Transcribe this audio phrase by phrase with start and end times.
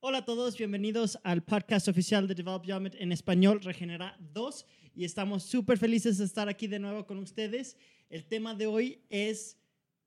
[0.00, 5.04] Hola a todos, bienvenidos al podcast oficial de Develop Development en español, Regenera 2, y
[5.04, 7.76] estamos súper felices de estar aquí de nuevo con ustedes.
[8.08, 9.58] El tema de hoy es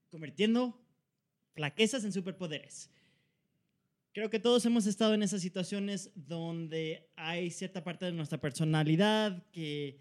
[0.09, 0.81] convirtiendo
[1.55, 2.89] flaquezas en superpoderes.
[4.13, 9.45] Creo que todos hemos estado en esas situaciones donde hay cierta parte de nuestra personalidad
[9.51, 9.99] que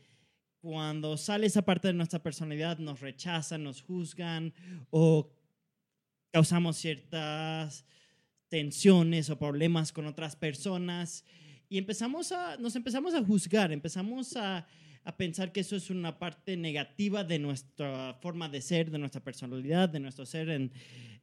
[0.61, 4.55] cuando sale esa parte de nuestra personalidad nos rechazan, nos juzgan
[4.91, 5.33] o
[6.31, 7.85] causamos ciertas
[8.51, 11.25] tensiones o problemas con otras personas
[11.71, 14.67] y empezamos a, nos empezamos a juzgar, empezamos a,
[15.05, 19.23] a, pensar que eso es una parte negativa de nuestra forma de ser, de nuestra
[19.23, 20.49] personalidad, de nuestro ser.
[20.49, 20.73] En,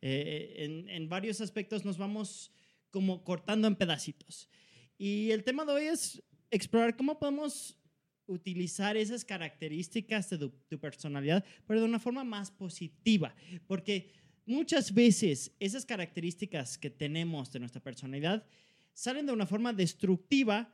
[0.02, 2.54] eh, en, en varios aspectos nos vamos
[2.92, 4.50] como cortando en pedacitos.
[4.98, 7.78] Y el tema de hoy es explorar cómo podemos
[8.26, 13.36] utilizar esas características de tu, tu, personalidad, pero de una forma más positiva,
[13.68, 14.14] porque
[14.48, 18.46] muchas veces esas características que tenemos de nuestra personalidad
[18.94, 20.73] salen de una forma destructiva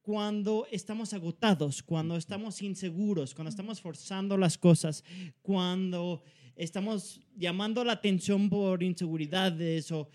[0.00, 5.04] cuando estamos agotados, cuando estamos inseguros, cuando estamos forzando las cosas,
[5.42, 6.22] cuando
[6.56, 10.08] estamos llamando la atención por inseguridades o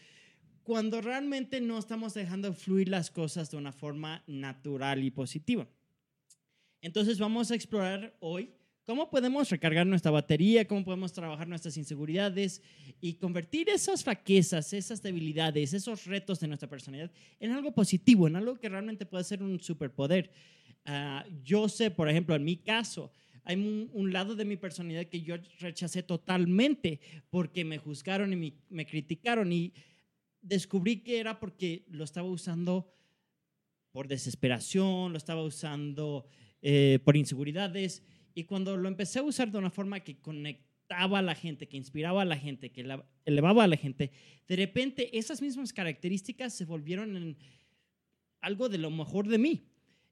[0.64, 5.68] cuando realmente no estamos dejando fluir las cosas de una forma natural y positiva.
[6.82, 8.54] Entonces vamos a explorar hoy
[8.86, 10.68] ¿Cómo podemos recargar nuestra batería?
[10.68, 12.62] ¿Cómo podemos trabajar nuestras inseguridades
[13.00, 17.10] y convertir esas flaquezas, esas debilidades, esos retos de nuestra personalidad
[17.40, 20.32] en algo positivo, en algo que realmente puede ser un superpoder?
[20.86, 23.10] Uh, yo sé, por ejemplo, en mi caso,
[23.46, 28.36] hay un, un, lado de mi personalidad que yo rechacé totalmente porque me juzgaron y
[28.36, 29.72] me, me criticaron y
[30.42, 32.94] descubrí que era porque lo estaba usando
[33.94, 36.26] por desesperación, lo estaba usando
[36.62, 38.04] eh, por inseguridades
[38.36, 41.78] y cuando lo empecé a usar de una forma que conectaba a la gente, que
[41.78, 42.86] inspiraba a la gente, que
[43.26, 44.12] elevaba a la gente,
[44.48, 47.38] de repente esas mismas características se volvieron en
[48.42, 49.68] algo de lo mejor de mí.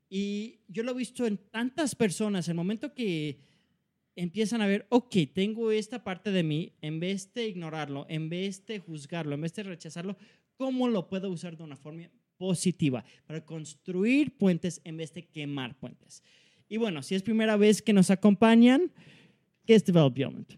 [0.09, 3.39] Y yo lo he visto en tantas personas, el momento que
[4.15, 8.65] empiezan a ver, ok, tengo esta parte de mí, en vez de ignorarlo, en vez
[8.65, 10.17] de juzgarlo, en vez de rechazarlo,
[10.55, 15.77] ¿cómo lo puedo usar de una forma positiva para construir puentes en vez de quemar
[15.79, 16.23] puentes?
[16.71, 18.93] Y bueno, si es primera vez que nos acompañan,
[19.65, 20.53] ¿qué es Develop Development?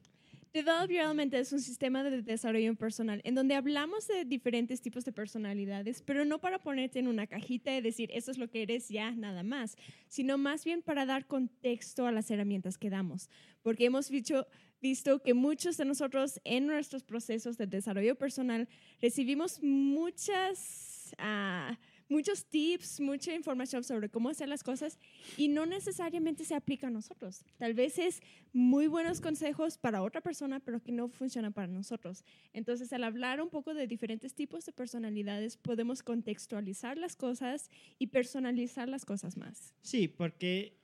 [0.54, 5.12] Develop Development es un sistema de desarrollo personal en donde hablamos de diferentes tipos de
[5.12, 8.90] personalidades, pero no para ponerte en una cajita y decir, eso es lo que eres
[8.90, 9.76] ya, nada más,
[10.08, 13.32] sino más bien para dar contexto a las herramientas que damos.
[13.64, 14.46] Porque hemos visto,
[14.84, 18.70] visto que muchos de nosotros en nuestros procesos de desarrollo personal
[19.02, 21.16] recibimos muchas...
[21.18, 21.74] Uh,
[22.14, 25.00] muchos tips, mucha información sobre cómo hacer las cosas
[25.36, 27.44] y no necesariamente se aplica a nosotros.
[27.58, 28.22] Tal vez es
[28.54, 32.24] muy buenos consejos para otra persona, pero que no funcionan para nosotros.
[32.54, 38.08] Entonces, al hablar un poco de diferentes tipos de personalidades, podemos contextualizar las cosas y
[38.08, 39.74] personalizar las cosas más.
[39.82, 40.78] Sí, porque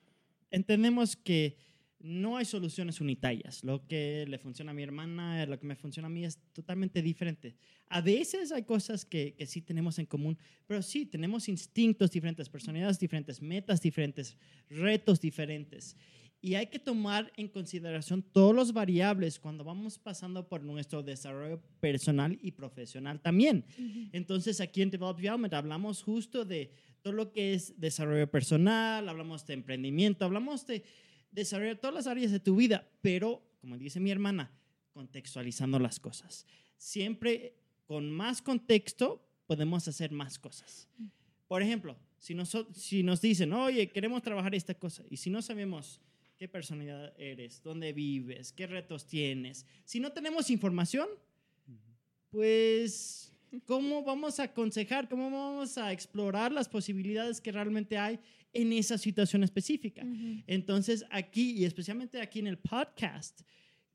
[0.50, 1.58] entendemos que
[2.00, 3.64] no hay soluciones unitarias.
[3.64, 7.02] Lo que le funciona a mi hermana, lo que me funciona a mí es totalmente
[7.02, 7.56] diferente.
[7.90, 12.48] A veces hay cosas que, que, sí tenemos en común, pero sí tenemos instintos diferentes,
[12.48, 14.38] personalidades diferentes, metas diferentes,
[14.70, 15.96] retos diferentes.
[16.42, 21.62] Y hay que tomar en consideración todos los variables cuando vamos pasando por nuestro desarrollo
[21.82, 23.66] personal y profesional también.
[23.78, 24.10] Uh -huh.
[24.14, 26.72] Entonces, aquí en Develop Development hablamos justo de
[27.02, 30.84] todo lo que es desarrollo personal, hablamos de emprendimiento, hablamos de
[31.32, 34.52] desarrollar todas las áreas de tu vida, pero, como dice mi hermana,
[34.94, 36.46] contextualizando las cosas.
[36.78, 40.88] Siempre con más contexto podemos hacer más cosas.
[41.48, 46.02] Por ejemplo, si nos, dicen, oye, queremos trabajar esta cosa, y si no sabemos
[46.38, 51.08] qué personalidad eres, dónde vives, qué retos tienes, si no tenemos información,
[52.30, 53.34] pues,
[53.66, 58.20] ¿cómo vamos a aconsejar, cómo vamos a explorar las posibilidades que realmente hay
[58.54, 60.04] en esa situación específica.
[60.04, 60.44] Uh -huh.
[60.48, 63.42] Entonces, aquí, y especialmente aquí en el podcast,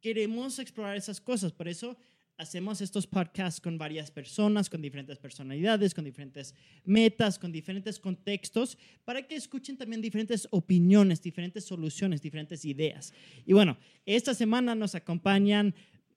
[0.00, 1.52] queremos explorar esas cosas.
[1.52, 1.96] Por eso
[2.36, 6.54] hacemos estos podcasts con varias personas, con diferentes personalidades, con diferentes
[6.84, 13.12] metas, con diferentes contextos, para que escuchen también diferentes opiniones, diferentes soluciones, diferentes ideas.
[13.46, 15.74] Y bueno, esta semana nos acompañan,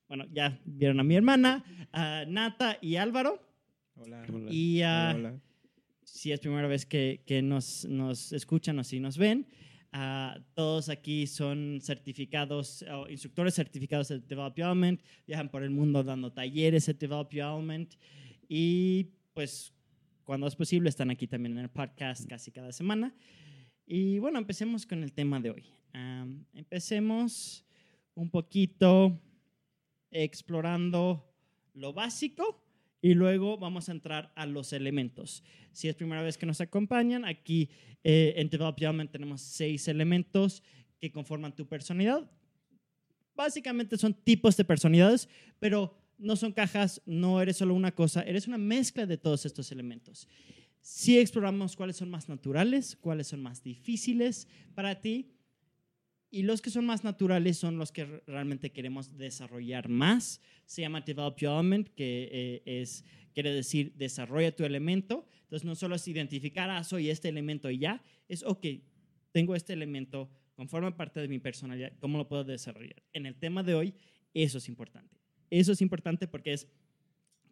[0.08, 3.42] bueno, ya vieron a mi hermana, a Nata y Álvaro.
[3.96, 4.26] Hola.
[4.50, 5.42] Y, uh, hola, hola
[6.08, 9.46] si es primera vez que, que nos, nos, escuchan o si nos ven,
[9.94, 16.04] uh, todos aquí son certificados, o instructores certificados de Develop Development, viajan por el mundo
[16.04, 17.94] dando talleres de Develop Development
[18.48, 19.74] y pues
[20.24, 23.14] cuando es posible están aquí también en el podcast casi cada semana.
[23.86, 25.66] Y bueno, empecemos con el tema de hoy.
[25.94, 27.66] Um, empecemos
[28.16, 29.22] un poquito
[30.10, 31.30] explorando
[31.74, 32.67] lo básico
[33.02, 35.44] Y luego vamos a entrar a los elementos.
[35.72, 37.70] Si es primera vez que nos acompañan, aquí
[38.04, 40.64] eh, en Develop Element tenemos seis elementos
[41.00, 42.30] que conforman tu personalidad.
[43.36, 45.30] Básicamente son tipos de personalidades,
[45.60, 49.72] pero no son cajas, no eres solo una cosa, eres una mezcla de todos estos
[49.72, 50.28] elementos.
[50.82, 55.37] Si exploramos cuáles son más naturales, cuáles son más difíciles para ti,
[56.30, 60.42] y los que son más naturales son los que realmente queremos desarrollar más.
[60.66, 65.26] Se llama Develop Your Element, que eh, es, quiere decir desarrolla tu elemento.
[65.44, 68.66] Entonces no solo es identificar, ah, soy este elemento y ya, es, ok,
[69.32, 73.02] tengo este elemento, conforma parte de mi personalidad, ¿cómo lo puedo desarrollar?
[73.14, 73.94] En el tema de hoy,
[74.34, 75.22] eso es importante.
[75.50, 76.68] Eso es importante porque es,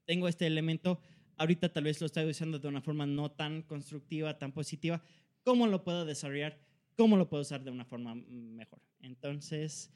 [0.04, 1.00] tengo este elemento,
[1.38, 5.02] ahorita tal vez lo estoy usando de una forma no tan constructiva, tan positiva,
[5.44, 6.60] ¿cómo lo puedo desarrollar?
[6.98, 8.82] ¿Cómo lo puedo usar de una forma mejor?
[9.02, 9.92] Entonces,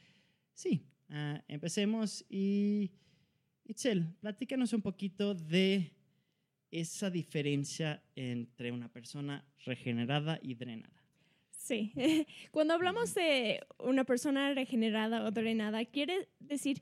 [0.54, 2.92] sí, uh, empecemos y
[3.66, 5.92] Itzel, platícanos un poquito de
[6.72, 11.00] esa diferencia entre una persona regenerada y drenada.
[11.52, 11.94] Sí,
[12.52, 16.82] cuando hablamos de una persona regenerada o drenada, quiere decir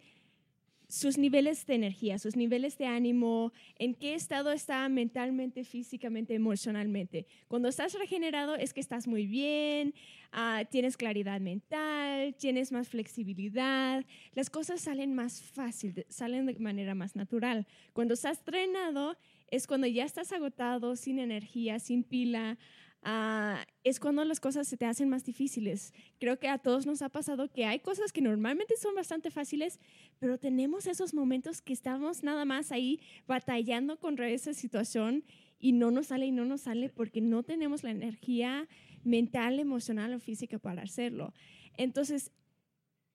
[0.87, 7.27] sus niveles de energía, sus niveles de ánimo, en qué estado está mentalmente, físicamente, emocionalmente.
[7.47, 9.93] Cuando estás regenerado es que estás muy bien,
[10.31, 16.95] ah, tienes claridad mental, tienes más flexibilidad, las cosas salen más fácil, salen de manera
[16.95, 17.67] más natural.
[17.93, 19.17] Cuando estás drenado
[19.49, 22.57] es cuando ya estás agotado, sin energía, sin pila,
[23.03, 25.93] Ah, es cuando las cosas se te hacen más difíciles.
[26.19, 29.79] Creo que a todos nos ha pasado que hay cosas que normalmente son bastante fáciles,
[30.19, 35.23] pero tenemos esos momentos que estamos nada más ahí batallando contra esa situación
[35.59, 38.67] y no nos sale y no nos sale porque no tenemos la energía
[39.03, 41.33] mental, emocional o física para hacerlo.
[41.77, 42.31] Entonces,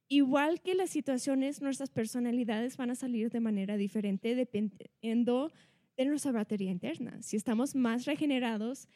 [0.08, 5.52] igual que las situaciones, nuestras personalidades van a salir de manera diferente dependiendo
[5.96, 7.20] de nuestra batería interna.
[7.22, 8.88] Si estamos más regenerados,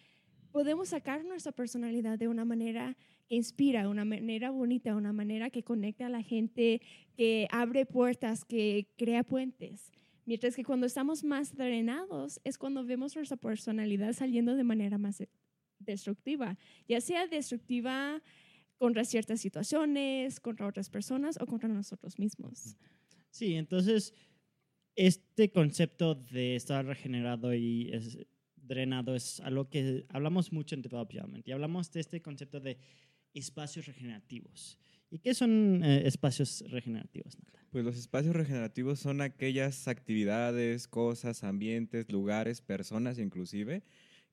[0.56, 2.96] podemos sacar nuestra personalidad de una manera
[3.28, 6.80] que inspira, una manera bonita, una manera que conecta a la gente,
[7.14, 9.92] que abre puertas, que crea puentes.
[10.24, 15.22] Mientras que cuando estamos más drenados es cuando vemos nuestra personalidad saliendo de manera más
[15.78, 16.56] destructiva,
[16.88, 18.22] ya sea destructiva
[18.78, 22.78] contra ciertas situaciones, contra otras personas o contra nosotros mismos.
[23.28, 24.14] Sí, entonces
[24.94, 27.92] este concepto de estar regenerado y
[28.66, 32.78] drenado es algo que hablamos mucho en Development y hablamos de este concepto de
[33.34, 34.78] espacios regenerativos.
[35.10, 37.36] ¿Y qué son eh, espacios regenerativos?
[37.70, 43.82] Pues los espacios regenerativos son aquellas actividades, cosas, ambientes, lugares, personas inclusive,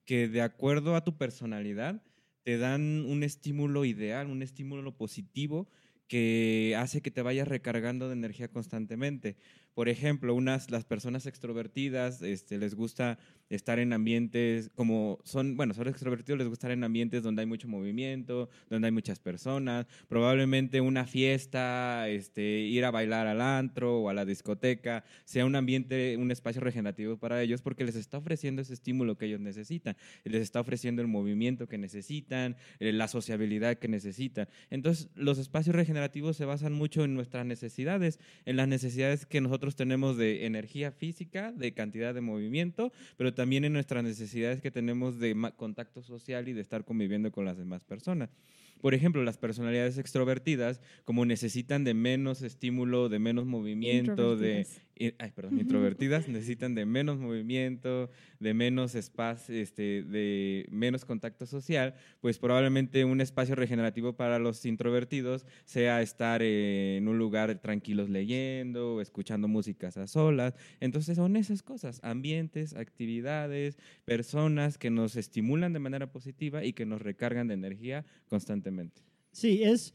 [0.05, 2.03] que de acuerdo a tu personalidad
[2.43, 5.69] te dan un estímulo ideal, un estímulo positivo
[6.07, 9.37] que hace que te vayas recargando de energía constantemente.
[9.73, 13.17] Por ejemplo, unas, las personas extrovertidas este, les gusta
[13.49, 17.45] estar en ambientes como son, bueno, son extrovertidos, les gusta estar en ambientes donde hay
[17.45, 23.99] mucho movimiento, donde hay muchas personas, probablemente una fiesta, este, ir a bailar al antro
[23.99, 28.17] o a la discoteca, sea un ambiente, un espacio regenerativo para ellos porque les está
[28.17, 33.07] ofreciendo ese estímulo que ellos necesitan, les está ofreciendo el movimiento que necesitan, eh, la
[33.07, 34.47] sociabilidad que necesitan.
[34.69, 39.62] Entonces, los espacios regenerativos se basan mucho en nuestras necesidades, en las necesidades que nosotros
[39.71, 45.19] tenemos de energía física, de cantidad de movimiento, pero también en nuestras necesidades que tenemos
[45.19, 48.29] de contacto social y de estar conviviendo con las demás personas.
[48.81, 54.67] Por ejemplo, las personalidades extrovertidas, como necesitan de menos estímulo, de menos movimiento, de
[54.99, 58.09] ay, perdón, introvertidas necesitan de menos movimiento,
[58.39, 64.65] de menos espacio, este, de menos contacto social, pues probablemente un espacio regenerativo para los
[64.65, 70.55] introvertidos sea estar en un lugar tranquilos leyendo, escuchando músicas a solas.
[70.79, 76.85] Entonces son esas cosas, ambientes, actividades, personas que nos estimulan de manera positiva y que
[76.85, 79.01] nos recargan de energía constantemente.
[79.31, 79.93] Sí, es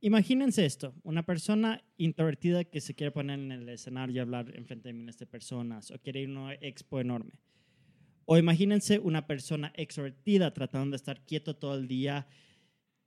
[0.00, 4.66] Imagínense esto, una persona introvertida que se quiere poner en el escenario y hablar en
[4.66, 7.40] frente de miles de personas o quiere ir a una expo enorme.
[8.26, 12.26] O imagínense una persona extrovertida tratando de estar quieto todo el día,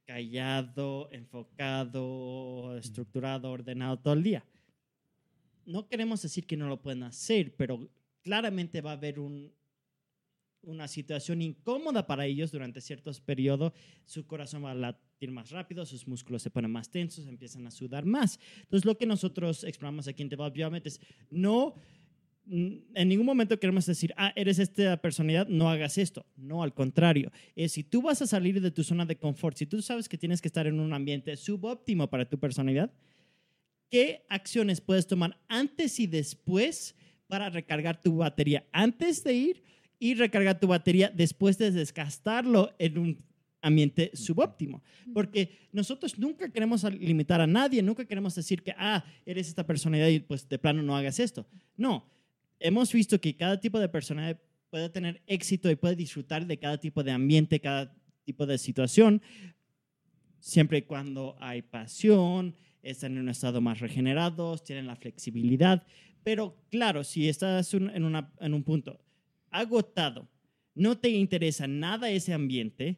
[0.06, 4.44] callado, enfocado, estructurado, ordenado todo el día.
[5.66, 7.88] No queremos decir que no lo pueden hacer, pero
[8.24, 9.54] claramente va a haber un,
[10.64, 13.74] una situación incómoda para ellos durante ciertos periodos,
[14.06, 17.72] su corazón va a latir más rápido, sus músculos se ponen más tensos, empiezan a
[17.72, 18.40] sudar más.
[18.62, 21.76] Entonces, lo que nosotros exploramos aquí en Develop Biomet es no
[22.50, 26.26] en ningún momento queremos decir, ah, eres esta personalidad, no hagas esto.
[26.36, 27.32] No, al contrario.
[27.56, 30.18] Es si tú vas a salir de tu zona de confort, si tú sabes que
[30.18, 32.92] tienes que estar en un ambiente subóptimo para tu personalidad,
[33.92, 36.96] ¿qué acciones puedes tomar antes y después
[37.28, 39.64] para recargar tu batería antes de ir
[40.00, 43.29] y recargar tu batería después de desgastarlo en un
[43.62, 44.84] ambiente subóptimo.
[45.14, 50.08] Porque nosotros nunca queremos limitar a nadie, nunca queremos decir que, ah, eres esta personalidad
[50.08, 51.48] y pues de plano no hagas esto.
[51.76, 52.10] No,
[52.60, 54.40] hemos visto que cada tipo de personalidad
[54.70, 59.22] puede tener éxito y puede disfrutar de cada tipo de ambiente, cada tipo de situación,
[60.40, 65.86] siempre y cuando hay pasión, están en un estado más regenerados, tienen la flexibilidad.
[66.24, 69.00] Pero claro, si estás en, una, en un punto
[69.50, 70.30] agotado,
[70.76, 72.98] no te interesa nada ese ambiente,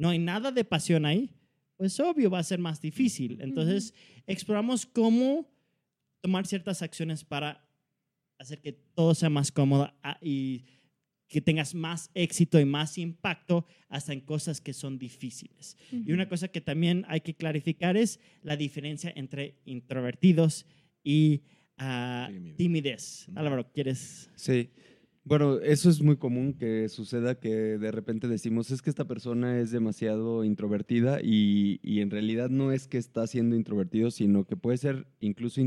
[0.00, 1.30] no hay nada de pasión ahí,
[1.76, 3.38] pues obvio va a ser más difícil.
[3.42, 3.92] Entonces,
[4.26, 5.46] exploramos cómo
[6.22, 7.68] tomar ciertas acciones para
[8.38, 10.64] hacer que todo sea más cómodo ah, y
[11.28, 15.76] que tengas más éxito y más impacto hasta en cosas que son difíciles.
[15.92, 20.64] Y una cosa que también hay que clarificar es la diferencia entre introvertidos
[21.04, 21.42] y
[21.78, 23.28] uh, timidez.
[23.34, 24.30] Álvaro, ¿quieres?
[24.34, 24.70] Sí.
[25.22, 29.60] Bueno, eso es muy común que suceda que de repente decimos es que esta persona
[29.60, 34.56] es demasiado introvertida y, y en realidad no es que está siendo introvertido, sino que
[34.56, 35.60] puede ser incluso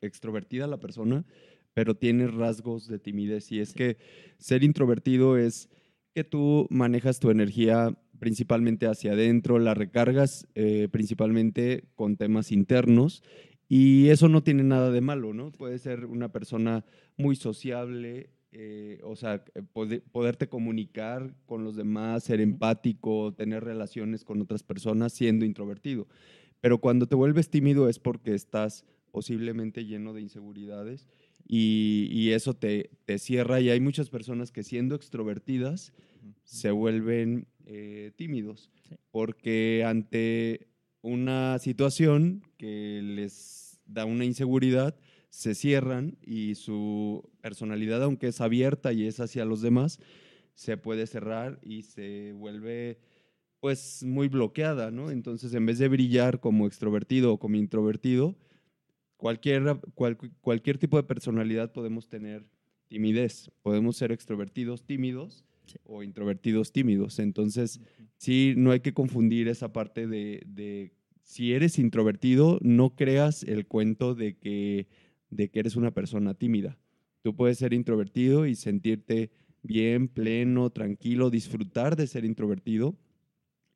[0.00, 1.26] extrovertida la persona,
[1.74, 3.52] pero tiene rasgos de timidez.
[3.52, 3.98] Y es que
[4.38, 5.68] ser introvertido es
[6.14, 13.22] que tú manejas tu energía principalmente hacia adentro, la recargas eh, principalmente con temas internos
[13.68, 15.50] y eso no tiene nada de malo, ¿no?
[15.52, 16.84] Puede ser una persona
[17.16, 19.44] muy sociable, eh, o sea,
[20.12, 26.06] poderte comunicar con los demás, ser empático, tener relaciones con otras personas siendo introvertido.
[26.60, 31.08] Pero cuando te vuelves tímido es porque estás posiblemente lleno de inseguridades
[31.48, 35.92] y, eso te, cierra y hay muchas personas que siendo extrovertidas
[36.44, 38.70] se vuelven eh, tímidos
[39.10, 40.68] porque ante
[41.02, 44.96] una situación que les da una inseguridad,
[45.34, 49.98] se cierran y su personalidad, aunque es abierta y es hacia los demás,
[50.54, 52.98] se puede cerrar y se vuelve
[53.60, 55.10] pues muy bloqueada, ¿no?
[55.10, 58.36] Entonces, en vez de brillar como extrovertido o como introvertido,
[59.16, 59.80] Cualquier,
[60.42, 62.44] cualquier tipo de personalidad podemos tener
[62.88, 65.46] timidez, podemos ser extrovertidos tímidos
[65.84, 67.18] o introvertidos tímidos.
[67.18, 67.80] Entonces,
[68.18, 73.66] sí, no hay que confundir esa parte de, de, si eres introvertido, no creas el
[73.66, 74.88] cuento de que,
[75.34, 76.78] de que eres una persona tímida.
[77.22, 79.30] Tú puedes ser introvertido y sentirte
[79.62, 82.96] bien, pleno, tranquilo, disfrutar de ser introvertido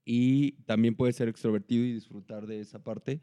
[0.04, 3.20] y también puedes ser extrovertido y disfrutar de esa parte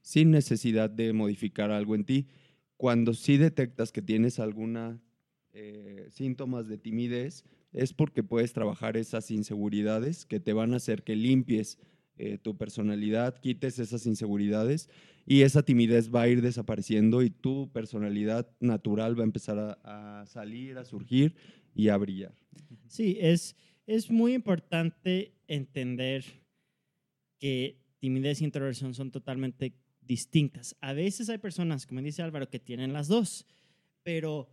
[0.00, 2.28] sin necesidad de modificar algo en ti.
[2.76, 5.00] Cuando sí detectas que tienes alguna
[5.52, 11.02] eh, síntomas de timidez, es porque puedes trabajar esas inseguridades que te van a hacer
[11.02, 11.78] que limpies
[12.16, 14.88] eh, tu personalidad, quites esas inseguridades
[15.26, 20.24] y esa timidez va a ir desapareciendo y tu personalidad natural va a empezar a,
[20.26, 21.34] salir, a surgir
[21.74, 22.34] y a brillar.
[22.86, 26.24] Sí, es, es muy importante entender
[27.38, 30.76] que timidez e introversión son totalmente distintas.
[30.80, 33.46] A veces hay personas, como dice Álvaro, que tienen las dos,
[34.02, 34.48] pero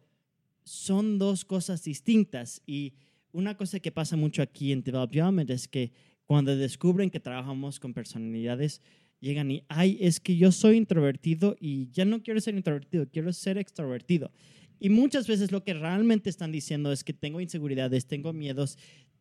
[0.64, 2.62] son dos cosas distintas.
[2.66, 2.94] Y
[3.32, 5.92] una cosa que pasa mucho aquí en Development es que
[6.30, 8.84] cuando descubren que trabajamos con personalidades,
[9.20, 13.34] llegan y, ay, es que yo soy introvertido y ya no quiero ser introvertido, quiero
[13.34, 14.32] ser extrovertido.
[14.80, 18.78] Y muchas veces lo que realmente están diciendo es que tengo inseguridades, tengo miedos,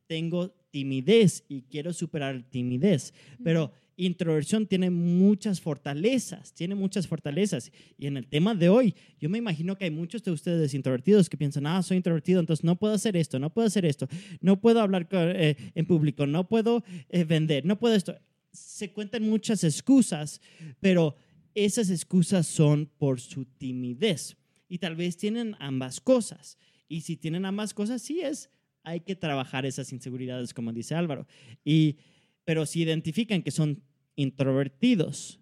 [0.06, 3.14] tengo timidez y quiero superar timidez.
[3.42, 7.72] Pero introversión tiene muchas fortalezas, tiene muchas fortalezas.
[7.98, 11.28] Y en el tema de hoy, yo me imagino que hay muchos de ustedes introvertidos
[11.28, 14.08] que piensan, ah, soy introvertido, entonces no puedo hacer esto, no puedo hacer esto,
[14.40, 18.16] no puedo hablar eh, en público, no puedo eh, vender, no puedo esto.
[18.52, 20.40] Se cuentan muchas excusas,
[20.80, 21.16] pero
[21.54, 24.36] esas excusas son por su timidez.
[24.68, 26.56] Y tal vez tienen ambas cosas.
[26.88, 28.50] Y si tienen ambas cosas, sí es,
[28.82, 31.26] hay que trabajar esas inseguridades, como dice Álvaro.
[31.64, 31.96] Y
[32.44, 33.82] pero si identifican que son
[34.18, 35.38] introvertidos.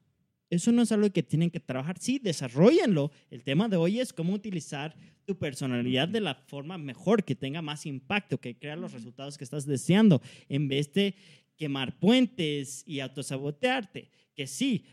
[0.51, 1.99] Eso no es algo que tienen que trabajar.
[1.99, 3.11] Sí, desarrollenlo.
[3.31, 7.63] El tema de hoy es cómo utilizar tu personalidad de la forma mejor, que tenga
[7.63, 11.15] más impacto, que crea los resultados que estás deseando, en vez de
[11.57, 14.11] quemar puentes y autosabotearte.
[14.35, 14.85] Que sí,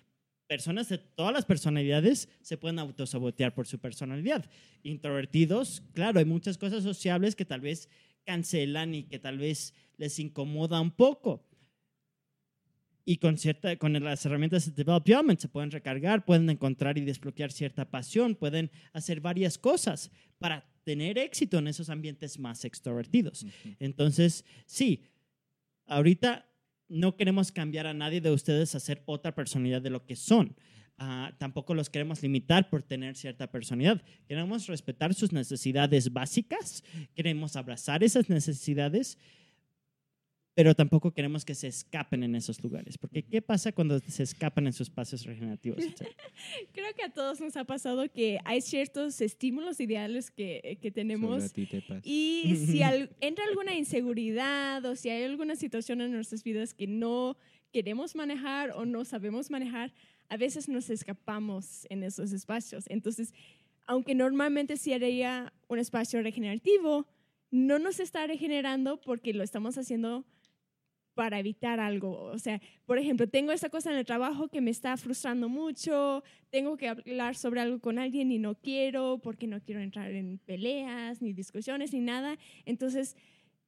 [0.48, 4.50] personas de todas las personalidades se pueden autosabotear por su personalidad.
[4.82, 7.90] Introvertidos, claro, hay muchas cosas sociables que tal vez
[8.24, 11.46] cancelan y que tal vez les incomoda un poco
[13.06, 17.52] y con, cierta, con las herramientas de development se pueden recargar, pueden encontrar y desbloquear
[17.52, 23.46] cierta pasión, pueden hacer varias cosas para tener éxito en esos ambientes más extrovertidos.
[23.80, 25.04] Entonces, sí,
[25.86, 26.50] ahorita
[26.88, 30.56] no queremos cambiar a nadie de ustedes a ser otra personalidad de lo que son.
[31.04, 34.02] Ah, tampoco los queremos limitar por tener cierta personalidad.
[34.28, 36.84] Queremos respetar sus necesidades básicas,
[37.16, 39.18] queremos abrazar esas necesidades,
[40.56, 42.98] pero tampoco queremos que se escapen en esos lugares.
[42.98, 45.80] Porque ¿qué pasa cuando se escapan en sus espacios regenerativos?
[46.74, 51.32] Creo que a todos nos ha pasado que hay ciertos estímulos ideales que, que tenemos.
[51.32, 52.02] Solo a ti te pasa.
[52.04, 56.86] Y si al- entra alguna inseguridad o si hay alguna situación en nuestras vidas que
[56.88, 57.36] no
[57.72, 59.92] queremos manejar o no sabemos manejar,
[60.30, 62.86] a veces nos escapamos en esos espacios.
[62.88, 63.34] Entonces,
[63.86, 67.08] aunque normalmente sería un espacio regenerativo,
[67.52, 70.26] no nos está regenerando porque lo estamos haciendo
[71.14, 72.24] para evitar algo.
[72.24, 76.24] O sea, por ejemplo, tengo esta cosa en el trabajo que me está frustrando mucho,
[76.50, 80.40] tengo que hablar sobre algo con alguien y no quiero porque no quiero entrar en
[80.40, 82.38] peleas, ni discusiones, ni nada.
[82.66, 83.16] Entonces,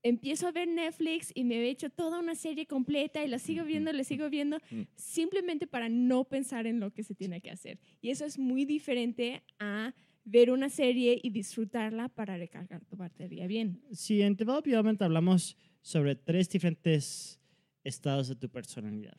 [0.06, 3.66] empiezo a ver Netflix y me he hecho toda una serie completa y la sigo
[3.66, 4.60] viendo, la sigo viendo,
[4.96, 7.80] simplemente para no pensar en lo que se tiene que hacer.
[8.02, 13.48] Y eso es muy diferente a ver una serie y disfrutarla para recargar tu batería
[13.48, 13.82] bien.
[13.92, 17.40] Sí, en Develop Development hablamos sobre tres diferentes
[17.84, 19.18] estados de tu personalidad.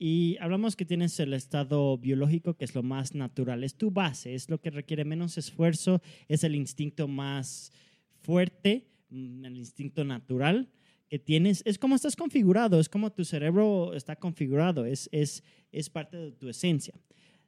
[0.00, 4.34] Y hablamos que tienes el estado biológico, que es lo más natural, es tu base,
[4.34, 7.72] es lo que requiere menos esfuerzo, es el instinto más
[8.20, 10.68] fuerte, el instinto natural
[11.08, 11.62] que tienes.
[11.64, 16.32] Es como estás configurado, es como tu cerebro está configurado, es, es, es parte de
[16.32, 16.94] tu esencia.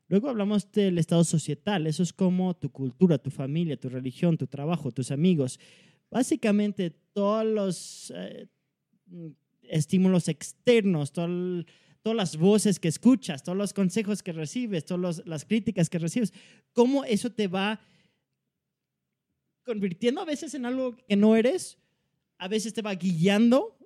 [0.09, 4.47] Luego hablamos del estado societal, eso es como tu cultura, tu familia, tu religión, tu
[4.47, 5.61] trabajo, tus amigos.
[6.11, 8.49] Básicamente todos los eh,
[9.63, 11.65] estímulos externos, todo
[12.03, 16.33] todas las voces que escuchas, todos los consejos que recibes, todas las críticas que recibes,
[16.73, 17.81] cómo eso te va
[19.65, 21.79] convirtiendo a veces en algo que no eres,
[22.39, 23.77] a veces te va guiando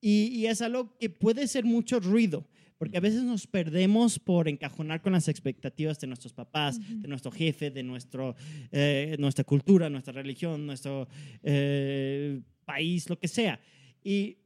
[0.00, 2.46] y, y es algo que puede ser mucho ruido,
[2.78, 7.30] porque a veces nos perdemos por encajonar con las expectativas de nuestros papás, de nuestro
[7.30, 8.36] jefe, de nuestro,
[8.70, 11.08] eh, nuestra cultura, nuestra religión, nuestro
[11.42, 13.60] eh, país, lo que sea.
[14.04, 14.36] Y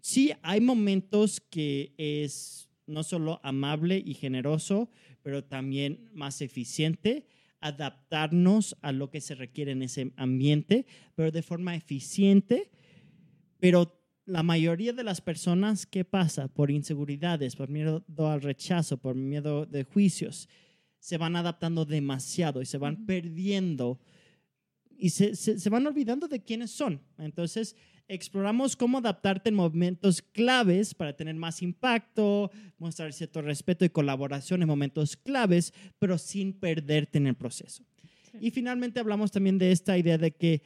[0.00, 4.90] sí, hay momentos que es no solo amable y generoso,
[5.22, 7.26] pero también más eficiente
[7.68, 12.70] adaptarnos a lo que se requiere en ese ambiente, pero de forma eficiente.
[13.58, 16.48] Pero la mayoría de las personas, ¿qué pasa?
[16.48, 20.48] Por inseguridades, por miedo al rechazo, por miedo de juicios,
[20.98, 24.00] se van adaptando demasiado y se van perdiendo
[24.96, 27.00] y se, se- se van olvidando de quiénes son.
[27.18, 27.76] Entonces,
[28.08, 34.62] exploramos cómo adaptarte en momentos claves para tener más impacto, mostrar cierto respeto y colaboración
[34.62, 37.84] en momentos claves, pero sin perderte en el proceso.
[38.30, 38.38] Sí.
[38.40, 40.62] Y finalmente hablamos también de esta idea de que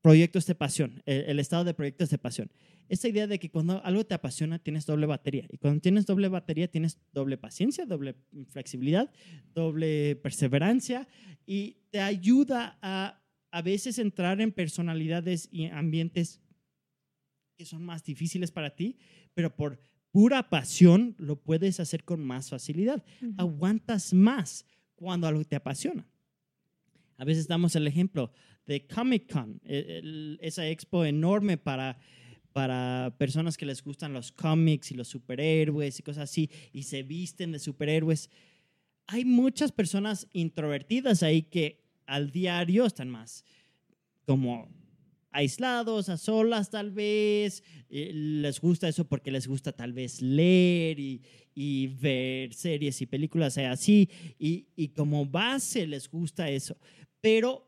[0.00, 2.50] proyectos de pasión, el, el estado de proyectos de pasión.
[2.88, 6.28] Esta idea de que cuando algo te apasiona tienes doble batería y cuando tienes doble
[6.28, 8.14] batería tienes doble paciencia, doble
[8.48, 9.10] flexibilidad,
[9.54, 11.06] doble perseverancia
[11.44, 13.17] y te ayuda a
[13.50, 16.40] a veces entrar en personalidades y ambientes
[17.56, 18.96] que son más difíciles para ti,
[19.34, 19.80] pero por
[20.10, 23.04] pura pasión lo puedes hacer con más facilidad.
[23.36, 26.06] Aguantas más cuando algo te apasiona.
[27.16, 28.30] A veces damos el ejemplo
[28.66, 31.98] de Comic Con, e, el- esa expo enorme para,
[32.52, 37.02] para personas que les gustan los cómics y los superhéroes y cosas así, y se
[37.02, 38.30] visten de superhéroes.
[39.08, 43.44] Hay muchas personas introvertidas ahí que al diario están más
[44.24, 44.68] como
[45.30, 50.98] aislados, a solas tal vez, eh, les gusta eso porque les gusta tal vez leer
[50.98, 51.22] y,
[51.54, 56.76] y ver series y películas así, y, y como base les gusta eso,
[57.20, 57.67] pero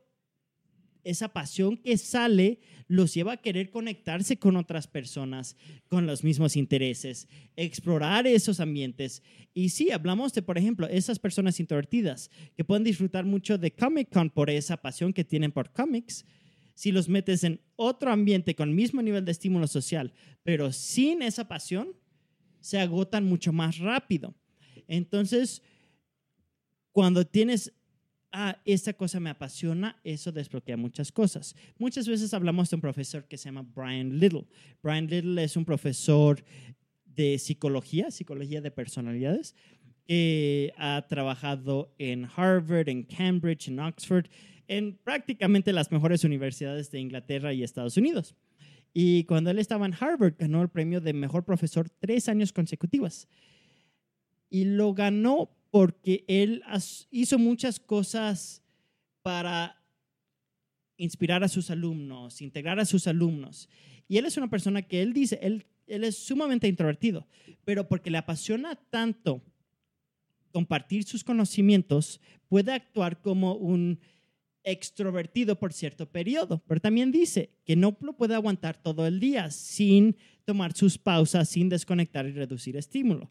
[1.05, 5.57] esa pasión que sale los lleva a querer conectarse con otras personas
[5.89, 9.23] con los mismos intereses, explorar esos ambientes.
[9.55, 14.13] Y sí, hablamos de, por ejemplo, esas personas introvertidas que pueden disfrutar mucho de Comic
[14.13, 16.25] Con por esa pasión que tienen por cómics.
[16.75, 21.23] Si los metes en otro ambiente con el mismo nivel de estímulo social, pero sin
[21.23, 21.95] esa pasión,
[22.61, 24.35] se agotan mucho más rápido.
[24.87, 25.63] Entonces,
[26.93, 27.73] cuando tienes
[28.33, 31.55] ah, esta cosa me apasiona, eso desbloquea muchas cosas.
[31.79, 34.47] Muchas veces hablamos de un profesor que se llama Brian Little.
[34.83, 36.43] Brian Little es un profesor
[37.05, 39.55] de psicología, psicología de personalidades,
[40.07, 44.27] que ha trabajado en Harvard, en Cambridge, en Oxford,
[44.67, 48.35] en prácticamente las mejores universidades de Inglaterra y Estados Unidos.
[48.93, 53.29] Y cuando él estaba en Harvard, ganó el premio de mejor profesor tres años consecutivos.
[54.49, 56.63] Y lo ganó porque él
[57.11, 58.63] hizo muchas cosas
[59.23, 59.81] para
[60.97, 63.69] inspirar a sus alumnos, integrar a sus alumnos.
[64.09, 67.27] Y él es una persona que él dice, él, él es sumamente introvertido,
[67.65, 69.43] pero porque le apasiona tanto
[70.53, 74.01] compartir sus conocimientos, puede actuar como un
[74.65, 79.51] extrovertido por cierto periodo, pero también dice que no lo puede aguantar todo el día
[79.51, 83.31] sin tomar sus pausas, sin desconectar y reducir estímulo.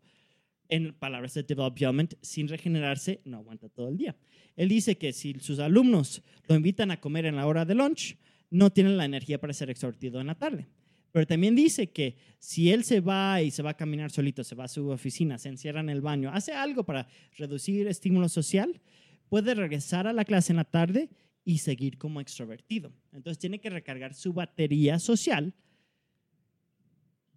[0.69, 4.15] En palabras de development, sin regenerarse, no aguanta todo el día.
[4.55, 8.17] Él dice que si sus alumnos lo invitan a comer en la hora de lunch,
[8.51, 10.67] no tienen la energía para ser extrovertido en la tarde.
[11.11, 14.55] Pero también dice que si él se va y se va a caminar solito, se
[14.55, 18.79] va a su oficina, se encierra en el baño, hace algo para reducir estímulo social,
[19.27, 21.09] puede regresar a la clase en la tarde
[21.43, 22.93] y seguir como extrovertido.
[23.11, 25.55] Entonces tiene que recargar su batería social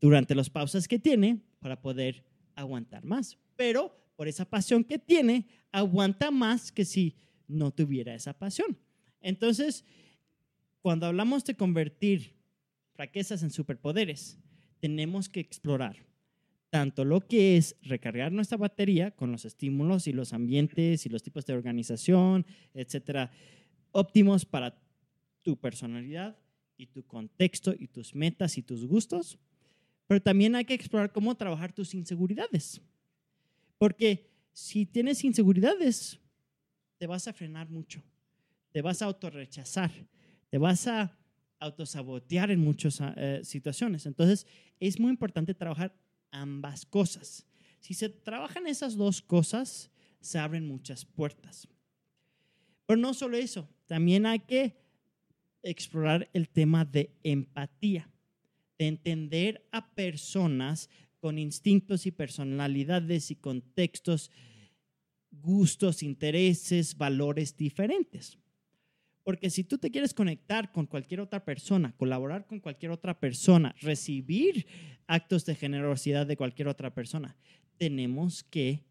[0.01, 3.39] durante las pausas que tiene para poder aguantar más.
[3.57, 7.17] Pero por esa pasión que tiene, aguanta más que si
[7.49, 8.79] no tuviera esa pasión.
[9.21, 9.85] Entonces,
[10.81, 12.35] cuando hablamos de convertir
[12.95, 14.39] fraquezas en superpoderes,
[14.81, 15.97] tenemos que explorar
[16.73, 21.23] tanto lo que es recargar nuestra batería con los estímulos y los ambientes y los
[21.23, 23.31] tipos de organización, etcétera,
[23.91, 24.81] óptimos para
[25.43, 26.39] tu personalidad
[26.79, 29.39] y tu contexto y tus metas y tus gustos,
[30.13, 32.83] pero también hay que explorar cómo trabajar tus inseguridades.
[33.79, 36.21] Porque si tienes inseguridades,
[36.99, 38.03] te vas a frenar mucho,
[38.73, 39.91] te vas a autorrechazar,
[40.51, 41.19] te vas a
[41.59, 44.05] autosabotear en muchas eh, situaciones.
[44.05, 44.47] Entonces,
[44.79, 45.97] es muy importante trabajar
[46.31, 47.47] ambas cosas.
[47.81, 51.67] Si se trabajan esas dos cosas, se abren muchas puertas.
[52.85, 54.77] Pero no solo eso, también hay que
[55.63, 58.12] explorar el tema de empatía,
[58.83, 60.91] de entender a personas
[61.21, 64.29] con instintos y personalidades y contextos,
[65.31, 68.39] gustos, intereses, valores diferentes.
[69.23, 73.73] Porque si tú te quieres conectar con cualquier otra persona, colaborar con cualquier otra persona,
[73.81, 74.67] recibir
[75.07, 77.37] actos de generosidad de cualquier otra persona,
[77.79, 78.85] tenemos que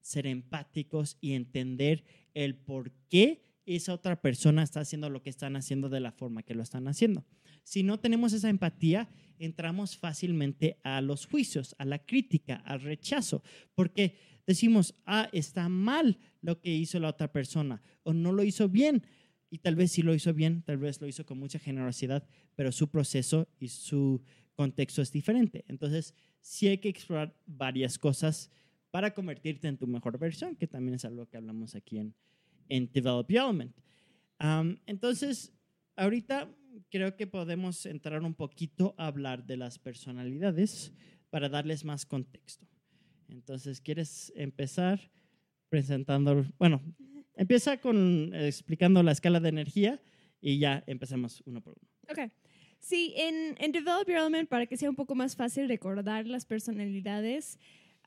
[0.00, 2.02] ser empáticos y entender
[2.32, 6.42] el por qué esa otra persona está haciendo lo que están haciendo de la forma
[6.42, 7.26] que lo están haciendo.
[7.64, 13.42] Si no tenemos esa empatía, entramos fácilmente a los juicios, a la crítica, al rechazo,
[13.74, 18.68] porque decimos, ah, está mal lo que hizo la otra persona o no lo hizo
[18.68, 19.02] bien
[19.50, 22.72] y tal vez sí lo hizo bien, tal vez lo hizo con mucha generosidad, pero
[22.72, 24.22] su proceso y su
[24.54, 25.64] contexto es diferente.
[25.68, 28.50] Entonces, sí hay que explorar varias cosas
[28.90, 32.14] para convertirte en tu mejor versión, que también es algo que hablamos aquí en,
[32.68, 33.76] en Develop Element.
[34.86, 35.52] entonces,
[35.96, 36.50] ahorita
[36.90, 40.92] creo que podemos entrar un poquito a hablar de las personalidades
[41.30, 42.66] para darles más contexto.
[43.28, 45.10] Entonces, ¿quieres empezar
[45.68, 46.80] presentando, bueno,
[47.36, 50.00] Empieza con eh, explicando la escala de energía
[50.40, 51.90] y ya empecemos uno por uno.
[52.08, 52.30] Ok.
[52.78, 56.44] Sí, en, en Develop Your Element, para que sea un poco más fácil recordar las
[56.44, 57.58] personalidades,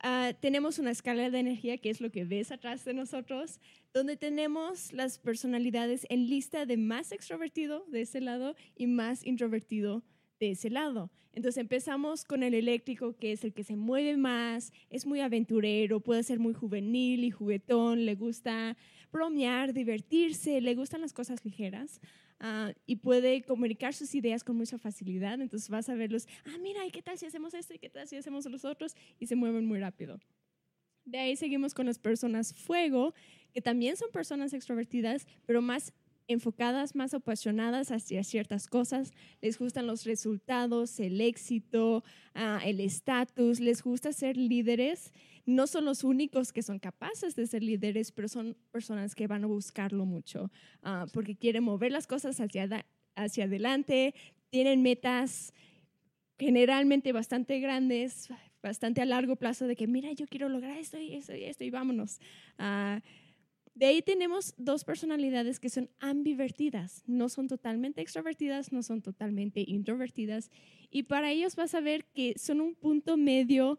[0.03, 3.59] uh, tenemos una escala de energía, que es lo que ves atrás de nosotros,
[3.93, 10.03] donde tenemos las personalidades en lista de más extrovertido de ese lado y más introvertido
[10.39, 11.11] de ese lado.
[11.33, 15.99] Entonces empezamos con el eléctrico, que es el que se mueve más, es muy aventurero,
[15.99, 18.75] puede ser muy juvenil y juguetón, le gusta
[19.11, 22.01] bromear, divertirse, le gustan las cosas ligeras.
[22.39, 25.41] Ah, y puede comunicar sus ideas con mucha facilidad.
[25.41, 27.73] Entonces vas a verlos, ah, mira, ¿y qué tal si hacemos esto?
[27.73, 28.95] ¿Y qué tal si hacemos los otros?
[29.19, 30.19] Y se mueven muy rápido.
[31.05, 33.13] De ahí seguimos con las personas fuego,
[33.53, 35.93] que también son personas extrovertidas, pero más
[36.27, 43.59] enfocadas, más apasionadas hacia ciertas cosas, les gustan los resultados, el éxito, ah, el estatus,
[43.59, 45.13] les gusta ser líderes.
[45.45, 49.45] No son los únicos que son capaces de ser líderes, pero son personas que van
[49.45, 50.51] a buscarlo mucho
[50.83, 52.85] ah, porque quieren mover las cosas hacia,
[53.15, 54.13] hacia adelante,
[54.49, 55.53] tienen metas
[56.37, 58.29] generalmente bastante grandes,
[58.61, 61.63] bastante a largo plazo de que, mira, yo quiero lograr esto y esto y esto
[61.63, 62.19] y vámonos.
[62.59, 62.99] Uh,
[63.77, 69.63] de ahí tenemos dos personalidades que son ambivertidas, no son totalmente extrovertidas, no son totalmente
[69.67, 70.49] introvertidas.
[70.89, 73.77] Y para ellos vas a ver que son un punto medio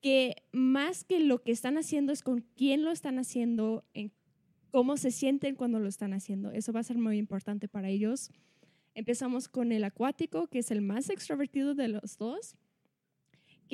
[0.00, 4.12] que más que lo que están haciendo es con quién lo están haciendo, en
[4.70, 6.52] cómo se sienten cuando lo están haciendo.
[6.52, 8.30] Eso va a ser muy importante para ellos.
[8.94, 12.54] Empezamos con el acuático, que es el más extrovertido de los dos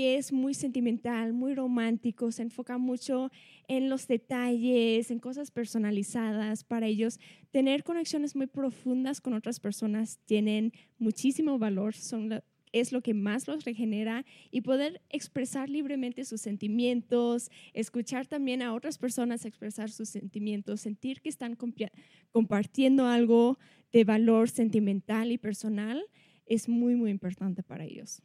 [0.06, 3.30] es muy sentimental, muy romántico, se enfoca mucho
[3.68, 6.64] en los detalles, en cosas personalizadas.
[6.64, 7.18] Para ellos,
[7.50, 11.94] tener conexiones muy profundas con otras personas tienen muchísimo valor,
[12.72, 18.74] es lo que más los regenera y poder expresar libremente sus sentimientos, escuchar también a
[18.74, 21.56] otras personas expresar sus sentimientos, sentir que están
[22.32, 23.58] compartiendo algo
[23.92, 26.02] de valor sentimental y personal,
[26.46, 28.22] es muy, muy importante para ellos.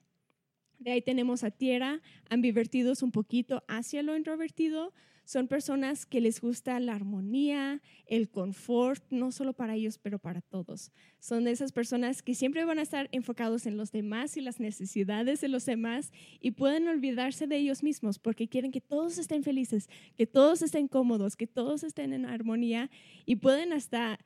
[0.78, 4.94] De ahí tenemos a tierra, ambivertidos un poquito hacia lo introvertido.
[5.24, 10.42] Son personas que les gusta la armonía, el confort, no solo para ellos, pero para
[10.42, 10.92] todos.
[11.20, 14.60] Son de esas personas que siempre van a estar enfocados en los demás y las
[14.60, 19.42] necesidades de los demás y pueden olvidarse de ellos mismos porque quieren que todos estén
[19.44, 22.92] felices, que todos estén cómodos, que todos estén en armonía
[23.26, 24.20] y pueden hasta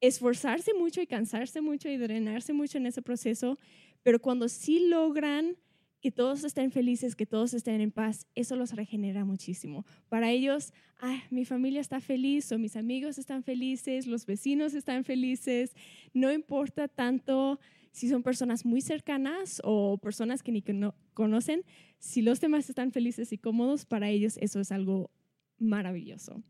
[0.00, 3.58] esforzarse mucho y cansarse mucho y drenarse mucho en ese proceso,
[4.02, 5.56] pero cuando sí logran
[6.04, 9.86] que todos estén felices, que todos estén en paz, eso los regenera muchísimo.
[10.10, 10.74] Para ellos,
[11.30, 15.74] mi familia está feliz o mis amigos están felices, los vecinos están felices,
[16.12, 17.58] no importa tanto
[17.90, 20.62] si son personas muy cercanas o personas que ni
[21.14, 21.64] conocen,
[21.98, 25.10] si los demás están felices y cómodos, para ellos eso es algo
[25.58, 26.42] maravilloso.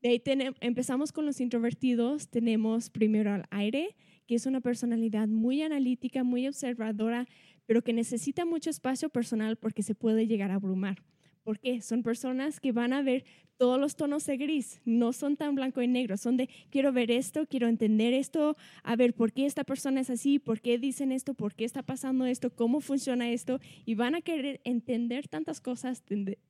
[0.00, 0.22] De ahí
[0.60, 3.94] empezamos con los introvertidos, tenemos primero al aire,
[4.26, 7.26] que es una personalidad muy analítica, muy observadora,
[7.66, 11.02] pero que necesita mucho espacio personal porque se puede llegar a abrumar.
[11.44, 11.80] ¿Por qué?
[11.80, 13.24] Son personas que van a ver
[13.56, 17.10] todos los tonos de gris, no son tan blanco y negro, son de quiero ver
[17.12, 21.12] esto, quiero entender esto, a ver por qué esta persona es así, por qué dicen
[21.12, 25.60] esto, por qué está pasando esto, cómo funciona esto, y van a querer entender tantas
[25.60, 26.02] cosas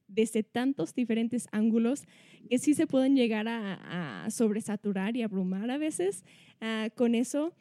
[0.09, 2.05] desde tantos diferentes ángulos
[2.49, 6.25] que sí se pueden llegar a, sobresaturar y abrumar a veces
[6.61, 7.53] ah, con eso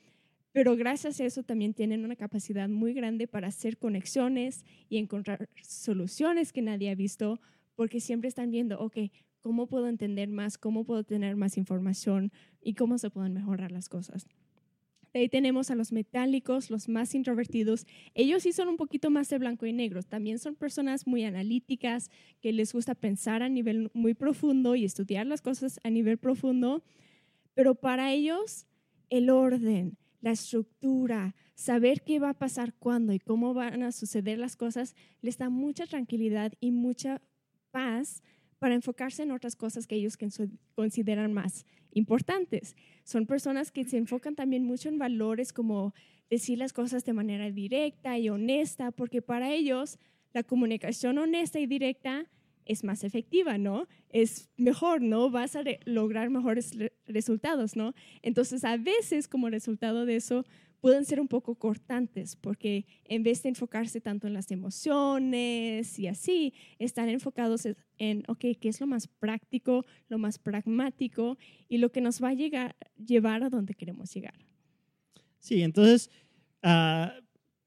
[0.51, 5.49] pero gracias a eso también tienen una capacidad muy grande para hacer conexiones y encontrar
[5.63, 7.39] soluciones que nadie ha visto,
[7.75, 8.97] porque siempre están viendo, ok,
[9.39, 10.57] ¿cómo puedo entender más?
[10.57, 12.31] ¿Cómo puedo tener más información?
[12.61, 14.27] ¿Y cómo se pueden mejorar las cosas?
[15.13, 17.85] Ahí tenemos a los metálicos, los más introvertidos.
[18.13, 20.03] Ellos sí son un poquito más de blanco y negro.
[20.03, 22.09] También son personas muy analíticas,
[22.39, 26.81] que les gusta pensar a nivel muy profundo y estudiar las cosas a nivel profundo.
[27.53, 28.67] Pero para ellos,
[29.09, 34.37] el orden, la estructura, saber qué va a pasar cuándo y cómo van a suceder
[34.37, 37.21] las cosas, les da mucha tranquilidad y mucha
[37.71, 38.21] paz
[38.59, 40.17] para enfocarse en otras cosas que ellos
[40.75, 42.75] consideran más importantes.
[43.03, 45.93] Son personas que se enfocan también mucho en valores como
[46.29, 49.97] decir las cosas de manera directa y honesta, porque para ellos
[50.33, 52.29] la comunicación honesta y directa
[52.65, 53.87] es más efectiva, ¿no?
[54.09, 55.29] Es mejor, ¿no?
[55.29, 56.71] Vas a lograr mejores
[57.07, 57.93] resultados, ¿no?
[58.21, 60.45] Entonces, a veces como resultado de eso,
[60.81, 66.07] pueden ser un poco cortantes, porque en vez de enfocarse tanto en las emociones y
[66.07, 71.37] así, están enfocados en, ok, ¿qué es lo más práctico, lo más pragmático
[71.69, 74.33] y lo que nos va a llegar, llevar a donde queremos llegar?
[75.37, 76.09] Sí, entonces,
[76.63, 77.21] uh,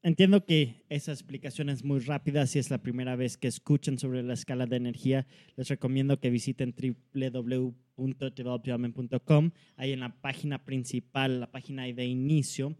[0.05, 2.47] Entiendo que esa explicación es muy rápida.
[2.47, 6.29] Si es la primera vez que escuchan sobre la escala de energía, les recomiendo que
[6.29, 6.75] visiten
[7.15, 9.53] www.developyourman.com.
[9.77, 12.77] Ahí en la página principal, la página de inicio,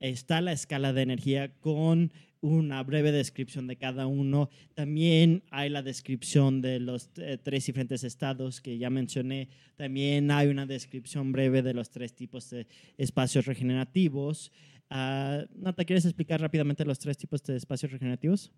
[0.00, 4.50] está la escala de energía con una breve descripción de cada uno.
[4.74, 9.48] También hay la descripción de los eh, tres diferentes estados que ya mencioné.
[9.76, 12.66] También hay una descripción breve de los tres tipos de
[12.98, 14.52] espacios regenerativos.
[14.90, 18.52] Uh, Nata, ¿quieres explicar rápidamente los tres tipos de espacios regenerativos?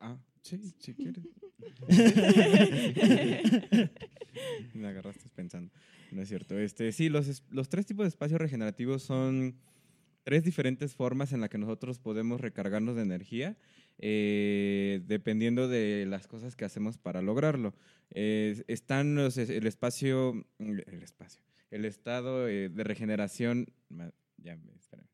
[0.00, 1.24] Ah, sí, si quieres.
[4.74, 5.72] Me agarraste pensando.
[6.12, 6.58] No es cierto.
[6.58, 9.58] Este, sí, los, los tres tipos de espacios regenerativos son
[10.26, 13.56] tres diferentes formas en las que nosotros podemos recargarnos de energía,
[13.98, 17.74] eh, dependiendo de las cosas que hacemos para lograrlo.
[18.10, 23.66] están el espacio, el espacio, el estado eh, de regeneración.
[24.38, 25.06] Ya, espérame.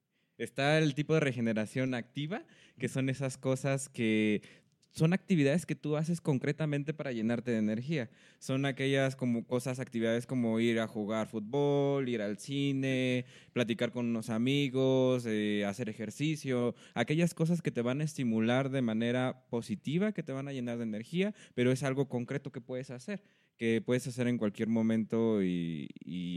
[0.43, 2.43] Está el tipo de regeneración activa,
[2.77, 4.43] que son esas cosas que
[4.91, 8.11] son actividades que tú haces concretamente para llenarte de energía.
[8.41, 14.07] Son aquellas como cosas, actividades como ir a jugar fútbol, ir al cine, platicar con
[14.07, 20.11] unos amigos, eh, hacer ejercicio, aquellas cosas que te van a estimular de manera positiva,
[20.11, 23.23] que te van a llenar de energía, pero es algo concreto que puedes hacer
[23.63, 25.89] que puedes hacer en cualquier momento y,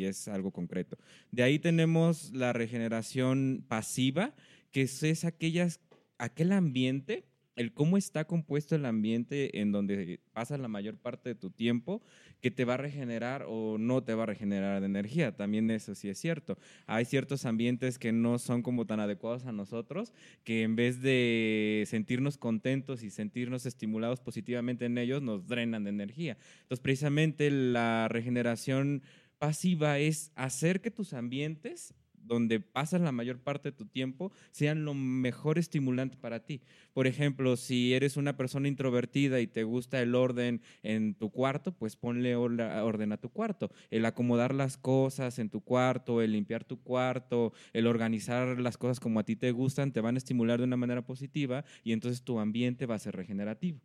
[0.06, 1.00] es algo concreto.
[1.32, 4.36] De ahí tenemos la regeneración pasiva,
[4.70, 5.80] que es, aquellas,
[6.20, 11.36] aquel ambiente el cómo está compuesto el ambiente en donde pasas la mayor parte de
[11.36, 12.02] tu tiempo,
[12.42, 15.36] que te va a regenerar o no te va a regenerar de energía.
[15.36, 16.58] También eso sí es cierto.
[16.86, 20.14] Hay ciertos ambientes que no son como tan adecuados a nosotros,
[20.44, 25.90] que en vez de sentirnos contentos y sentirnos estimulados positivamente en ellos, nos drenan de
[25.92, 26.38] energía.
[26.62, 29.02] Entonces, precisamente la regeneración
[29.38, 31.94] pasiva es hacer que tus ambientes
[32.26, 36.62] donde pasas la mayor parte de tu tiempo sean lo mejor estimulante para ti.
[36.94, 41.72] Por ejemplo, si eres una persona introvertida y te gusta el orden en tu cuarto,
[41.72, 43.72] pues ponle orden a tu cuarto.
[43.90, 49.00] El acomodar las cosas en tu cuarto, el limpiar tu cuarto, el organizar las cosas
[49.00, 52.24] como a ti te gustan, te van a estimular de una manera positiva y entonces
[52.24, 53.80] tu ambiente va a ser regenerativo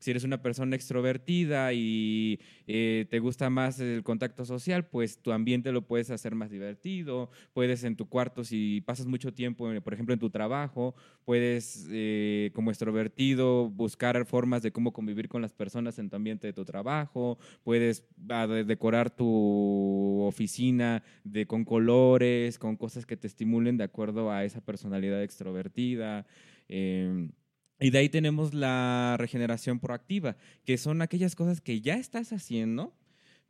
[0.00, 5.30] si eres una persona extrovertida y eh, te gusta más el contacto social, pues tu
[5.30, 9.94] ambiente lo puedes hacer más divertido, puedes en tu cuarto, si pasas mucho tiempo, por
[9.94, 15.52] ejemplo, en tu trabajo, puedes eh, como extrovertido buscar formas de cómo convivir con las
[15.52, 21.02] personas en tu ambiente de tu trabajo, puedes ah, decorar tu oficina
[21.46, 26.26] con colores, con cosas que te estimulen de acuerdo a esa personalidad extrovertida.
[26.68, 27.32] Em,
[27.80, 32.94] y de ahí tenemos la regeneración proactiva, que son aquellas cosas que ya estás haciendo,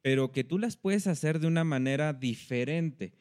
[0.02, 3.12] pero que tú las puedes hacer de una manera diferente.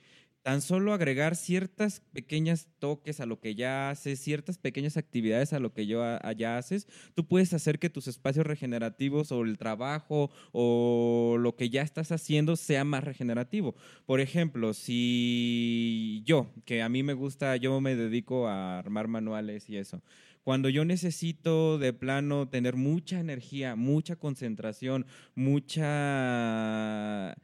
[0.42, 5.60] Tan solo agregar ciertas pequeñas toques a lo que ya haces, ciertas pequeñas actividades a
[5.60, 11.36] lo que ya haces, tú puedes hacer que tus espacios regenerativos o el trabajo o
[11.38, 13.76] lo que ya estás haciendo sea más regenerativo.
[14.06, 19.70] Por ejemplo, si yo, que a mí me gusta, yo me dedico a armar manuales
[19.70, 20.02] y eso,
[20.44, 27.36] cuando yo necesito de plano tener mucha energía, mucha concentración, mucha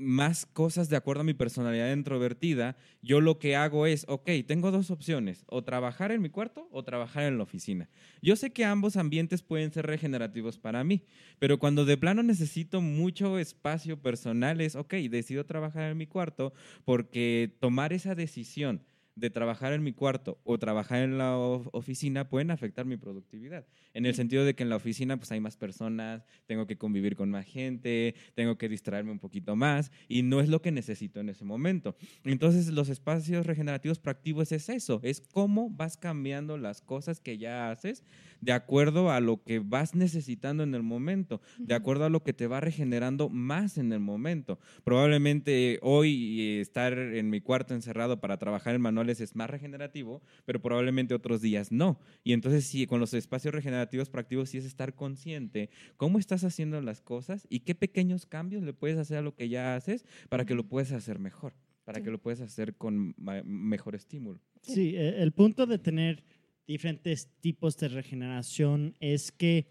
[0.00, 4.70] más cosas de acuerdo a mi personalidad introvertida, yo lo que hago es, ok, tengo
[4.70, 7.90] dos opciones, o trabajar en mi cuarto o trabajar en la oficina.
[8.22, 11.04] Yo sé que ambos ambientes pueden ser regenerativos para mí,
[11.38, 16.54] pero cuando de plano necesito mucho espacio personal es, ok, decido trabajar en mi cuarto
[16.86, 18.82] porque tomar esa decisión
[19.14, 23.66] de trabajar en mi cuarto o trabajar en la oficina pueden afectar mi productividad.
[23.92, 27.16] En el sentido de que en la oficina pues hay más personas, tengo que convivir
[27.16, 31.20] con más gente, tengo que distraerme un poquito más y no es lo que necesito
[31.20, 31.96] en ese momento.
[32.24, 37.70] Entonces los espacios regenerativos proactivos es eso, es cómo vas cambiando las cosas que ya
[37.70, 38.04] haces
[38.40, 42.32] de acuerdo a lo que vas necesitando en el momento, de acuerdo a lo que
[42.32, 44.58] te va regenerando más en el momento.
[44.84, 50.22] Probablemente hoy eh, estar en mi cuarto encerrado para trabajar en manuales es más regenerativo,
[50.44, 52.00] pero probablemente otros días no.
[52.24, 56.80] Y entonces sí, con los espacios regenerativos proactivos sí es estar consciente cómo estás haciendo
[56.80, 60.44] las cosas y qué pequeños cambios le puedes hacer a lo que ya haces para
[60.44, 64.40] que lo puedas hacer mejor, para que lo puedas hacer con mejor estímulo.
[64.62, 66.24] Sí, e, el punto de tener
[66.70, 69.66] diferentes tipos de regeneración es que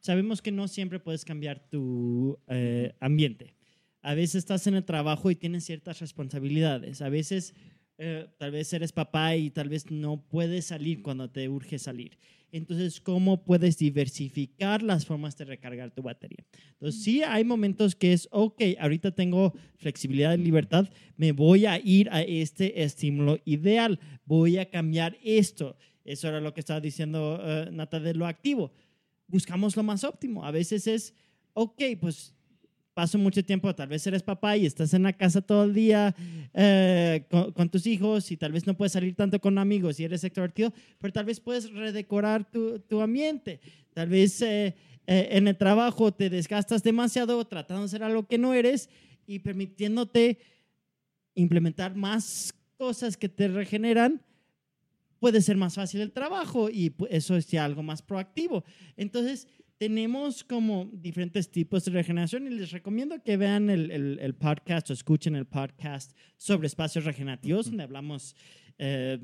[0.00, 3.54] sabemos que no siempre puedes cambiar tu eh, ambiente.
[4.02, 7.00] A veces estás en el trabajo y tienes ciertas responsabilidades.
[7.00, 7.54] A veces
[7.98, 12.18] eh, tal vez eres papá y tal vez no puedes salir cuando te urge salir.
[12.50, 16.44] Entonces, ¿cómo puedes diversificar las formas de recargar tu batería?
[16.72, 21.78] Entonces, sí hay momentos que es, ok, ahorita tengo flexibilidad y libertad, me voy a
[21.78, 25.76] ir a este estímulo ideal, voy a cambiar esto.
[26.06, 28.72] Eso era lo que estaba diciendo uh, Nata de lo activo.
[29.26, 30.44] Buscamos lo más óptimo.
[30.44, 31.14] A veces es,
[31.52, 32.32] ok, pues
[32.94, 36.14] paso mucho tiempo, tal vez eres papá y estás en la casa todo el día
[36.54, 40.24] eh, con, tus hijos y tal vez no puedes salir tanto con amigos y eres
[40.24, 43.60] extrovertido, pero tal vez puedes redecorar tu, tu ambiente.
[43.92, 44.74] Tal vez eh,
[45.06, 48.88] en el trabajo te desgastas demasiado tratando de ser algo que no eres
[49.26, 50.38] y permitiéndote
[51.34, 54.22] implementar más cosas que te regeneran
[55.18, 58.64] puede ser más fácil el trabajo y eso es ya algo más proactivo.
[58.96, 59.48] Entonces,
[59.78, 64.92] tenemos como diferentes tipos de regeneración y les recomiendo que vean el, el, podcast o
[64.92, 68.34] escuchen el podcast sobre espacios regenerativos, donde hablamos
[68.78, 69.18] eh,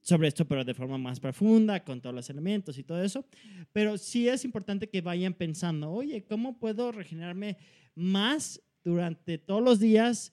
[0.00, 3.24] sobre esto, pero de forma más profunda, con todos los elementos y todo eso.
[3.72, 7.56] Pero sí es importante que vayan pensando, oye, ¿cómo puedo regenerarme
[7.94, 10.32] más durante todos los días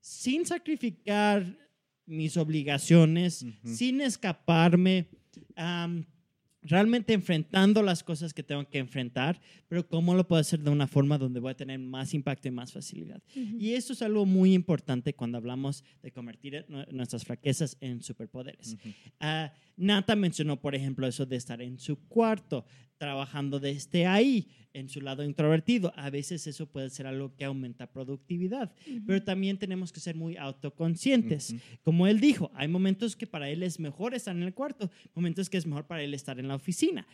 [0.00, 1.56] sin sacrificar
[2.10, 5.08] mis obligaciones, sin escaparme,
[6.62, 10.86] realmente enfrentando las cosas que tengo que enfrentar, pero cómo lo puedo hacer de una
[10.86, 13.22] forma donde voy a tener más impacto y más facilidad.
[13.34, 18.76] Y eso es algo muy importante cuando hablamos de convertir nuestras fraquezas en superpoderes.
[19.20, 22.66] Ah, Nata mencionó, por ejemplo, eso de estar en su cuarto,
[23.00, 25.90] trabajando desde ahí, en su lado introvertido.
[25.96, 28.74] A veces eso puede ser algo que aumenta productividad,
[29.06, 31.54] pero también tenemos que ser muy autoconscientes.
[31.82, 35.48] Como él dijo, hay momentos que para él es mejor estar en el cuarto, momentos
[35.48, 37.06] que es mejor para él estar en la oficina.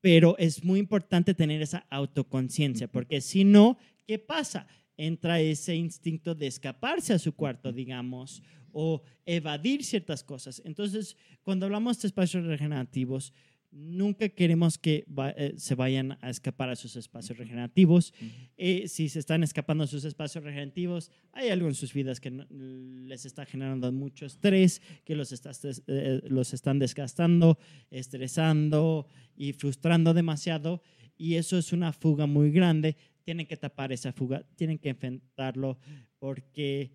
[0.00, 4.66] Pero es muy importante tener esa autoconciencia, porque si no, ¿qué pasa?
[4.96, 10.60] Entra ese instinto de escaparse a su cuarto, digamos, o evadir ciertas cosas.
[10.64, 13.32] Entonces, cuando hablamos de espacios regenerativos,
[13.78, 18.14] nunca queremos que va- eh, se vayan a escapar a sus espacios regenerativos.
[18.56, 22.30] Eh, si se están escapando a sus espacios regenerativos, hay algo en sus vidas que
[22.30, 25.50] no- les está generando mucho estrés, que los, está,
[25.88, 27.58] eh, los están desgastando,
[27.90, 29.06] estresando
[29.36, 30.82] y frustrando demasiado.
[31.18, 32.96] Y eso es una fuga muy grande.
[33.24, 35.78] Tienen que tapar esa fuga, tienen que enfrentarlo
[36.18, 36.92] porque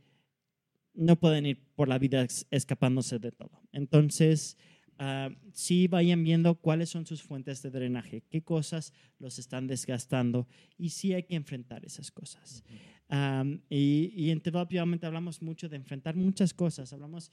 [0.93, 3.61] no pueden ir por la vida es- escapándose de todo.
[3.71, 4.57] Entonces,
[4.99, 10.47] ah, sí vayan viendo cuáles son sus fuentes de drenaje, qué cosas los están desgastando
[10.77, 12.63] y sí hay que enfrentar esas cosas.
[13.09, 16.93] Am, y, y en Develop obviamente hablamos mucho de enfrentar muchas cosas.
[16.93, 17.29] Hablamos,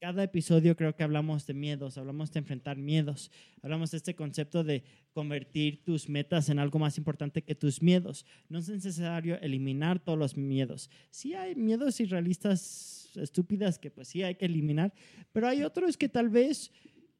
[0.00, 3.32] cada episodio creo que hablamos de miedos, hablamos de enfrentar miedos,
[3.62, 8.24] hablamos de este concepto de convertir tus metas en algo más importante que tus miedos.
[8.48, 10.88] No es necesario eliminar todos los miedos.
[11.10, 14.92] Sí hay miedos irrealistas estúpidas que pues sí hay que eliminar,
[15.32, 16.70] pero hay otros que tal vez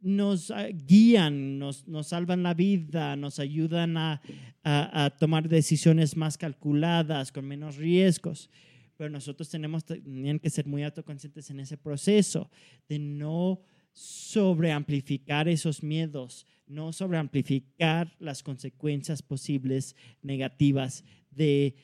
[0.00, 4.20] nos ah, guían, nos, nos salvan la vida, nos ayudan a,
[4.62, 8.48] a- tomar decisiones más calculadas, con menos riesgos.
[8.96, 12.50] Pero nosotros tenemos también que ser muy autoconscientes en ese proceso
[12.88, 13.60] de no
[13.92, 21.74] sobreamplificar esos miedos, no sobreamplificar las consecuencias posibles negativas de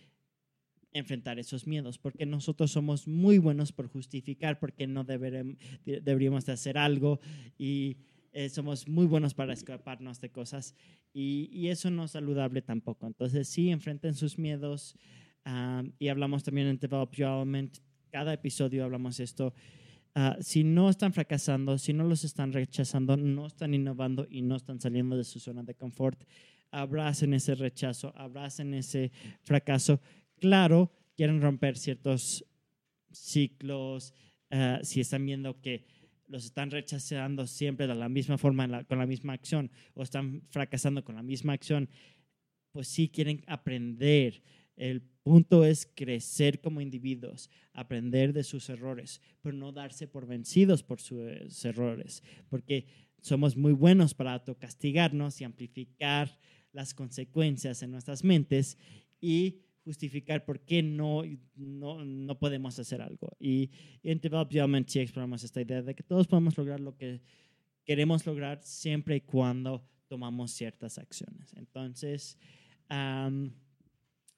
[0.94, 6.78] enfrentar esos miedos, porque nosotros somos muy buenos por justificar porque no deberíamos de hacer
[6.78, 7.20] algo
[7.58, 7.98] y
[8.32, 10.74] eh, somos muy buenos para escaparnos de cosas
[11.12, 13.06] y, eso no es saludable tampoco.
[13.06, 14.96] Entonces sí, enfrenten sus miedos
[15.98, 17.78] y hablamos también en Develop Your Element,
[18.10, 19.52] cada episodio hablamos esto.
[20.14, 24.54] Ah, si no están fracasando, si no los están rechazando, no están innovando y no
[24.54, 26.22] están saliendo de su zona de confort,
[26.70, 29.10] abracen ese rechazo, abracen ese
[29.42, 30.00] fracaso.
[30.44, 32.44] Claro, quieren romper ciertos
[33.10, 34.12] ciclos,
[34.50, 35.86] ah, si están viendo que
[36.26, 41.02] los están rechazando siempre de la misma forma, con la misma acción, o están fracasando
[41.02, 41.88] con la misma acción,
[42.72, 44.42] pues sí quieren aprender.
[44.76, 50.82] El punto es crecer como individuos, aprender de sus errores, pero no darse por vencidos
[50.82, 52.84] por sus errores, porque
[53.22, 56.38] somos muy buenos para autocastigarnos y amplificar
[56.70, 58.76] las consecuencias en nuestras mentes
[59.22, 61.22] y justificar por qué no,
[61.56, 63.36] no, no podemos hacer algo.
[63.38, 63.70] Y
[64.02, 67.20] en Develop Your Mind sí exploramos esta idea de que todos podemos lograr lo que
[67.84, 71.52] queremos lograr siempre y cuando tomamos ciertas acciones.
[71.54, 72.38] Entonces,
[72.88, 73.52] am,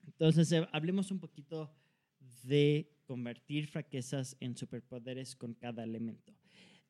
[0.05, 1.71] entonces eh, hablemos un poquito
[2.43, 6.33] de convertir fraquezas en superpoderes con cada elemento.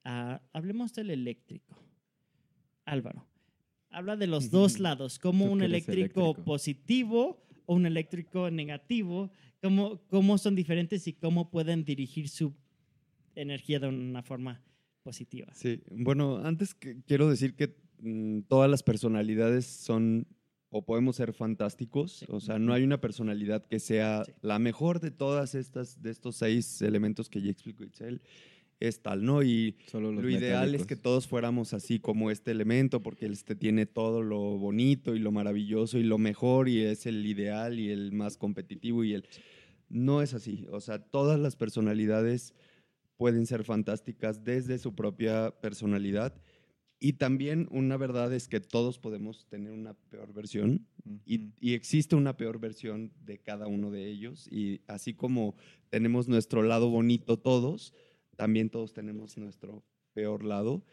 [0.04, 1.76] Ah, hablemos del eléctrico.
[2.84, 3.26] Álvaro,
[3.90, 4.82] habla de los dos Ujú.
[4.84, 6.44] lados, como Tú un eléctrico, eléctrico.
[6.44, 12.54] positivo o un eléctrico negativo, cómo, cómo son diferentes y cómo pueden dirigir su
[13.34, 14.62] energía de una forma
[15.02, 15.46] positiva.
[15.54, 20.26] Sí, bueno, antes que, quiero decir que mm, todas las personalidades son
[20.68, 22.26] o podemos ser fantásticos, Sí.
[22.28, 24.32] o sea, no hay una personalidad que sea Sí.
[24.42, 28.20] la mejor de todas estas, de estos seis elementos que ya explicó Itzel,
[28.80, 29.42] es tal, ¿no?
[29.42, 33.86] Y Solo lo ideal es que todos fuéramos así como este elemento, porque este tiene
[33.86, 38.12] todo lo bonito y lo maravilloso y lo mejor y es el ideal y el
[38.12, 39.26] más competitivo y el...
[39.88, 42.54] No es así, o sea, todas las personalidades
[43.16, 46.34] pueden ser fantásticas desde su propia personalidad
[46.98, 50.86] y también una verdad es que todos podemos tener una peor versión
[51.24, 54.48] y existe una peor versión de cada uno de ellos.
[54.50, 55.56] Y así como
[55.90, 57.92] tenemos nuestro lado bonito todos,
[58.36, 60.84] también todos tenemos nuestro peor lado.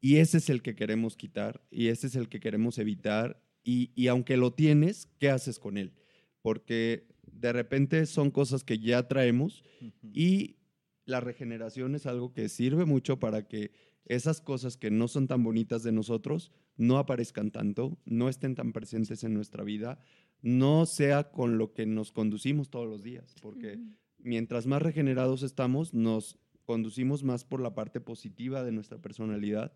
[0.00, 3.42] Y ese es el que queremos quitar y ese es el que queremos evitar.
[3.62, 5.92] Y, y aunque lo tienes, ¿qué haces con él?
[6.40, 9.62] Porque de repente son cosas que ya traemos
[10.02, 10.56] y
[11.04, 13.72] la regeneración es algo que sirve mucho para que
[14.06, 18.72] esas cosas que no son tan bonitas de nosotros no aparezcan tanto, no estén tan
[18.72, 19.98] presentes en nuestra vida,
[20.40, 23.78] no sea con lo que nos conducimos todos los días, porque
[24.18, 26.38] mientras más regenerados estamos, nos
[26.70, 29.72] conducimos más por la parte positiva de nuestra personalidad,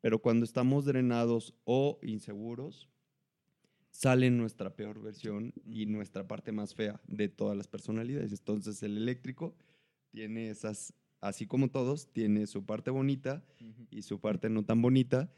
[0.00, 2.88] pero cuando estamos drenados o inseguros,
[3.90, 8.30] sale nuestra peor versión y nuestra parte más fea de todas las personalidades.
[8.30, 9.56] Entonces el eléctrico
[10.12, 13.44] tiene esas, así como todos, tiene su parte bonita
[13.90, 15.32] y su parte no tan bonita.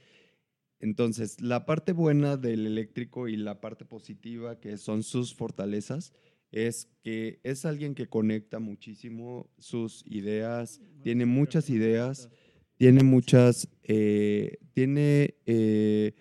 [0.79, 6.13] Entonces, la parte buena del eléctrico y la parte positiva, que son sus fortalezas,
[6.53, 12.31] es que es alguien que conecta muchísimo sus ideas, tiene muchas ideas,
[12.77, 16.15] tiene muchas, eh, tiene eh,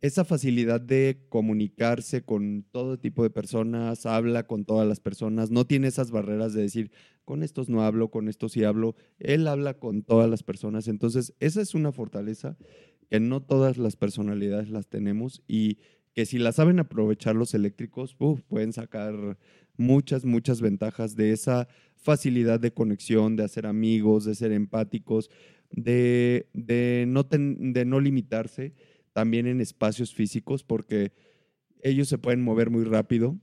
[0.00, 5.66] esa facilidad de comunicarse con todo tipo de personas, habla con todas las personas, no
[5.66, 6.92] tiene esas barreras de decir,
[7.24, 11.34] con estos no hablo, con estos sí hablo, él habla con todas las personas, entonces
[11.40, 12.56] esa es una fortaleza
[13.10, 15.78] que no todas las personalidades las tenemos y
[16.18, 18.16] que si las saben aprovechar los eléctricos,
[18.48, 19.38] pueden sacar
[19.76, 25.30] muchas, muchas ventajas de esa facilidad de conexión, de hacer amigos, de ser empáticos,
[25.70, 28.74] de, de, no, de no limitarse
[29.12, 31.12] también en espacios físicos, porque
[31.84, 33.38] ellos se pueden mover muy rápido.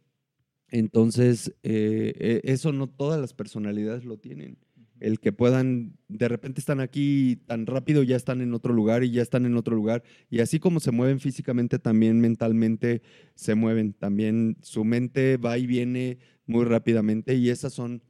[0.68, 4.58] Entonces, eh, eh, eso no todas las personalidades lo tienen.
[5.00, 9.12] El que puedan, de repente están aquí tan rápido, ya están en otro lugar y
[9.12, 10.04] ya están en otro lugar.
[10.30, 13.02] Y así como se mueven físicamente, también mentalmente
[13.36, 13.94] se mueven.
[13.94, 18.04] También su mente va y viene muy rápidamente y esas son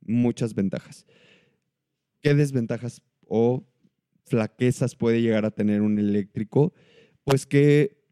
[0.00, 1.06] muchas ventajas.
[2.20, 3.66] ¿Qué desventajas o
[4.24, 6.72] flaquezas puede llegar a tener un eléctrico?
[7.24, 8.02] Pues que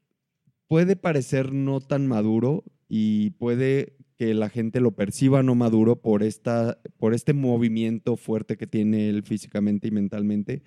[0.69, 6.23] puede parecer no tan maduro y puede que la gente lo perciba no maduro por,
[6.23, 10.63] esta, por este movimiento fuerte que tiene él físicamente y mentalmente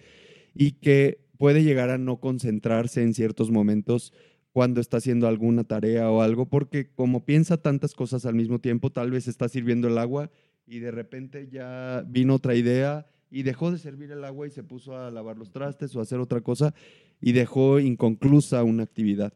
[0.53, 4.11] y que puede llegar a no concentrarse en ciertos momentos
[4.51, 8.91] cuando está haciendo alguna tarea o algo, porque como piensa tantas cosas al mismo tiempo,
[8.91, 10.31] tal vez está sirviendo el agua
[10.67, 14.63] y de repente ya vino otra idea y dejó de servir el agua y se
[14.63, 16.73] puso a lavar los trastes o hacer otra cosa
[17.21, 19.31] y dejó inconclusa una actividad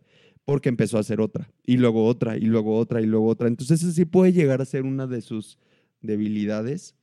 [0.49, 3.47] porque empezó a hacer otra y luego otra y luego otra y luego otra.
[3.47, 5.59] Entonces sí puede llegar a ser una de sus
[6.01, 6.95] debilidades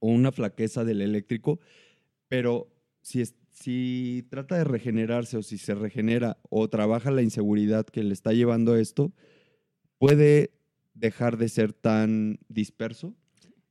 [0.00, 1.60] o una flaqueza del eléctrico,
[2.28, 2.68] pero
[3.00, 8.12] si, si trata de regenerarse o si se regenera o trabaja la inseguridad que le
[8.12, 9.14] está llevando a esto,
[9.96, 10.50] puede
[10.92, 13.14] dejar de ser tan disperso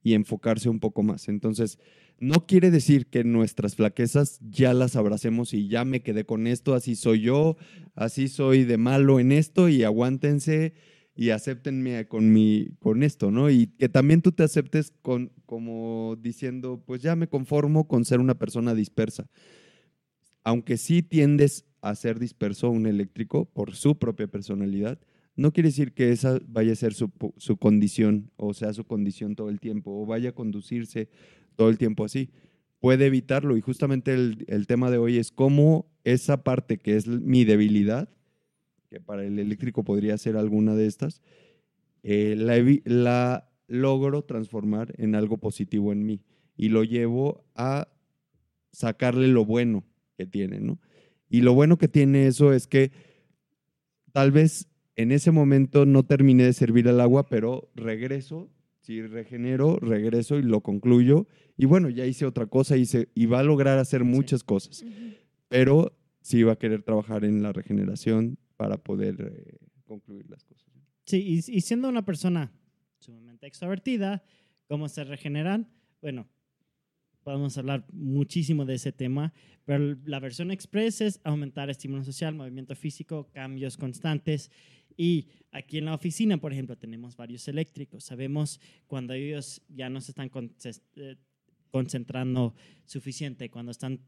[0.04, 1.28] y enfocarse un poco más.
[1.28, 1.80] Entonces,
[2.20, 6.74] no quiere decir que nuestras flaquezas ya las abracemos y ya me quedé con esto,
[6.74, 7.58] así soy yo,
[7.94, 10.74] así soy de malo en esto y aguántense
[11.16, 13.50] y acéptenme con mi con esto, ¿no?
[13.50, 18.20] Y que también tú te aceptes con como diciendo, pues ya me conformo con ser
[18.20, 19.30] una persona dispersa.
[20.44, 25.00] Aunque sí tiendes a ser disperso un eléctrico por su propia personalidad,
[25.38, 29.36] no quiere decir que esa vaya a ser su, su condición o sea su condición
[29.36, 31.10] todo el tiempo o vaya a conducirse
[31.56, 32.30] todo el tiempo así.
[32.80, 37.08] Puede evitarlo y justamente el, el tema de hoy es cómo esa parte que es
[37.08, 38.10] mi debilidad,
[38.90, 41.22] que para el eléctrico podría ser alguna de estas,
[42.04, 46.22] eh, la, la logro transformar en algo positivo en mí
[46.56, 47.90] y lo llevo a
[48.72, 49.84] sacarle lo bueno
[50.18, 50.80] que tiene, ¿no?
[51.30, 52.92] Y lo bueno que tiene eso es que
[54.14, 54.68] tal vez
[54.98, 58.50] en ese momento no terminé de servir el agua, pero regreso,
[58.82, 61.28] si regenero, regreso y lo concluyo.
[61.56, 64.84] Y bueno, ya hice otra cosa hice, y va a lograr hacer muchas cosas,
[65.48, 70.68] pero sí va a querer trabajar en la regeneración para poder eh, concluir las cosas.
[71.06, 72.52] Sí, y, y siendo una persona
[72.98, 74.24] sumamente extrovertida,
[74.68, 75.70] ¿cómo se regeneran?
[76.02, 76.28] Bueno,
[77.28, 79.34] podemos hablar muchísimo de ese tema,
[79.66, 84.50] pero la versión express es aumentar estímulo social, movimiento físico, cambios constantes.
[84.98, 88.04] Y aquí en la oficina, por ejemplo, tenemos varios eléctricos.
[88.04, 90.32] Sabemos cuando ellos ya no se están
[90.96, 91.16] eh,
[91.72, 94.02] concentrando suficiente, cuando están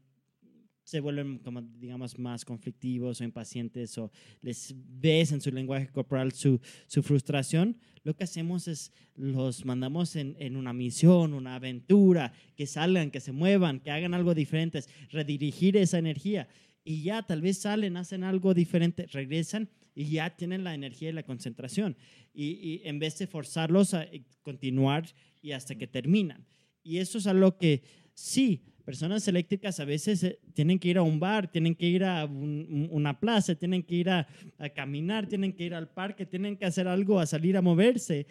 [0.82, 4.10] se vuelven como digamos más conflictivos o impacientes o
[4.42, 10.16] les ves en su lenguaje corporal su, su frustración, lo que hacemos es los mandamos
[10.16, 14.82] en, en una misión, una aventura, que salgan, que se muevan, que hagan algo diferente,
[15.10, 16.48] redirigir esa energía.
[16.82, 21.12] Y ya tal vez salen, hacen algo diferente, regresan y ya tienen la energía y
[21.12, 21.96] la concentración.
[22.32, 25.06] Y, en vez de forzarlos a eh, continuar
[25.42, 26.46] y hasta que terminan.
[26.82, 27.82] Y eso es algo que
[28.14, 32.04] sí, personas eléctricas a veces eh, tienen que ir a un bar, tienen que ir
[32.04, 34.26] a un- un- una plaza, tienen que ir a
[34.74, 38.26] caminar, tienen que ir al parque, tienen que hacer algo, a salir a moverse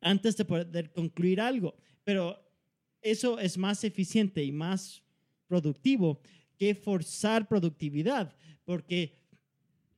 [0.00, 1.74] antes de poder concluir algo.
[2.04, 2.38] Pero
[3.02, 5.02] eso es más eficiente y más
[5.46, 6.20] productivo
[6.56, 8.34] que forzar productividad,
[8.64, 9.14] porque,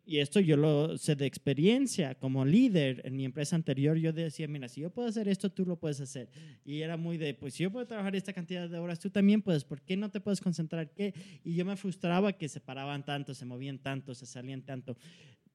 [0.07, 4.47] y esto yo lo sé de experiencia, como líder en mi empresa anterior, yo decía,
[4.47, 6.29] mira, si yo puedo hacer esto, tú lo puedes hacer.
[6.65, 9.41] Y era muy de, pues si yo puedo trabajar esta cantidad de horas, tú también
[9.41, 10.91] puedes, ¿por qué no te puedes concentrar?
[10.93, 11.15] ¿Qué?
[11.43, 14.97] Y yo me frustraba que se paraban tanto, se movían tanto, se salían tanto.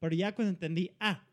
[0.00, 1.24] Pero ya cuando entendí, ah,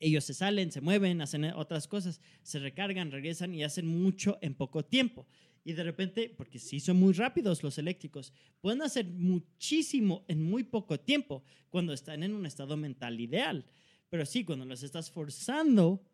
[0.00, 4.54] ellos se salen, se mueven, hacen otras cosas, se recargan, regresan y hacen mucho en
[4.54, 5.26] poco tiempo.
[5.66, 10.62] Y de repente, porque sí son muy rápidos los eléctricos, pueden hacer muchísimo en muy
[10.62, 13.66] poco tiempo cuando están en un estado mental ideal.
[14.08, 16.06] Pero sí, cuando los estás forzando,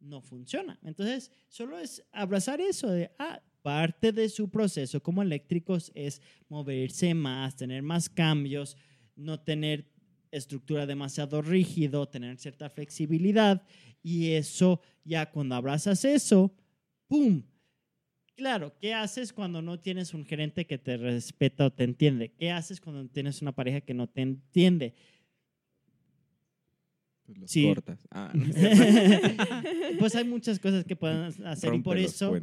[0.00, 0.78] no funciona.
[0.82, 7.12] Entonces, solo es abrazar eso de, ah, parte de su proceso como eléctricos es moverse
[7.12, 8.78] más, tener más cambios,
[9.14, 9.90] no tener
[10.30, 13.62] estructura demasiado rígido, tener cierta flexibilidad
[14.02, 16.56] y eso ya cuando abrazas eso,
[17.06, 17.42] ¡pum!
[18.40, 22.30] Claro, ¿qué haces cuando no tienes un gerente que te respeta o te entiende?
[22.30, 24.94] ¿Qué haces cuando tienes una pareja que no te entiende?
[27.26, 27.64] Pues los Sí.
[27.64, 28.08] cortas.
[28.10, 28.42] Ah, no.
[29.98, 32.34] pues hay muchas cosas que pueden hacer y por eso,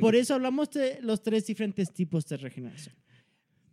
[0.00, 2.96] por eso hablamos de los tres diferentes tipos de regeneración.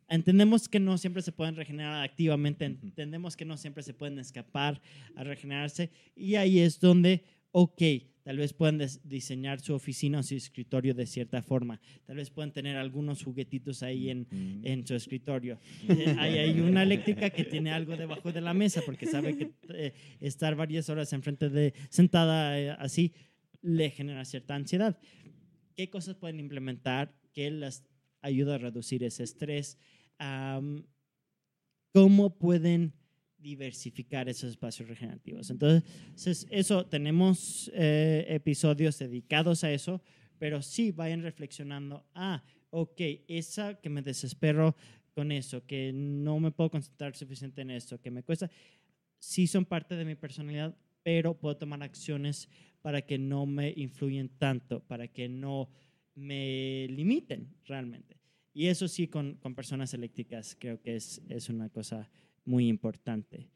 [0.08, 4.80] Entendemos que no siempre se pueden regenerar activamente, entendemos que no siempre se pueden escapar
[5.16, 7.82] a regenerarse y ahí es donde, ok,
[8.26, 12.30] tal vez pueden des- diseñar su oficina o su escritorio de cierta forma, tal vez
[12.32, 14.62] pueden tener algunos juguetitos ahí en, Mm.
[14.66, 15.60] en su escritorio.
[15.88, 19.52] Eh, Hay, hay una eléctrica que tiene algo debajo de la mesa porque sabe que
[19.70, 23.14] eh, estar varias horas enfrente de sentada eh, así
[23.62, 25.00] le genera cierta ansiedad.
[25.76, 27.84] ¿Qué cosas pueden implementar que las
[28.22, 29.78] ayuda a reducir ese estrés?
[31.94, 32.94] ¿Cómo pueden
[33.46, 35.52] diversificar esos espacios regenerativos?
[35.52, 40.02] Entonces, eso, tenemos eh, episodios dedicados a eso,
[40.40, 44.76] pero sí vayan reflexionando, ah, ok, esa que me desespero
[45.14, 48.50] con eso, que no me puedo concentrar suficiente en esto, que me cuesta,
[49.20, 52.50] sí son parte de mi personalidad, pero puedo tomar acciones
[52.82, 55.70] para que no me influyen tanto, para que no
[56.16, 58.18] me limiten realmente.
[58.54, 62.10] Y eso sí, con, con personas eléctricas creo que es, es una cosa
[62.46, 63.48] muy importante.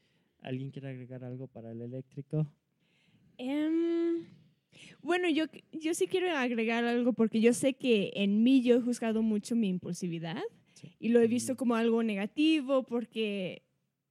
[0.42, 2.48] ¿Alguien quiere agregar algo para el eléctrico?
[3.38, 4.26] Em,
[5.02, 8.82] bueno, yo, yo sí quiero agregar algo porque yo sé que en mí yo he
[8.82, 10.42] juzgado mucho mi impulsividad
[10.74, 10.96] Sí.
[11.00, 13.64] y lo he visto como algo negativo porque,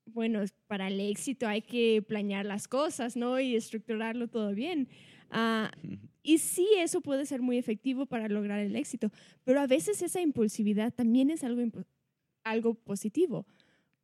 [0.04, 3.40] bueno, para el éxito hay que planear las cosas, ¿no?
[3.40, 4.88] Y estructurarlo todo bien.
[5.30, 5.70] Ah,
[6.22, 9.10] y sí, eso puede ser muy efectivo para lograr el éxito,
[9.44, 11.62] pero a veces esa impulsividad también es algo,
[12.44, 13.46] algo positivo,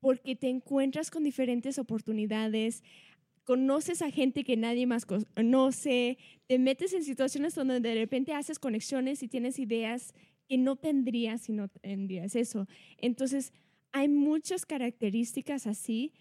[0.04, 2.82] porque te encuentras con diferentes oportunidades,
[3.44, 8.58] conoces a gente que nadie más conoce, te metes en situaciones donde de repente haces
[8.58, 10.12] conexiones y tienes ideas
[10.46, 12.68] que no tendrías si no tendrías eso.
[12.98, 13.54] Entonces,
[13.92, 16.12] hay muchas características así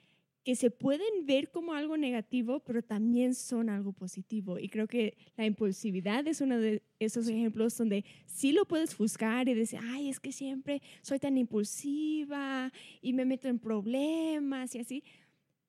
[0.43, 4.59] que se pueden ver como algo negativo, pero también son algo positivo.
[4.59, 9.47] Y creo que la impulsividad es uno de esos ejemplos donde sí lo puedes juzgar
[9.47, 12.71] y decir, ay, es que siempre soy tan impulsiva
[13.01, 15.03] y me meto en problemas y así.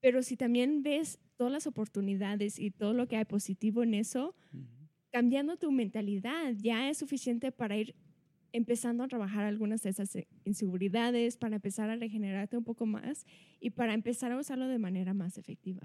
[0.01, 4.35] Pero si también ves todas las oportunidades y todo lo que hay positivo en eso,
[5.13, 7.95] cambiando tu mentalidad ya es suficiente para ir
[8.55, 13.27] empezando a trabajar algunas de esas inseguridades, para empezar a regenerarte un poco más
[13.59, 15.83] y para empezar a usarlo de manera más efectiva.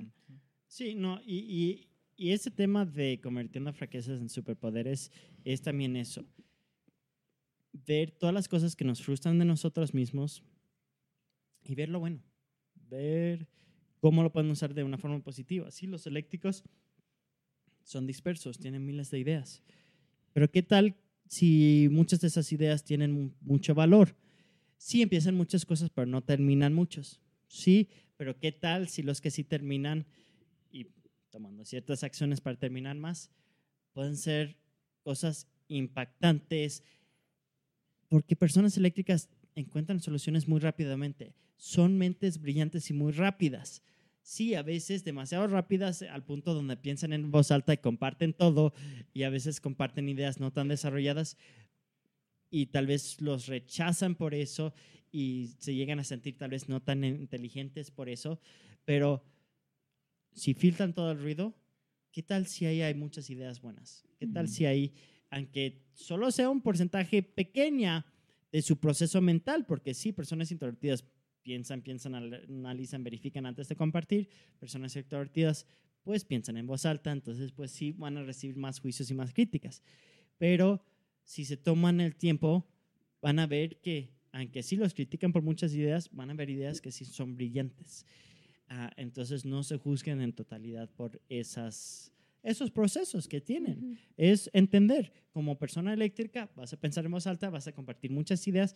[0.67, 5.11] Sí, no, y, y, y ese tema de convirtiendo fraquezas en superpoderes
[5.43, 6.23] es también eso.
[7.73, 10.43] Ver todas las cosas que nos frustran de nosotros mismos
[11.63, 12.21] y ver lo bueno.
[12.75, 13.47] Ver
[13.99, 15.71] cómo lo pueden usar de una forma positiva.
[15.71, 16.63] Sí, los eléctricos
[17.81, 19.63] son dispersos, tienen miles de ideas.
[20.33, 20.97] Pero ¿qué tal
[21.29, 24.17] si muchas de esas ideas tienen mu- mucho valor?
[24.77, 27.21] Sí, empiezan muchas cosas, pero no terminan muchos.
[27.47, 30.07] Sí, pero ¿qué tal si los que sí terminan
[30.71, 30.87] y
[31.31, 33.31] tomando ciertas acciones para terminar más,
[33.93, 34.57] pueden ser
[35.03, 36.83] cosas impactantes,
[38.07, 41.35] porque personas eléctricas encuentran soluciones muy rápidamente.
[41.57, 43.83] Son mentes brillantes y muy rápidas.
[44.29, 48.75] Sí, a veces demasiado rápidas al punto donde piensan en voz alta y comparten todo,
[49.11, 51.35] y a veces comparten ideas no tan desarrolladas,
[52.51, 54.71] y tal vez los rechazan por eso
[55.11, 58.39] y se llegan a sentir tal vez no tan inteligentes por eso,
[58.85, 59.23] pero
[60.31, 61.55] si filtran todo el ruido,
[62.11, 64.05] ¿qué tal si ahí hay muchas ideas buenas?
[64.19, 64.93] ¿Qué tal si ahí,
[65.31, 68.05] aunque solo sea un porcentaje pequeña
[68.51, 71.03] de su proceso mental, porque sí, personas introvertidas
[71.49, 74.29] piensan, piensan, al- analizan, verifican antes de compartir,
[74.59, 75.65] personas extrovertidas
[76.03, 79.33] pues piensan en voz alta, entonces pues sí van a recibir más juicios y más
[79.33, 79.81] críticas.
[80.37, 80.83] Pero
[81.23, 82.67] si se toman el tiempo,
[83.19, 86.81] van a ver que, aunque sí los critican por muchas ideas, van a ver ideas
[86.81, 88.05] que sí son brillantes.
[88.67, 92.11] Ah, entonces no se juzguen en totalidad por esas,
[92.43, 93.97] esos procesos que tienen.
[94.17, 98.47] Es entender, como persona eléctrica, vas a pensar en voz alta, vas a compartir muchas
[98.47, 98.75] ideas,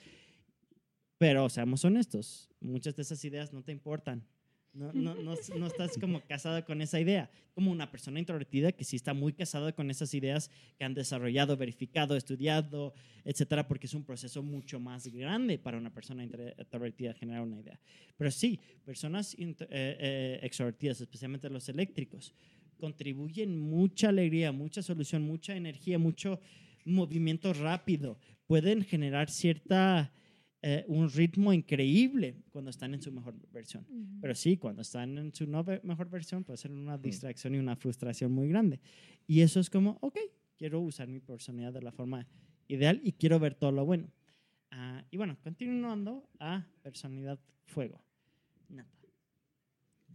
[1.17, 4.25] pero seamos honestos, muchas de esas ideas no te importan.
[4.73, 7.29] No, no, no, no estás como casada con esa idea.
[7.53, 10.49] Como una persona introvertida que sí está muy casada con esas ideas
[10.79, 15.93] que han desarrollado, verificado, estudiado, etcétera, porque es un proceso mucho más grande para una
[15.93, 17.79] persona intro- introvertida generar una idea.
[18.17, 22.33] Pero sí, personas eh, eh, extrovertidas, especialmente los eléctricos,
[22.79, 26.39] contribuyen mucha alegría, mucha solución, mucha energía, mucho
[26.83, 28.17] movimiento rápido.
[28.47, 30.11] Pueden generar cierta,
[30.65, 33.85] eh, un ritmo increíble cuando están en su mejor versión.
[34.21, 37.75] Pero sí, cuando están en su no mejor versión, puede ser una distracción y una
[37.75, 38.79] frustración muy grande.
[39.27, 40.17] Y eso es como, ok,
[40.57, 42.25] quiero usar mi personalidad de la forma
[42.69, 44.09] ideal y quiero ver todo lo bueno.
[44.71, 48.01] Ah, y bueno, continuando a personalidad fuego.
[48.69, 49.02] Nata.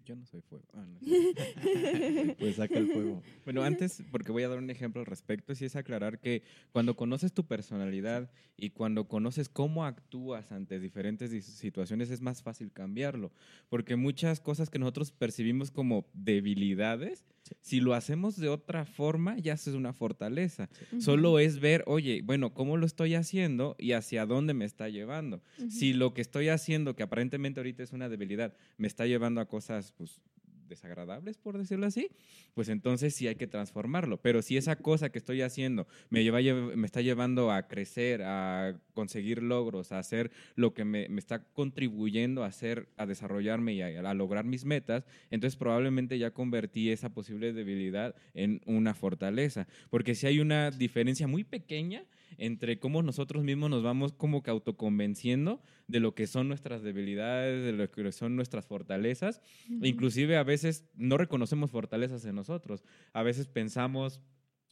[0.08, 0.64] Yo no soy fuego.
[0.72, 0.98] Ah, no.
[2.38, 3.22] Pues saca el fuego.
[3.44, 6.42] Bueno, antes, porque voy a dar un ejemplo al respecto, sí es aclarar que
[6.72, 12.72] cuando conoces tu personalidad y cuando conoces cómo actúas ante diferentes situaciones es más fácil
[12.72, 13.32] cambiarlo,
[13.68, 17.26] porque muchas cosas que nosotros percibimos como debilidades,
[17.60, 20.68] si lo hacemos de otra forma, ya es una fortaleza.
[20.98, 25.42] Solo es ver, oye, bueno, ¿cómo lo estoy haciendo y hacia dónde me está llevando?
[25.68, 29.48] Si lo que estoy haciendo, que aparentemente ahorita es una debilidad, me está llevando a
[29.48, 30.20] cosas pues,
[30.68, 32.08] desagradables, por decirlo así,
[32.54, 34.18] pues entonces sí hay que transformarlo.
[34.20, 38.22] Pero si esa cosa que estoy haciendo me, lleva, llev- me está llevando a crecer,
[38.22, 43.74] a conseguir logros, a hacer lo que me, me está contribuyendo a hacer, a desarrollarme
[43.74, 48.94] y a, a lograr mis metas, entonces probablemente ya convertí esa posible debilidad en una
[48.94, 49.66] fortaleza.
[49.90, 52.04] Porque si hay una diferencia muy pequeña
[52.36, 57.64] entre cómo nosotros mismos nos vamos como que autoconvenciendo de lo que son nuestras debilidades,
[57.64, 59.40] de lo que son nuestras fortalezas.
[59.70, 59.84] Ujú.
[59.84, 62.84] Inclusive a veces no reconocemos fortalezas en nosotros.
[63.12, 64.20] A veces pensamos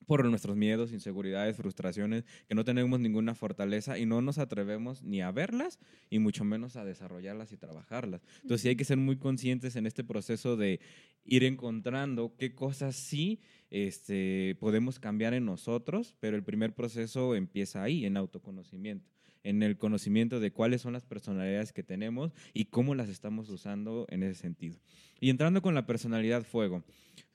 [0.06, 5.20] por nuestros miedos, inseguridades, frustraciones, que no tenemos ninguna fortaleza y no nos atrevemos ni
[5.20, 5.78] a verlas
[6.10, 8.22] y mucho menos a desarrollarlas y trabajarlas.
[8.42, 10.80] Entonces sí hay que ser muy conscientes en este proceso de
[11.24, 13.40] ir encontrando qué cosas sí
[13.70, 19.16] este, podemos cambiar en nosotros, pero el primer proceso empieza ahí, en autoconocimiento
[19.46, 24.04] en el conocimiento de cuáles son las personalidades que tenemos y cómo las estamos usando
[24.10, 24.80] en ese sentido.
[25.20, 26.82] Y entrando con la personalidad fuego,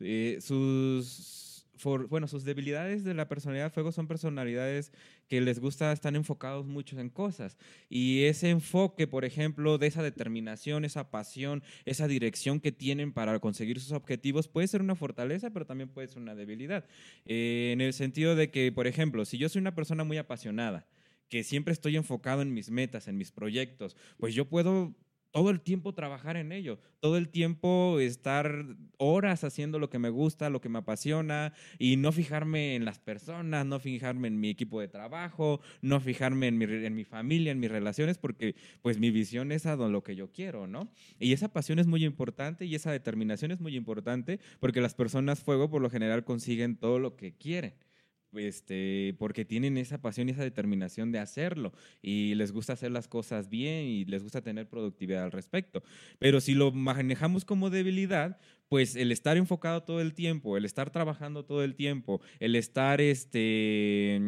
[0.02, 1.51] eh, sus,
[1.82, 4.92] for- bueno, sus debilidades de la personalidad fuego son personalidades
[5.28, 7.58] que les gusta, están enfocados mucho en cosas.
[7.90, 13.40] Y ese enfoque, por ejemplo, de esa determinación, esa pasión, esa dirección que tienen para
[13.40, 16.86] conseguir sus objetivos, puede ser una fortaleza, pero también puede ser una debilidad.
[17.26, 20.88] Eh, en el sentido de que, por ejemplo, si yo soy una persona muy apasionada,
[21.30, 24.94] que siempre estoy enfocado en mis metas, en mis proyectos, pues yo puedo
[25.32, 28.66] todo el tiempo trabajar en ello, todo el tiempo estar
[28.98, 33.00] horas haciendo lo que me gusta, lo que me apasiona y no fijarme en las
[33.00, 36.58] personas, no fijarme en mi equipo de trabajo, no fijarme en
[36.96, 40.68] mi, familia, en mis relaciones, porque pues mi visión es a lo que yo quiero,
[40.68, 40.92] ¿no?
[41.20, 45.42] Y esa pasión es muy importante y esa determinación es muy importante porque las personas
[45.42, 47.74] fuego por lo general consiguen todo lo que quieren
[48.34, 53.08] este, porque tienen esa pasión y esa determinación de hacerlo y les gusta hacer las
[53.08, 55.84] cosas bien y les gusta tener productividad al respecto.
[56.20, 60.90] Pero si lo manejamos como debilidad, pues el estar enfocado todo el tiempo, el estar
[60.92, 64.22] trabajando todo el tiempo, el estar este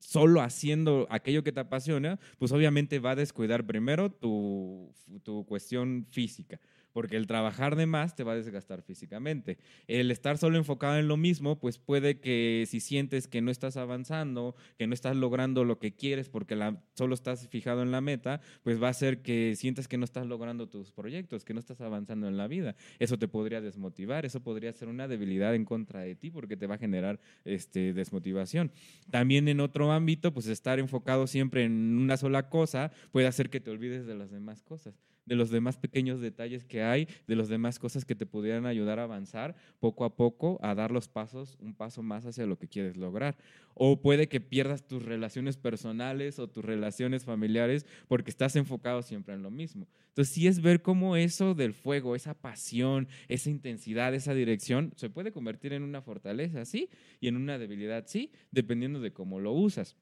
[0.00, 4.92] solo haciendo aquello que te apasiona, pues obviamente va a descuidar primero tu,
[5.22, 6.58] tu cuestión física
[6.92, 9.58] porque el trabajar de más te va a desgastar físicamente.
[9.86, 13.76] El estar solo enfocado en lo mismo, pues puede que si sientes que no estás
[13.76, 16.58] avanzando, que no estás logrando lo que quieres porque
[16.94, 20.26] solo estás fijado en la meta, pues va a ser que sientas que no estás
[20.26, 22.76] logrando tus proyectos, que no estás avanzando en la vida.
[22.98, 26.66] Eso te podría desmotivar, eso podría ser una debilidad en contra de ti porque te
[26.66, 28.72] va a generar este, desmotivación.
[29.10, 33.60] También en otro ámbito, pues estar enfocado siempre en una sola cosa puede hacer que
[33.60, 34.94] te olvides de las demás cosas
[35.26, 38.98] de los demás pequeños detalles que hay, de las demás cosas que te pudieran ayudar
[38.98, 42.68] a avanzar poco a poco, a dar los pasos, un paso más hacia lo que
[42.68, 43.36] quieres lograr.
[43.82, 49.32] O puede que pierdas tus relaciones personales o tus relaciones familiares porque estás enfocado siempre
[49.32, 49.88] en lo mismo.
[50.08, 55.08] Entonces, sí es ver cómo eso del fuego, esa pasión, esa intensidad, esa dirección, se
[55.08, 59.52] puede convertir en una fortaleza, sí, y en una debilidad, sí, dependiendo de cómo lo
[59.52, 59.96] usas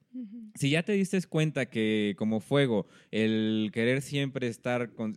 [0.55, 5.15] si ya te diste cuenta que como fuego, el querer siempre estar con-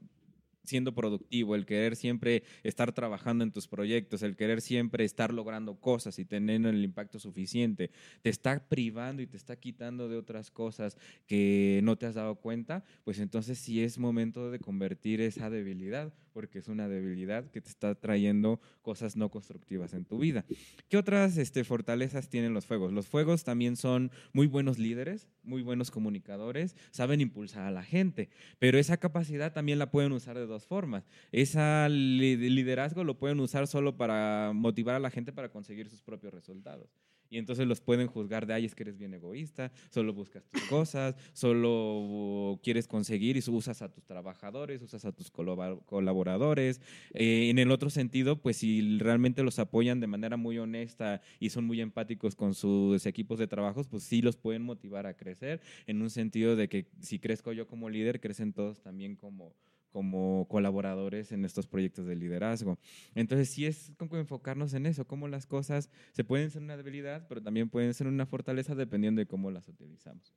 [0.65, 5.77] siendo productivo, el querer siempre estar trabajando en tus proyectos, el querer siempre estar logrando
[5.77, 7.91] cosas y teniendo el impacto suficiente,
[8.23, 10.97] te está privando y te está quitando de otras cosas
[11.27, 16.13] que no te has dado cuenta, pues entonces sí es momento de convertir esa debilidad,
[16.33, 20.45] porque es una debilidad que te está trayendo cosas no constructivas en tu vida.
[20.89, 22.93] ¿Qué otras este, fortalezas tienen los fuegos?
[22.93, 28.31] Los fuegos también son muy buenos líderes, muy buenos comunicadores, saben impulsar a la gente,
[28.59, 31.07] pero esa capacidad también la pueden usar de dos formas.
[31.31, 36.33] Ese liderazgo lo pueden usar solo para motivar a la gente para conseguir sus propios
[36.33, 36.91] resultados.
[37.33, 40.61] Y entonces los pueden juzgar de, ay, es que eres bien egoísta, solo buscas tus
[40.65, 46.83] cosas, solo quieres conseguir y usas a tus trabajadores, usas a tus colaboradores.
[47.15, 51.49] Eh, en el otro sentido, pues si realmente los apoyan de manera muy honesta y
[51.49, 55.63] son muy empáticos con sus equipos de trabajos, pues sí los pueden motivar a crecer
[55.87, 59.55] en un sentido de que si crezco yo como líder, crecen todos también como
[59.93, 62.79] como colaboradores en estos proyectos de liderazgo.
[63.15, 67.29] Entonces, sí es como enfocarnos en eso, cómo las cosas se pueden ser una debilidad,
[67.29, 70.35] pero también pueden ser una fortaleza dependiendo de cómo las utilizamos.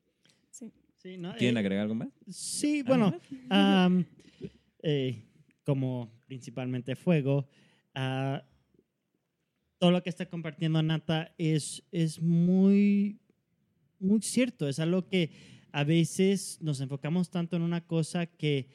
[0.52, 0.72] Sí.
[0.98, 1.36] Sí, ¿no?
[1.36, 2.10] ¿Quieren Eh, agregar algo más?
[2.28, 3.14] Sí, bueno,
[3.50, 4.06] am,
[4.82, 5.24] eh,
[5.64, 7.48] como principalmente fuego,
[7.94, 8.44] ah,
[9.78, 13.20] todo lo que está compartiendo Nata es, es muy,
[14.00, 14.68] muy cierto.
[14.68, 15.30] Es algo que
[15.72, 18.68] a veces nos enfocamos tanto en una cosa que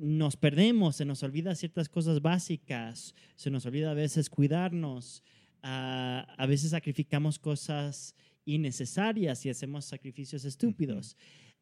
[0.00, 5.22] nos perdemos, se nos olvida ciertas cosas básicas, se nos olvida a veces cuidarnos,
[5.62, 8.14] ah, a veces sacrificamos cosas
[8.46, 11.16] innecesarias y hacemos sacrificios estúpidos.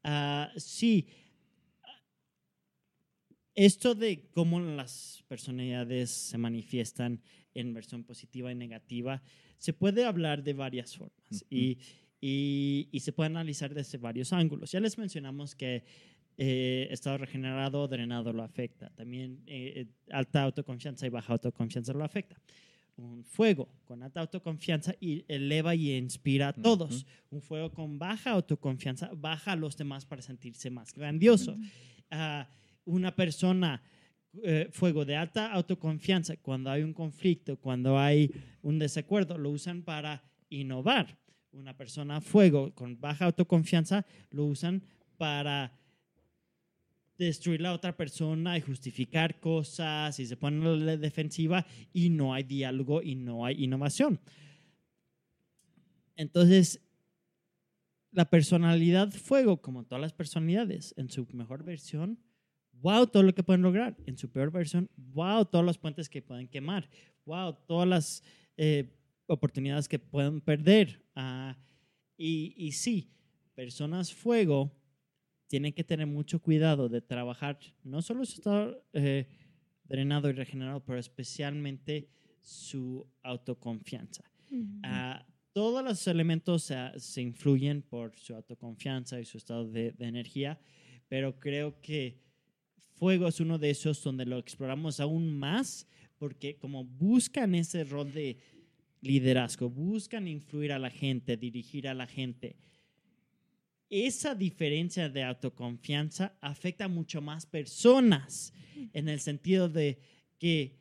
[0.05, 1.09] Ah, sí,
[3.55, 7.21] esto de cómo las personalidades se manifiestan
[7.55, 9.21] en versión positiva y negativa,
[9.59, 11.79] se puede hablar de varias formas y,
[12.21, 14.71] y- y se puede analizar desde varios ángulos.
[14.71, 15.85] Ya les mencionamos que
[16.39, 18.91] eh, estado regenerado o drenado lo afecta.
[18.95, 22.41] También eh, eh, alta autoconfianza y baja autoconfianza lo afecta.
[22.97, 27.07] Un fuego con alta autoconfianza y eleva y inspira a todos.
[27.31, 31.57] Un fuego con baja autoconfianza baja a los demás para sentirse más grandioso.
[32.11, 32.49] Ah,
[32.85, 33.83] una persona
[34.43, 38.31] eh, fuego de alta autoconfianza, cuando hay un conflicto, cuando hay
[38.63, 41.19] un desacuerdo, lo usan para innovar.
[41.51, 44.83] Una persona fuego con baja autoconfianza lo usan
[45.17, 45.73] para
[47.19, 52.33] destruir la otra persona y justificar cosas y se ponen a la defensiva y no
[52.33, 54.21] hay diálogo y no hay innovación.
[56.17, 56.81] Entonces,
[58.13, 62.19] la personalidad fuego, como todas las personalidades, en su mejor versión,
[62.73, 63.97] wow, todo lo que pueden lograr.
[64.07, 66.89] En su peor versión, wow, todos los puentes que pueden quemar.
[67.25, 68.23] Wow, todas las
[68.57, 68.97] eh,
[69.27, 71.05] oportunidades que pueden perder.
[71.15, 71.57] Ah,
[72.17, 73.11] y, y sí,
[73.55, 74.78] personas fuego
[75.49, 79.27] tienen que tener mucho cuidado de trabajar no solo su estado eh,
[79.85, 82.09] drenado y regenerado, pero especialmente
[82.41, 84.25] su autoconfianza.
[84.51, 84.81] Ujú.
[84.85, 90.07] Ah, todos los elementos ah, se influyen por su autoconfianza y su estado de, de
[90.07, 90.61] energía,
[91.09, 92.21] pero creo que
[92.95, 95.87] fuego es uno de esos donde lo exploramos aún más
[96.19, 98.37] porque como buscan ese rol de
[99.01, 102.57] liderazgo, buscan influir a la gente, dirigir a la gente.
[103.91, 108.53] Esa diferencia de autoconfianza afecta a mucho más personas
[108.93, 109.99] en el sentido de
[110.39, 110.77] que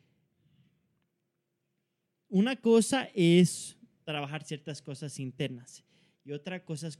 [2.29, 5.83] una cosa es trabajar ciertas cosas internas
[6.25, 6.99] y otra cosa es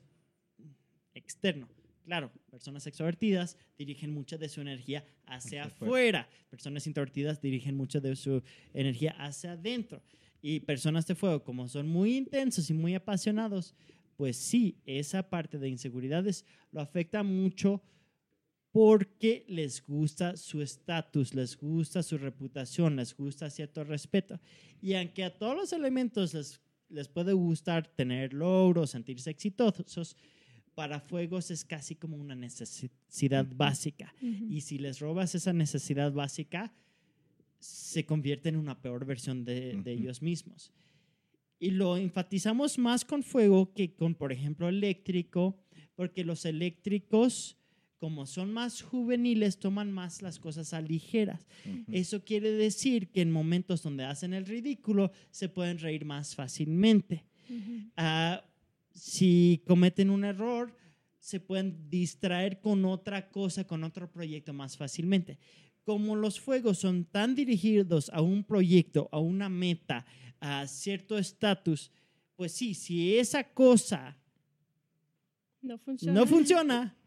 [1.13, 1.67] externo.
[2.05, 6.29] Claro, personas extrovertidas dirigen mucha de su energía hacia Hacia afuera.
[6.49, 8.41] Personas introvertidas dirigen mucha de su
[8.73, 10.01] energía hacia adentro.
[10.41, 13.75] Y personas de fuego, como son muy intensos y muy apasionados,
[14.17, 17.81] pues sí, esa parte de inseguridades lo afecta mucho
[18.71, 24.39] porque les gusta su estatus, les gusta su reputación, les gusta cierto respeto.
[24.81, 26.59] Y aunque a todos los elementos les,
[26.89, 30.15] les puede gustar tener logros, sentirse exitosos,
[30.77, 34.13] para fuegos es casi como una necesidad básica.
[34.21, 36.71] Y si les robas esa necesidad básica,
[37.57, 40.71] se convierte en una peor versión de, ellos mismos.
[41.59, 45.57] Y lo enfatizamos más con fuego que con, por ejemplo, eléctrico,
[45.95, 47.57] porque los eléctricos,
[47.97, 51.47] como son más juveniles, toman más las cosas a ligeras.
[51.91, 57.25] Eso quiere decir que en momentos donde hacen el ridículo, se pueden reír más fácilmente.
[57.95, 58.43] Ah,
[58.93, 60.75] si cometen un error,
[61.19, 65.39] se pueden distraer con otra cosa, con otro proyecto más fácilmente.
[65.87, 70.05] Como los fuegos son tan dirigidos a un proyecto, a una meta,
[70.41, 71.93] a cierto estatus,
[72.35, 74.17] pues sí, si esa cosa
[75.61, 76.19] No funciona.
[76.19, 76.97] no funciona,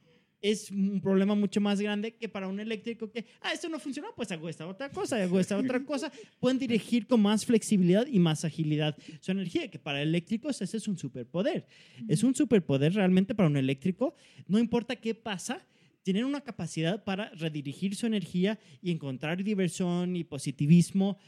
[0.41, 4.15] es un problema mucho más grande que para un eléctrico que, ah, esto no funcionó,
[4.17, 6.11] pues hago esta otra cosa, hago esta otra cosa.
[6.41, 10.89] Pueden dirigir con más flexibilidad y más agilidad su energía, que para eléctricos ese es
[10.89, 11.67] un superpoder.
[12.09, 14.15] Es un superpoder realmente para un eléctrico.
[14.49, 15.67] No importa qué pasa,
[16.03, 21.19] tienen una capacidad para redirigir su energía y encontrar diversión y positivismo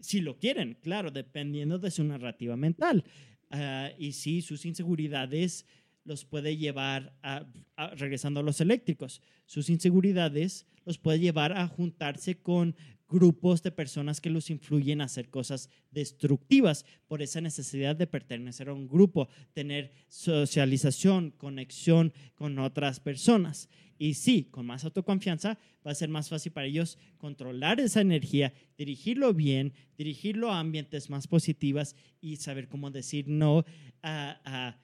[0.00, 3.04] si lo quieren, claro, dependiendo de su narrativa mental.
[3.50, 5.66] Ah, y sí, sus inseguridades
[6.04, 7.46] los puede llevar a,
[7.76, 12.76] a- regresando a los eléctricos, sus inseguridades los puede llevar a juntarse con
[13.08, 18.68] grupos de personas que los influyen a hacer cosas destructivas por esa necesidad de pertenecer
[18.68, 23.68] a un grupo, tener socialización, conexión con otras personas.
[23.98, 28.52] Y sí, con más autoconfianza va a ser más fácil para ellos controlar esa energía,
[28.76, 33.64] dirigirlo bien, dirigirlo a ambientes más positivas y saber cómo decir no
[34.02, 34.78] a, a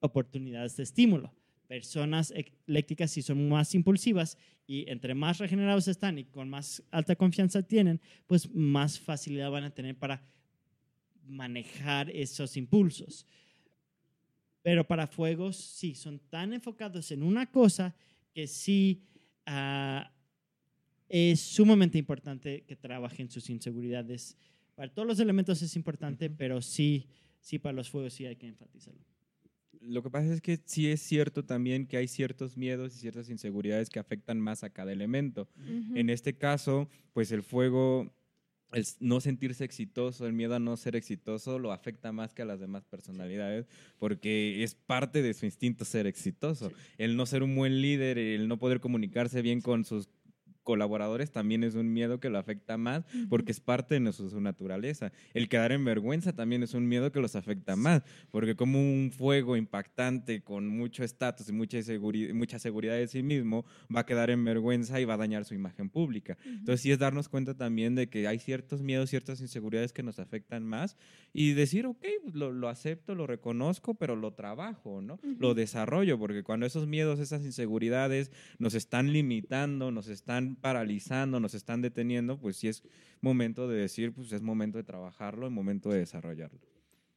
[0.00, 1.32] oportunidades de estímulo.
[1.68, 2.34] personas
[2.66, 4.36] eléctricas sí son más impulsivas
[4.66, 9.64] y entre más regenerados están y con más alta confianza tienen, pues más facilidad van
[9.64, 10.20] a tener para
[11.24, 13.24] manejar esos impulsos.
[14.62, 17.94] Pero para fuegos, sí, son tan enfocados en una cosa
[18.32, 19.02] que sí
[19.46, 20.12] ah,
[21.08, 24.36] es sumamente importante que trabajen sus inseguridades.
[24.74, 27.06] Para todos los elementos es importante, pero sí,
[27.40, 29.04] sí para los fuegos sí hay que enfatizarlo.
[29.80, 33.30] Lo que pasa es que sí es cierto también que hay ciertos miedos y ciertas
[33.30, 35.48] inseguridades que afectan más a cada elemento.
[35.94, 38.12] En este caso, pues el fuego
[38.72, 42.44] el no sentirse exitoso, el miedo a no ser exitoso, lo afecta más que a
[42.44, 43.66] las demás personalidades,
[43.98, 46.72] porque es parte de su instinto ser exitoso.
[46.98, 50.08] El no ser un buen líder, el no poder comunicarse bien con sus
[50.62, 55.12] colaboradores también es un miedo que lo afecta más porque es parte de su, naturaleza.
[55.34, 59.10] El quedar en vergüenza también es un miedo que los afecta más porque como un
[59.12, 61.78] fuego impactante con mucho estatus y mucha,
[62.34, 65.54] mucha seguridad de sí mismo va a quedar en vergüenza y va a dañar su
[65.54, 66.36] imagen pública.
[66.44, 70.18] Entonces sí es darnos cuenta también de que hay ciertos miedos, ciertas inseguridades que nos
[70.18, 70.96] afectan más
[71.32, 75.18] y decir, ok, pues lo, acepto, lo reconozco, pero lo trabajo, ¿no?
[75.38, 81.54] Lo desarrollo porque cuando esos miedos, esas inseguridades nos están limitando, nos están paralizando, nos
[81.54, 82.82] están deteniendo, pues sí es
[83.20, 86.60] momento de decir, pues es momento de trabajarlo, es momento de desarrollarlo.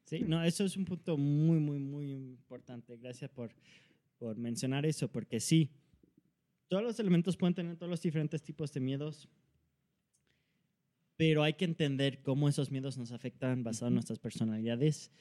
[0.06, 2.98] Sí, no, eso es un punto muy, muy, muy importante.
[2.98, 3.52] Gracias por,
[4.18, 5.72] por mencionar eso, porque sí,
[6.68, 9.30] todos los elementos pueden tener todos los diferentes tipos de miedos,
[11.16, 15.12] pero hay que entender cómo esos miedos nos afectan basado en nuestras personalidades.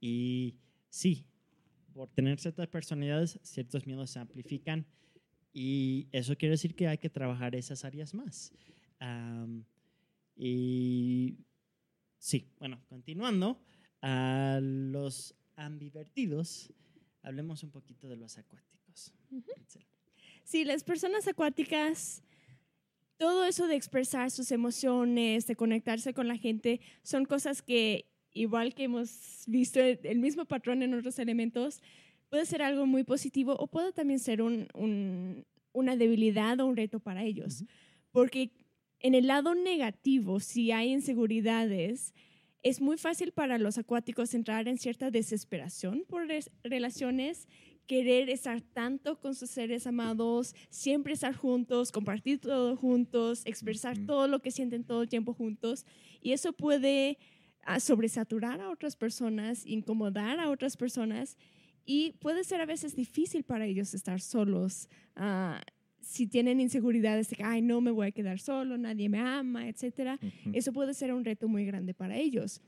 [0.00, 0.56] Y
[0.88, 1.26] sí,
[1.92, 4.86] por tener ciertas personalidades, ciertos miedos se amplifican
[5.52, 8.52] y eso quiere decir que hay que trabajar esas áreas más.
[10.36, 11.36] y
[12.18, 13.60] sí, bueno, continuando,
[14.00, 16.72] a los ambivertidos,
[17.22, 19.12] hablemos un poquito de los acuáticos.
[20.44, 22.22] Sí, las personas acuáticas,
[23.16, 28.74] todo eso de expresar sus emociones, de conectarse con la gente, son cosas que, igual
[28.74, 31.82] que hemos visto el mismo patrón en otros elementos,
[32.32, 34.66] puede ser algo muy positivo o puede también ser un,
[35.74, 37.62] una debilidad o un reto para ellos.
[38.10, 38.52] Porque
[39.00, 42.14] en el lado negativo, si hay inseguridades,
[42.62, 46.26] es muy fácil para los acuáticos entrar en cierta desesperación por
[46.64, 47.48] relaciones,
[47.86, 54.26] querer estar tanto con sus seres amados, siempre estar juntos, compartir todo juntos, expresar todo
[54.26, 55.84] lo que sienten todo el tiempo juntos.
[56.22, 57.18] Y eso puede
[57.64, 61.36] ah, sobresaturar a otras personas, incomodar a otras personas
[61.84, 64.88] y puede ser a veces difícil para ellos estar solos.
[65.16, 65.60] Ah,
[66.00, 69.68] si tienen inseguridades de que, ay, no me voy a quedar solo, nadie me ama,
[69.68, 70.18] etcétera,
[70.52, 72.60] eso puede ser un reto muy grande para ellos.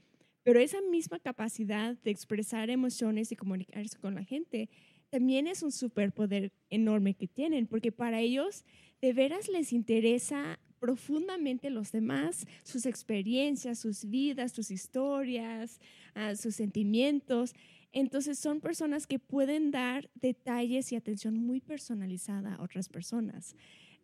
[0.44, 4.68] Pero esa misma capacidad de expresar emociones y comunicarse con la gente
[5.10, 8.64] también es un superpoder enorme que tienen, porque para ellos
[9.00, 15.80] de veras les interesa profundamente los demás, sus experiencias, sus vidas, sus historias,
[16.14, 17.54] ah, sus sentimientos.
[17.94, 23.54] Entonces son personas que pueden dar detalles y atención muy personalizada a otras personas.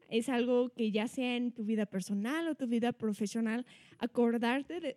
[0.09, 3.66] Es algo que ya sea en tu vida personal o tu vida profesional,
[3.99, 4.97] acordarte de,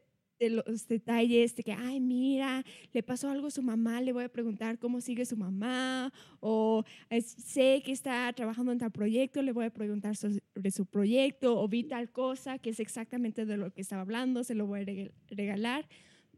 [0.49, 4.29] los detalles de que, ay, mira, le pasó algo a su mamá, le voy a
[4.29, 6.83] preguntar cómo sigue su mamá, o
[7.21, 11.67] sé que está trabajando en tal proyecto, le voy a preguntar sobre su proyecto, o
[11.67, 15.33] vi tal cosa que es exactamente de lo que estaba hablando, se lo voy a
[15.33, 15.87] regalar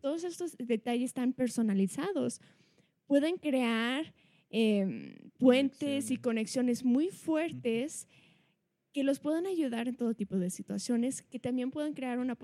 [0.05, 2.39] todos estos detalles tan personalizados
[3.07, 4.13] pueden crear
[4.51, 8.07] em, puentes y conexiones muy fuertes
[8.93, 12.37] que los puedan ayudar en todo tipo de situaciones, que también pueden crear una,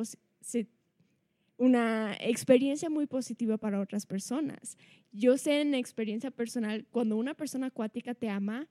[1.58, 4.76] una experiencia muy positiva para otras personas.
[5.12, 8.68] Yo sé en experiencia personal, cuando una persona acuática te ama,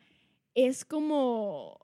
[0.52, 1.78] es como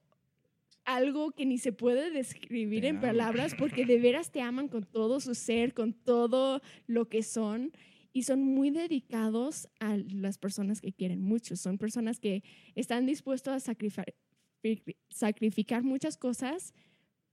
[0.86, 5.20] algo que ni se puede describir en palabras porque de veras te aman con todo
[5.20, 7.72] su ser, con todo lo que son
[8.12, 11.56] y son muy dedicados a las personas que quieren mucho.
[11.56, 12.42] Son personas que
[12.74, 14.14] están dispuestos a sacrificar,
[15.10, 16.72] sacrificar muchas cosas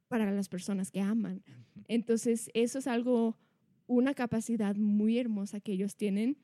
[0.08, 1.44] para las personas que aman.
[1.88, 3.38] Entonces, eso es algo,
[3.86, 6.38] una capacidad muy hermosa que ellos tienen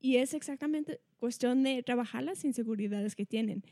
[0.00, 3.62] y es exactamente cuestión de trabajar las inseguridades que tienen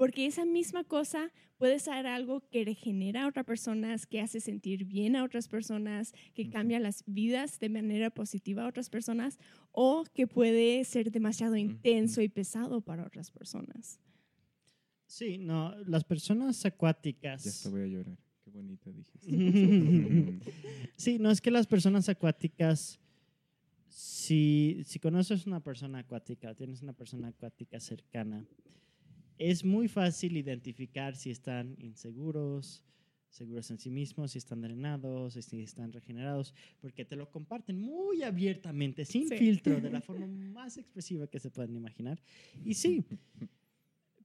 [0.00, 4.86] porque esa misma cosa puede ser algo que regenera a otras personas, que hace sentir
[4.86, 9.38] bien a otras personas, que cambia las vidas de manera positiva a otras personas,
[9.72, 14.00] o que puede ser demasiado intenso y pesado para otras personas.
[15.04, 17.44] Sí, no, las personas acuáticas.
[17.44, 18.16] Ya te voy a llorar.
[18.42, 19.28] Qué bonito dijiste.
[20.96, 22.98] sí, no es que las personas acuáticas,
[23.86, 28.46] si, si conoces una persona acuática, tienes una persona acuática cercana,
[29.40, 32.84] es muy fácil identificar si están inseguros,
[33.30, 38.22] seguros en sí mismos, si están drenados, si están regenerados, porque te lo comparten muy
[38.22, 39.38] abiertamente, sin Sí.
[39.38, 42.20] filtro, de la forma más expresiva que se pueden imaginar.
[42.66, 43.02] Y sí,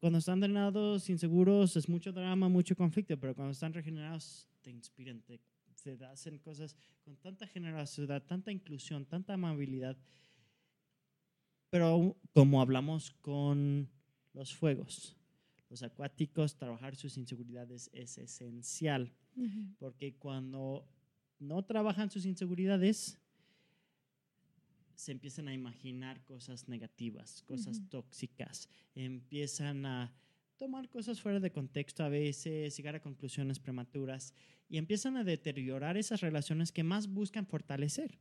[0.01, 5.21] cuando están drenados, inseguros, es mucho drama, mucho conflicto, pero cuando están regenerados, te inspiran,
[5.21, 5.39] te,
[5.81, 9.95] te hacen cosas con tanta generosidad, tanta inclusión, tanta amabilidad.
[11.69, 13.89] Pero como hablamos con
[14.35, 15.15] los fuegos,
[15.69, 19.11] los acuáticos, trabajar sus inseguridades es esencial,
[19.79, 20.87] porque cuando
[21.39, 23.17] no trabajan sus inseguridades,
[24.95, 30.13] se empiezan a imaginar cosas negativas, cosas tóxicas, empiezan a
[30.57, 34.33] tomar cosas fuera de contexto a veces, llegar a conclusiones prematuras
[34.69, 38.17] y empiezan a deteriorar esas relaciones que más buscan fortalecer.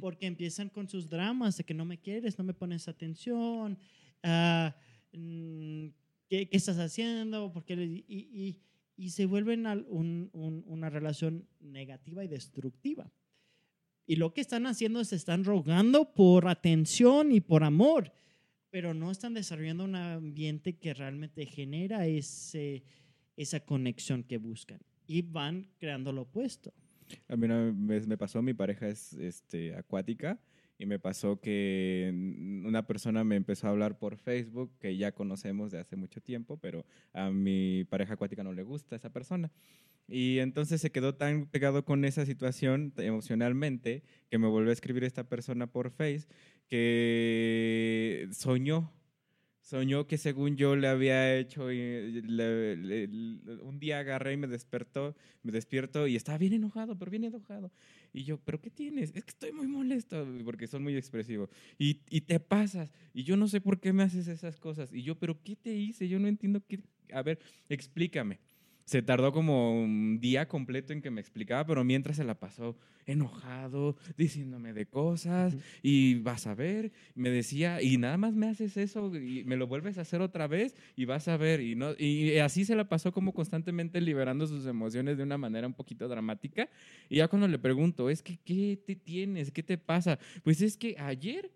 [0.00, 3.78] Porque empiezan con sus dramas de que no me quieres, no me pones atención,
[4.22, 4.68] mm,
[5.12, 7.52] ¿qué, qué estás haciendo?
[7.52, 8.60] ¿Por qué le- y, y-
[8.96, 13.10] y se vuelven al- un- un- una relación negativa y destructiva.
[14.06, 18.12] Y lo que están haciendo es están rogando por atención y por amor,
[18.70, 22.82] pero no están desarrollando un ambiente que realmente genera ese,
[23.36, 24.80] esa conexión que buscan.
[25.06, 26.72] Y van creando lo opuesto.
[27.28, 30.40] A mí una vez me pasó, mi pareja es este, acuática
[30.82, 32.12] y me pasó que
[32.66, 36.58] una persona me empezó a hablar por Facebook que ya conocemos de hace mucho tiempo,
[36.58, 39.52] pero a mi pareja acuática no le gusta esa persona.
[40.08, 45.04] Y entonces se quedó tan pegado con esa situación emocionalmente que me volvió a escribir
[45.04, 46.26] esta persona por Face
[46.68, 48.92] que soñó
[49.60, 54.36] soñó que según yo le había hecho y le- le- le- un día agarré y
[54.36, 55.14] me despertó,
[55.44, 57.70] me despierto y estaba bien enojado, pero bien enojado.
[58.12, 59.12] Y yo, ¿pero qué tienes?
[59.14, 61.48] Es que estoy muy molesto porque son muy expresivos.
[61.78, 62.90] Y, y te pasas.
[63.14, 64.92] Y yo no sé por qué me haces esas cosas.
[64.92, 66.08] Y yo, ¿pero qué te hice?
[66.08, 66.80] Yo no entiendo qué.
[67.12, 67.38] A ver,
[67.68, 68.38] explícame.
[68.84, 72.76] Se tardó como un día completo en que me explicaba, pero mientras se la pasó
[73.06, 78.76] enojado, diciéndome de cosas, y vas a ver, me decía, y nada más me haces
[78.76, 81.92] eso, y me lo vuelves a hacer otra vez, y vas a ver, y, no,
[81.98, 86.08] y así se la pasó como constantemente liberando sus emociones de una manera un poquito
[86.08, 86.68] dramática,
[87.08, 89.50] y ya cuando le pregunto, es que, ¿qué te tienes?
[89.50, 90.18] ¿Qué te pasa?
[90.42, 91.50] Pues es que ayer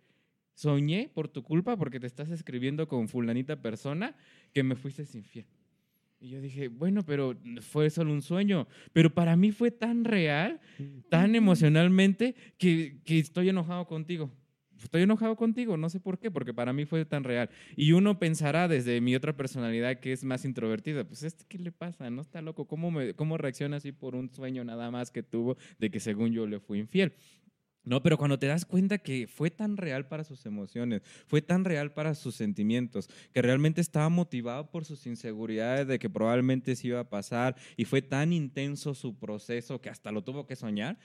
[0.55, 4.17] soñé por tu culpa, porque te estás escribiendo con fulanita persona,
[4.53, 5.47] que me fuiste infiel.
[6.19, 8.67] Y yo dije, bueno, pero fue solo un sueño.
[8.93, 10.61] Pero para mí fue tan real,
[11.11, 14.31] tan emocionalmente, que, que estoy enojado contigo.
[14.83, 17.51] Estoy enojado contigo, no sé por qué, porque para mí fue tan real.
[17.77, 21.73] Y uno pensará desde mi otra personalidad que es más introvertida, pues este, ¿qué le
[21.73, 22.11] pasa?
[22.11, 22.67] ¿No está loco?
[22.67, 26.33] ¿Cómo, me, ¿Cómo reacciona así por un sueño nada más que tuvo de que según
[26.33, 27.13] yo le fui infiel?
[27.87, 31.65] No, pero cuando te das cuenta que fue tan real para sus emociones, fue tan
[31.65, 36.89] real para sus sentimientos, que realmente estaba motivado por sus inseguridades de que probablemente se
[36.89, 40.99] iba a pasar y fue tan intenso su proceso que hasta lo tuvo que soñar,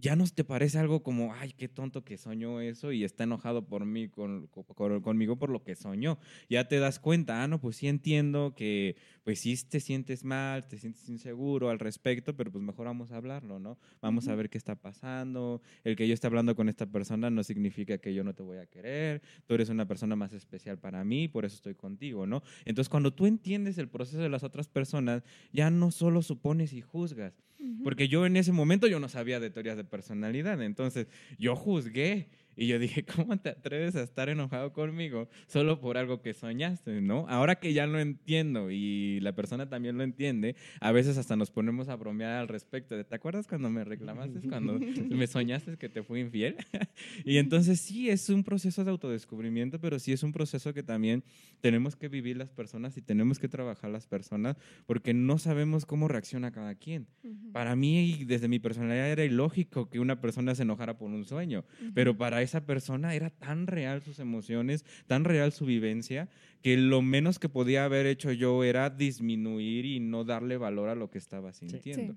[0.00, 3.66] ya no te parece algo como, ay, qué tonto que soñó eso y está enojado
[3.66, 6.18] por mí, con, con- conmigo por lo que soñó.
[6.48, 10.66] Ya te das cuenta, ah, no, pues sí entiendo que, pues sí te sientes mal,
[10.68, 13.78] te sientes inseguro al respecto, pero pues mejor vamos a hablarlo, ¿no?
[14.00, 15.62] Vamos a ver qué está pasando.
[15.84, 18.58] El que yo esté hablando con esta persona no significa que yo no te voy
[18.58, 19.22] a querer.
[19.46, 22.42] Tú eres una persona más especial para mí, por eso estoy contigo, ¿no?
[22.64, 26.80] Entonces, cuando tú entiendes el proceso de las otras personas, ya no solo supones y
[26.82, 27.34] juzgas,
[27.82, 32.28] Porque yo en ese momento yo no sabía de teorías de personalidad, entonces yo juzgué
[32.58, 37.00] y yo dije, ¿cómo te atreves a estar enojado conmigo solo por algo que soñaste,
[37.00, 37.26] no?
[37.28, 41.50] Ahora que ya lo entiendo y la persona también lo entiende, a veces hasta nos
[41.50, 44.78] ponemos a bromear al respecto de, ¿te acuerdas cuando me reclamaste cuando
[45.10, 46.56] me soñaste que te fui infiel?
[47.24, 51.22] y entonces sí, es un proceso de autodescubrimiento, pero sí es un proceso que también
[51.60, 54.56] tenemos que vivir las personas y tenemos que trabajar las personas
[54.86, 57.06] porque no sabemos cómo reacciona cada quien.
[57.22, 57.52] Ujú.
[57.52, 61.64] Para mí, desde mi personalidad, era ilógico que una persona se enojara por un sueño,
[61.80, 61.92] Ujú.
[61.94, 66.28] pero para esa persona era tan real sus emociones, tan real su vivencia,
[66.62, 70.94] que lo menos que podía haber hecho yo era disminuir y no darle valor a
[70.94, 72.16] lo que estaba sintiendo.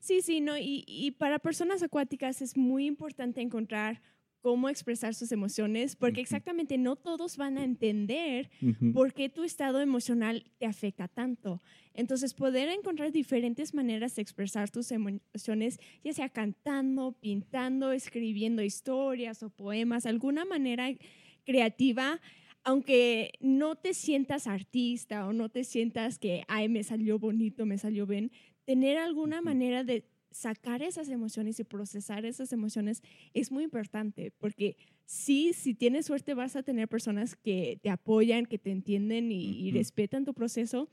[0.00, 4.00] Sí, sí, no, y, y para personas acuáticas es muy importante encontrar
[4.40, 8.50] cómo expresar sus emociones, porque exactamente no todos van a entender
[8.92, 11.60] por qué tu estado emocional te afecta tanto.
[11.94, 19.42] Entonces, poder encontrar diferentes maneras de expresar tus emociones, ya sea cantando, pintando, escribiendo historias
[19.42, 20.88] o poemas, alguna manera
[21.44, 22.20] creativa,
[22.62, 27.78] aunque no te sientas artista o no te sientas que, ay, me salió bonito, me
[27.78, 28.30] salió bien,
[28.64, 33.02] tener alguna manera de sacar esas emociones y procesar esas emociones
[33.34, 38.46] es muy importante, porque sí, si tienes suerte vas a tener personas que te apoyan,
[38.46, 40.88] que te entienden y, respetan tu proceso,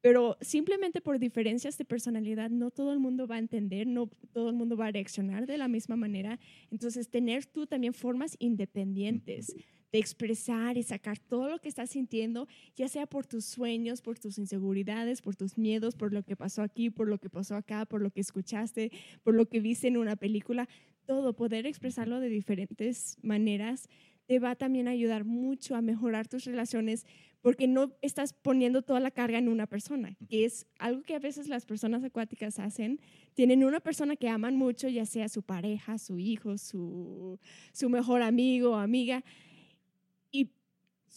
[0.00, 4.50] pero simplemente por diferencias de personalidad no todo el mundo va a entender, no todo
[4.50, 6.38] el mundo va a reaccionar de la misma manera.
[6.70, 9.54] Entonces, tener tú también formas independientes
[9.96, 14.18] de expresar y sacar todo lo que estás sintiendo, ya sea por tus sueños, por
[14.18, 17.86] tus inseguridades, por tus miedos, por lo que pasó aquí, por lo que pasó acá,
[17.86, 18.92] por lo que escuchaste,
[19.22, 20.68] por lo que viste en una película,
[21.06, 23.88] todo, poder expresarlo de diferentes maneras
[24.26, 27.06] te va a también ayudar mucho a mejorar tus relaciones
[27.40, 31.20] porque no estás poniendo toda la carga en una persona, que es algo que a
[31.20, 33.00] veces las personas acuáticas hacen.
[33.34, 37.38] Tienen una persona que aman mucho, ya sea su pareja, su hijo, su,
[37.72, 39.22] su mejor amigo o amiga,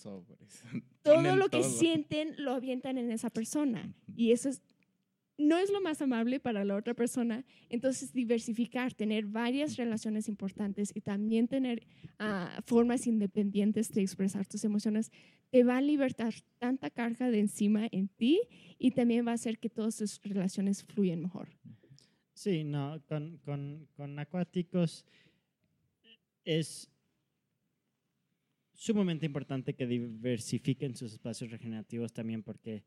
[0.02, 0.64] Sobres.
[1.04, 1.70] todo lo que todo.
[1.70, 3.94] sienten lo avientan en esa persona.
[4.16, 4.62] Y eso es-
[5.38, 7.46] no es lo más amable para la otra persona.
[7.70, 11.88] Entonces, diversificar, tener varias relaciones importantes y también tener
[12.20, 15.12] ah, formas independientes de expresar tus emociones,
[15.50, 18.42] te va a libertar tanta carga de encima en ti
[18.78, 21.48] y también va a hacer que todas tus relaciones fluyan mejor.
[22.34, 25.06] Sí, no, con, con, con acuáticos
[26.44, 26.90] es
[28.80, 32.82] sumamente importante que diversifiquen sus espacios regenerativos también porque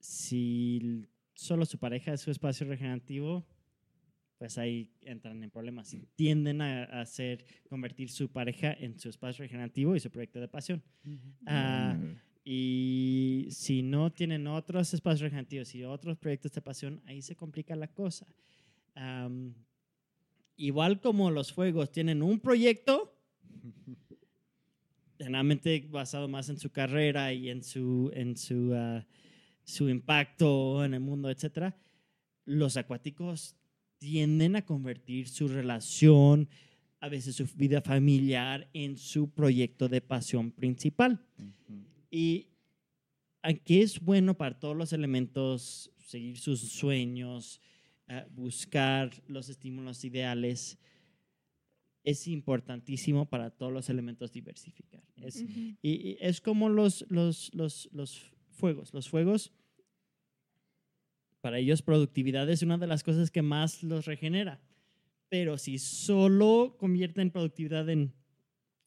[0.00, 3.46] si solo su pareja es su espacio regenerativo,
[4.36, 5.96] pues ahí entran en problemas.
[6.16, 10.82] Tienden a, hacer, convertir su pareja en su espacio regenerativo y su proyecto de pasión.
[11.46, 12.16] Ah, Mm.
[12.44, 17.76] y si no tienen otros espacios regenerativos y otros proyectos de pasión, ahí se complica
[17.76, 18.26] la cosa.
[18.96, 19.54] Am,
[20.56, 23.16] igual como los fuegos tienen un proyecto,
[25.22, 29.06] generalmente basado más en su carrera y en su, en su, ah,
[29.64, 31.74] su impacto en el mundo, etc.,
[32.44, 33.56] los acuáticos
[33.98, 36.48] tienden a convertir su relación,
[37.00, 41.24] a veces su vida familiar, en su proyecto de pasión principal.
[42.10, 42.48] Y
[43.42, 47.60] aquí es bueno para todos los elementos seguir sus sueños,
[48.08, 50.78] eh, buscar los estímulos ideales.
[52.04, 55.02] Es importantísimo para todos los elementos diversificar.
[55.16, 58.92] Es, y, y es como los, los, los, los fuegos.
[58.92, 59.52] Los fuegos,
[61.40, 64.60] para ellos productividad es una de las cosas que más los regenera.
[65.28, 68.12] Pero si solo convierten productividad en,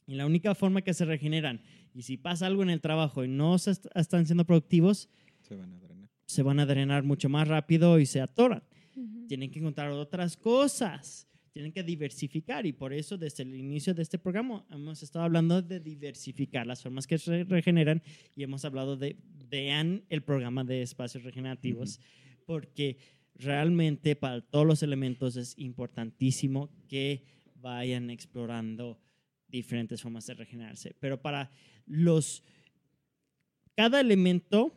[0.08, 1.62] en la única forma que se regeneran,
[1.94, 5.10] y si pasa algo en el trabajo y no se est- están siendo productivos,
[5.42, 6.10] Se van a drenar.
[6.28, 8.64] se van a drenar mucho más rápido y se atoran.
[8.96, 9.28] Ujú.
[9.28, 14.02] Tienen que encontrar otras cosas, tienen que diversificar y por eso desde el inicio de
[14.02, 18.04] este programa hemos estado hablando de diversificar las formas que se regeneran
[18.36, 19.16] y hemos hablado de
[19.50, 22.02] vean el programa de espacios regenerativos
[22.46, 22.98] porque
[23.36, 27.24] realmente para todos los elementos es importantísimo que
[27.56, 29.00] vayan explorando
[29.48, 30.94] diferentes formas de regenerarse.
[31.00, 31.50] Pero para
[31.86, 32.44] los...
[33.78, 34.74] Cada elemento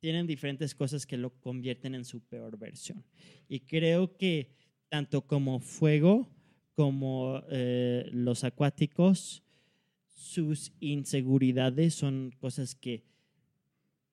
[0.00, 3.04] tienen diferentes cosas que lo convierten en su peor versión.
[3.48, 4.59] Y creo que
[4.90, 6.28] tanto como fuego
[6.74, 9.42] como eh, los acuáticos,
[10.08, 13.04] sus inseguridades son cosas que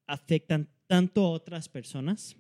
[0.05, 2.37] afectan tanto a otras personas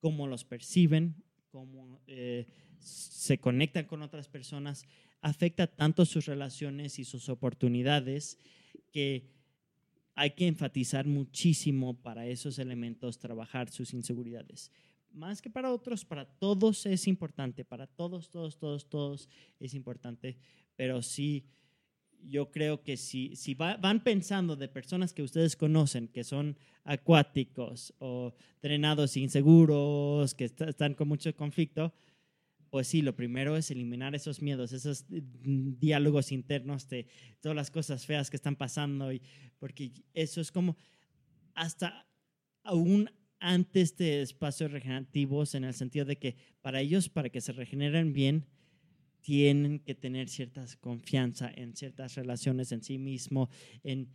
[0.00, 1.14] como los perciben,
[1.50, 2.46] como eh,
[2.78, 4.84] se conectan con otras personas,
[5.20, 8.38] afecta tanto sus relaciones y sus oportunidades
[8.90, 9.30] que
[10.14, 14.70] hay que enfatizar muchísimo para esos elementos, trabajar sus inseguridades.
[15.12, 19.28] Más que para otros, para todos es importante, para todos, todos, todos, todos
[19.60, 20.38] es importante,
[20.74, 21.44] pero sí,
[22.24, 26.56] yo creo que si, si va- van pensando de personas que ustedes conocen, que son
[26.84, 28.32] acuáticos o
[28.62, 31.92] drenados inseguros, que est- están con mucho conflicto,
[32.70, 37.06] pues sí, lo primero es eliminar esos miedos, esos diálogos internos de
[37.42, 39.20] todas las cosas feas que están pasando, y,
[39.58, 40.74] porque eso es como
[41.54, 42.06] hasta
[42.62, 43.10] aún
[43.42, 48.12] antes de espacios regenerativos, en el sentido de que para ellos, para que se regeneren
[48.12, 48.46] bien,
[49.20, 53.50] tienen que tener cierta confianza en ciertas relaciones en sí mismo,
[53.82, 54.08] en,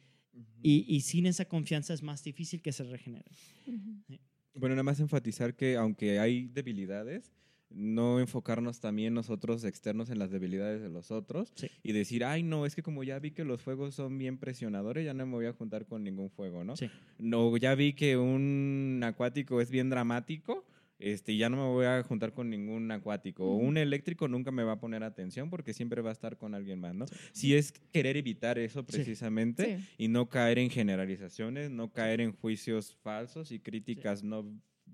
[0.61, 3.33] y, y sin esa confianza es más difícil que se regeneren.
[3.65, 4.17] Ujú.
[4.53, 7.31] Bueno, nada más enfatizar que aunque hay debilidades,
[7.69, 11.69] no enfocarnos también nosotros externos en las debilidades de los otros Sí.
[11.83, 15.05] y decir, ay, no, es que como ya vi que los fuegos son bien presionadores,
[15.05, 16.75] ya no me voy a juntar con ningún fuego, ¿no?
[16.77, 16.89] Sí.
[17.19, 20.65] No, ya vi que un acuático es bien dramático,
[20.99, 23.43] este, ya no me voy a juntar con ningún acuático.
[23.45, 26.55] O un eléctrico nunca me va a poner atención porque siempre va a estar con
[26.55, 27.05] alguien más, ¿no?
[27.33, 29.85] Si es querer evitar eso precisamente Sí.
[29.99, 34.43] y no caer en generalizaciones, no caer en juicios falsos y críticas no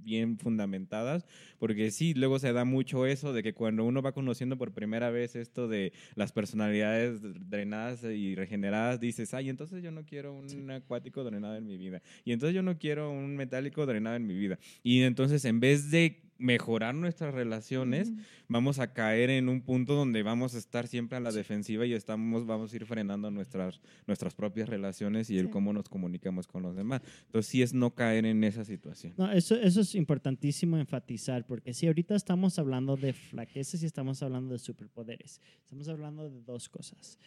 [0.04, 1.26] bien fundamentadas,
[1.60, 5.10] porque sí, luego se da mucho eso de que cuando uno va conociendo por primera
[5.10, 10.72] vez esto de las personalidades drenadas y regeneradas, dices, ay, entonces yo no quiero un
[10.72, 14.36] acuático drenado en mi vida, y entonces yo no quiero un metálico drenado en mi
[14.36, 14.60] vida.
[14.84, 18.12] Y entonces en vez de mejorar nuestras relaciones,
[18.50, 21.94] vamos a caer en un punto donde vamos a estar siempre a la defensiva y
[21.94, 26.62] estamos, vamos a ir frenando nuestras, nuestras propias relaciones y el cómo nos comunicamos con
[26.64, 27.02] los demás.
[27.28, 29.14] Entonces sí es no caer en esa situación.
[29.18, 34.22] No, eso, eso es importantísimo enfatizar, porque si ahorita estamos hablando de flaquezas y estamos
[34.22, 37.18] hablando de superpoderes, estamos hablando de dos cosas.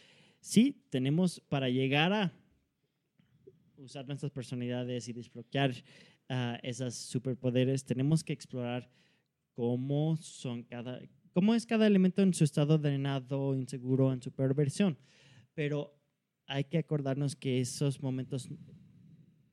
[0.41, 2.31] Sí, tenemos para llegar a
[3.77, 5.73] usar nuestras personalidades y desbloquear
[6.29, 8.87] ah, esos superpoderes, tenemos que explorar
[9.57, 11.01] cómo son cada,
[11.33, 14.97] cómo es cada elemento en su estado drenado, inseguro, en su peor versión.
[15.55, 15.99] Pero
[16.45, 18.47] hay que acordarnos que esos momentos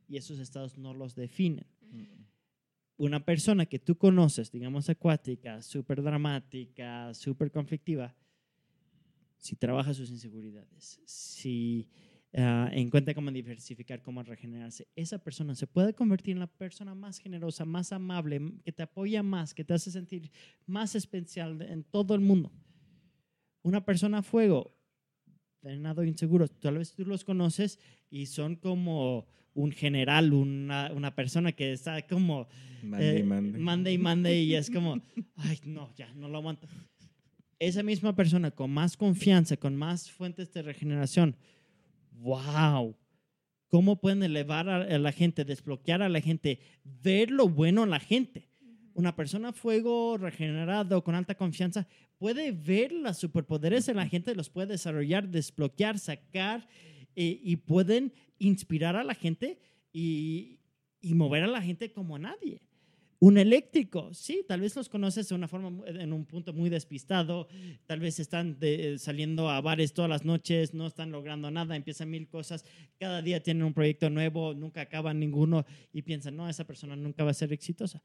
[0.07, 1.67] y esos estados no los definen
[2.97, 8.15] una persona que tú conoces, digamos acuática, súper dramática, súper conflictiva,
[9.39, 11.89] si trabaja sus inseguridades, si
[12.37, 17.19] ah, encuentra cómo diversificar, cómo regenerarse, esa persona se puede convertir en la persona más
[17.19, 20.31] generosa, más amable, que te apoya más, que te hace sentir
[20.67, 22.53] más especial en todo el mundo.
[23.63, 24.77] Una persona a fuego,
[25.63, 27.79] drenado inseguro, tal vez tú los conoces
[28.11, 32.49] y son como un general, una, una persona que está como
[32.85, 33.59] Mande y eh, mande.
[33.59, 35.01] mande y mande y es como,
[35.37, 36.69] ay, no, ya, no lo aguanto.
[37.59, 41.37] Esa misma persona con más confianza, con más fuentes de regeneración,
[42.25, 42.97] wow,
[43.69, 46.59] ¿cómo pueden elevar a, la gente, desbloquear a la gente,
[47.03, 48.49] ver lo bueno en la gente?
[48.95, 51.87] Una persona fuego regenerado, con alta confianza,
[52.19, 56.67] puede ver los superpoderes en la gente, los puede desarrollar, desbloquear, sacar
[57.15, 59.59] eh, y pueden inspirar a la gente
[59.93, 60.61] y,
[61.03, 62.63] y mover a la gente como nadie.
[63.21, 67.49] Un eléctrico, sí, tal vez los conoces de una forma, en un punto muy despistado,
[67.87, 68.59] tal vez están
[68.99, 72.65] saliendo a bares todas las noches, no están logrando nada, empiezan mil cosas,
[72.99, 77.25] cada día tienen un proyecto nuevo, nunca acaban ninguno y piensan, no, esa persona nunca
[77.25, 78.03] va a ser exitosa.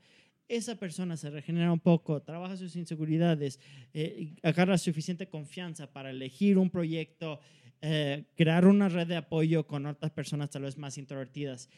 [0.48, 3.60] Esa persona se regenera un poco, trabaja sus inseguridades,
[3.94, 7.40] eh, agarra suficiente confianza para elegir un proyecto,
[7.81, 11.69] eh, crear una red de apoyo con otras personas tal vez más introvertidas,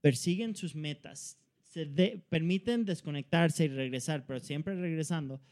[0.00, 1.38] persiguen sus metas,
[1.76, 5.42] se de- permiten desconectarse y regresar, pero siempre regresando,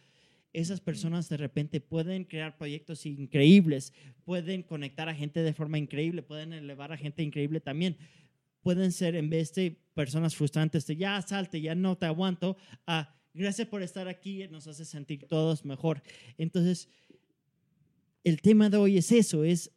[0.54, 3.92] esas personas de repente pueden crear proyectos increíbles,
[4.24, 7.98] pueden conectar a gente de forma increíble, pueden elevar a gente increíble también.
[8.62, 12.56] Pueden ser, en vez de personas frustrantes de ya salte, ya no te aguanto,
[12.86, 16.02] a gracias por estar aquí, nos hace sentir todos mejor.
[16.38, 16.88] Entonces,
[18.22, 19.72] el tema de hoy es eso, es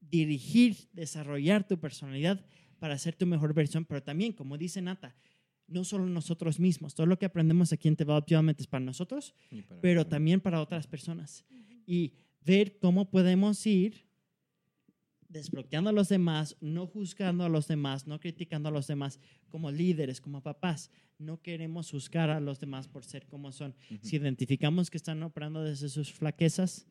[0.00, 2.44] dirigir, desarrollar tu personalidad
[2.80, 5.14] para ser tu mejor versión, pero también, como dice Nata,
[5.66, 9.34] no solo nosotros mismos, todo lo que aprendemos aquí en Develop Development es para nosotros,
[9.68, 11.44] para- pero también para otras personas.
[11.86, 12.12] Y
[12.44, 14.06] ver cómo podemos ir
[15.28, 19.18] desbloqueando a los demás, no juzgando a los demás, no criticando a los demás
[19.48, 20.90] como líderes, como papás.
[21.18, 23.74] No queremos juzgar a los demás por ser como son.
[24.02, 26.86] Si identificamos que están operando desde sus flaquezas,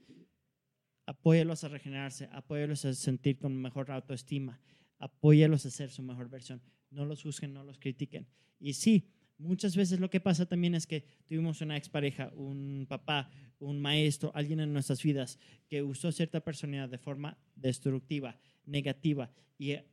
[1.06, 4.60] apóyalos a regenerarse, apóyalos a sentir con mejor autoestima,
[5.02, 6.62] apóyalos a ser su mejor versión.
[6.90, 8.28] No los juzguen, no los critiquen.
[8.60, 13.30] Y sí, muchas veces lo que pasa también es que tuvimos una expareja, un papá,
[13.60, 19.72] un maestro, alguien en nuestras vidas que usó cierta personalidad de forma destructiva, negativa, y
[19.72, 19.86] eh,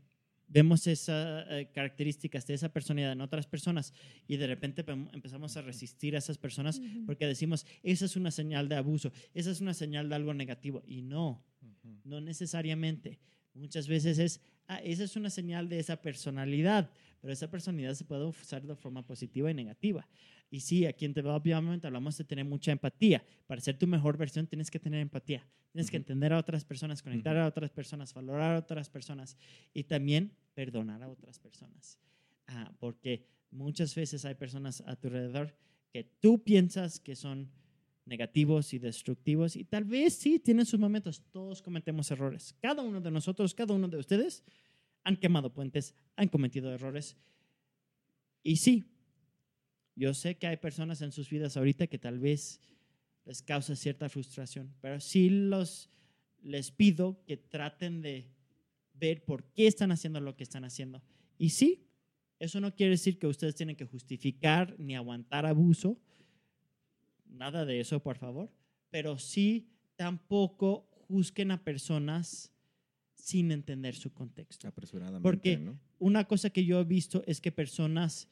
[0.48, 3.92] vemos esas eh, características de esa personalidad en otras personas
[4.26, 7.06] y de repente empezamos a resistir a esas personas Ujú.
[7.06, 10.82] porque decimos, esa es una señal de abuso, esa es una señal de algo negativo.
[10.86, 12.00] Y no, Ujú.
[12.04, 13.20] no necesariamente.
[13.54, 16.90] Muchas veces es, ah, esa es una señal de esa personalidad,
[17.20, 20.06] pero esa personalidad se puede usar de forma positiva y negativa.
[20.50, 23.22] Y sí, aquí en Develop Development hablamos de tener mucha empatía.
[23.46, 25.46] Para ser tu mejor versión tienes que tener empatía.
[25.72, 29.36] Tienes que entender a otras personas, conectar a otras personas, valorar a otras personas
[29.74, 31.98] y también perdonar a otras personas.
[32.46, 35.54] Ah, porque muchas veces hay personas a tu alrededor
[35.92, 37.50] que tú piensas que son
[38.08, 41.22] negativos y destructivos y tal vez sí tienen sus momentos.
[41.30, 42.54] Todos cometemos errores.
[42.60, 44.42] Cada uno de nosotros, cada uno de ustedes
[45.04, 47.16] han quemado puentes, han cometido errores.
[48.42, 48.84] Y sí,
[49.94, 52.60] yo sé que hay personas en sus vidas ahorita que tal vez
[53.24, 55.90] les causa cierta frustración, pero sí los
[56.42, 58.30] les pido que traten de
[58.94, 61.02] ver por qué están haciendo lo que están haciendo.
[61.36, 61.88] Y sí,
[62.38, 66.00] eso no quiere decir que ustedes tienen que justificar ni aguantar abuso,
[67.30, 68.50] nada de eso, por favor,
[68.90, 72.52] pero sí tampoco juzguen a personas
[73.14, 74.68] sin entender su contexto.
[74.68, 75.78] Apresuradamente, Porque- ¿no?
[75.98, 78.28] Una cosa que yo he visto es que personas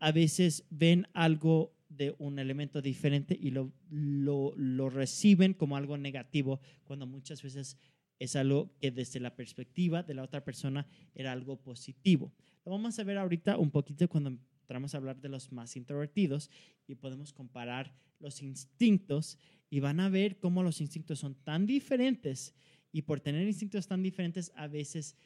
[0.00, 5.96] a veces ven algo de un elemento diferente y lo, lo, lo reciben como algo
[5.96, 7.76] negativo, cuando muchas veces
[8.18, 12.32] es algo que desde la perspectiva de la otra persona era algo positivo.
[12.64, 14.36] Lo vamos a ver ahorita un poquito cuando
[14.68, 16.50] a hablar de los más introvertidos
[16.86, 19.38] y podemos comparar los instintos
[19.70, 22.54] y van a ver cómo los instintos son tan diferentes
[22.92, 25.16] y por tener instintos tan diferentes a veces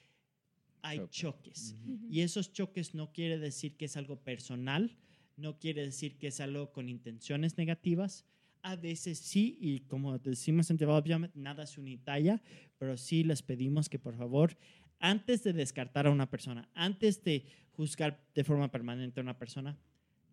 [0.83, 1.11] hay Choque.
[1.53, 1.77] choques.
[2.11, 4.97] Y esos choques no quiere decir que es algo personal,
[5.37, 8.25] no quiere decir que es algo con intenciones negativas.
[8.63, 12.43] A veces sí, y como decimos en Development, nada es unitalla,
[12.79, 14.57] pero sí les pedimos que por favor,
[15.03, 19.77] antes de descartar a una persona, antes de juzgar de forma permanente a una persona,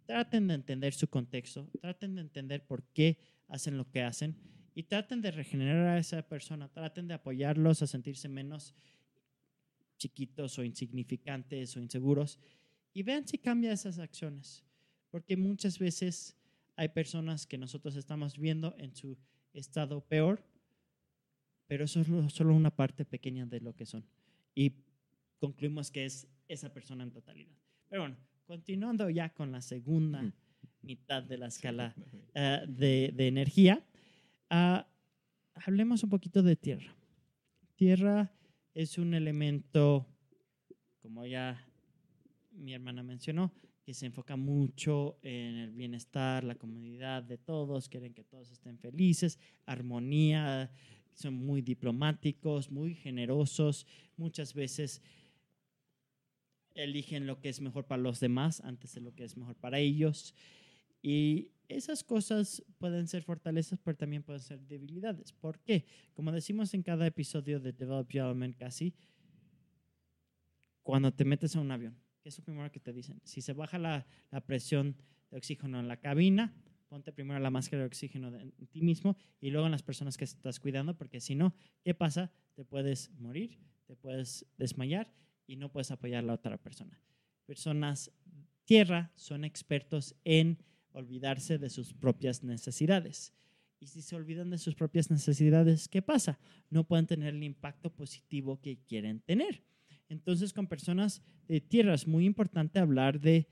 [0.05, 3.17] traten de entender su contexto, traten de entender por qué
[3.47, 4.35] hacen lo que hacen
[4.75, 8.75] y traten de regenerar a esa persona, traten de apoyarlos a sentirse menos
[9.97, 12.39] chiquitos o insignificantes o inseguros
[12.93, 14.63] y vean si cambia esas acciones.
[15.09, 16.37] Porque muchas veces
[16.75, 19.17] hay personas que nosotros estamos viendo en su
[19.53, 20.43] estado peor,
[21.67, 24.05] pero eso es lo- solo una parte pequeña de lo que son.
[24.60, 24.73] Y
[25.40, 27.56] concluimos que es esa persona en totalidad.
[27.88, 30.34] Pero bueno, continuando ya con la segunda
[30.81, 31.95] mitad de la escala
[32.34, 33.81] eh, de, de energía,
[34.49, 34.86] ah,
[35.53, 36.94] hablemos un poquito de tierra.
[37.77, 38.34] Tierra
[38.73, 40.06] es un elemento,
[41.02, 41.65] como ya
[42.52, 48.14] mi hermana mencionó, que se enfoca mucho en el bienestar, la comunidad de todos, quieren
[48.14, 50.69] que todos estén felices, armonía,
[51.14, 53.86] son muy diplomáticos, muy generosos,
[54.18, 55.02] muchas veces
[56.76, 59.80] eligen lo que es mejor para los demás antes de lo que es mejor para
[59.80, 60.34] ellos.
[61.02, 65.31] Y esas cosas pueden ser fortalezas, pero también pueden ser debilidades.
[65.34, 65.86] ¿Por qué?
[66.14, 68.94] Como decimos en cada episodio de Develop Element casi,
[70.84, 73.22] cuando te metes a un avión, ¿qué es lo primero que te dicen?
[73.23, 74.95] Si se baja la, la presión
[75.30, 76.53] de oxígeno en la cabina,
[76.89, 80.25] ponte primero la máscara de oxígeno en ti mismo y luego en las personas que
[80.25, 82.31] estás cuidando, porque si no, ¿qué pasa?
[82.55, 85.13] Te puedes morir, te puedes desmayar
[85.47, 86.99] y no puedes apoyar a la otra persona.
[87.45, 88.11] Personas
[88.65, 90.57] tierra son expertos en
[90.91, 93.33] olvidarse de sus propias necesidades.
[93.79, 96.37] Y si se olvidan de sus propias necesidades, ¿qué pasa?
[96.69, 99.63] No pueden tener el impacto positivo que quieren tener.
[100.09, 103.47] Entonces, con personas de tierra es muy importante hablar de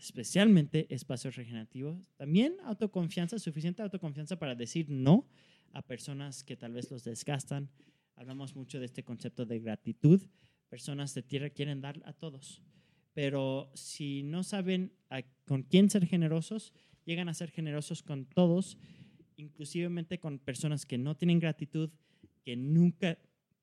[0.00, 2.10] especialmente espacios regenerativos.
[2.16, 5.28] También autoconfianza, suficiente autoconfianza para decir no
[5.72, 7.70] a personas que tal vez los desgastan.
[8.16, 10.22] Hablamos mucho de este concepto de gratitud.
[10.68, 12.62] Personas de tierra quieren dar a todos,
[13.12, 14.92] pero si no saben
[15.44, 16.72] con quién ser generosos,
[17.04, 18.78] llegan a ser generosos con todos,
[19.36, 21.90] inclusivemente con personas que no tienen gratitud,
[22.44, 23.18] que nunca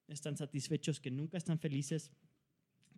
[0.07, 2.11] están satisfechos, que nunca están felices,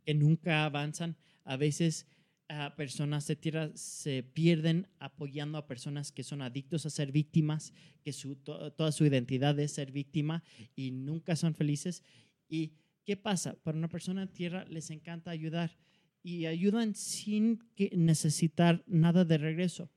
[0.04, 1.16] que nunca avanzan.
[1.44, 2.08] A veces
[2.50, 7.74] ah, personas de tierra se pierden apoyando a personas que son adictos a ser víctimas,
[8.04, 10.44] que su, to- toda su identidad es ser víctima
[10.76, 12.04] y nunca son felices.
[12.48, 12.74] ¿Y
[13.06, 13.54] qué pasa?
[13.64, 15.78] Para una persona de tierra les encanta ayudar
[16.22, 19.90] y ayudan sin que necesitar nada de regreso,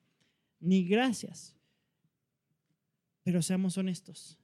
[0.61, 1.57] ni gracias.
[3.25, 4.39] Pero seamos honestos,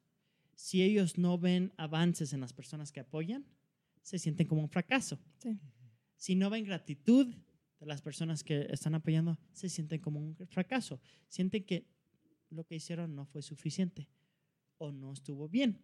[0.54, 3.44] si ellos no ven avances en las personas que apoyan,
[4.02, 5.18] se sienten como un fracaso.
[5.38, 5.58] Sí.
[6.16, 7.32] Si no ven gratitud
[7.80, 11.00] de las personas que están apoyando, se sienten como un fracaso.
[11.28, 11.86] Sienten que
[12.50, 14.08] lo que hicieron no fue suficiente
[14.78, 15.80] o no estuvo bien.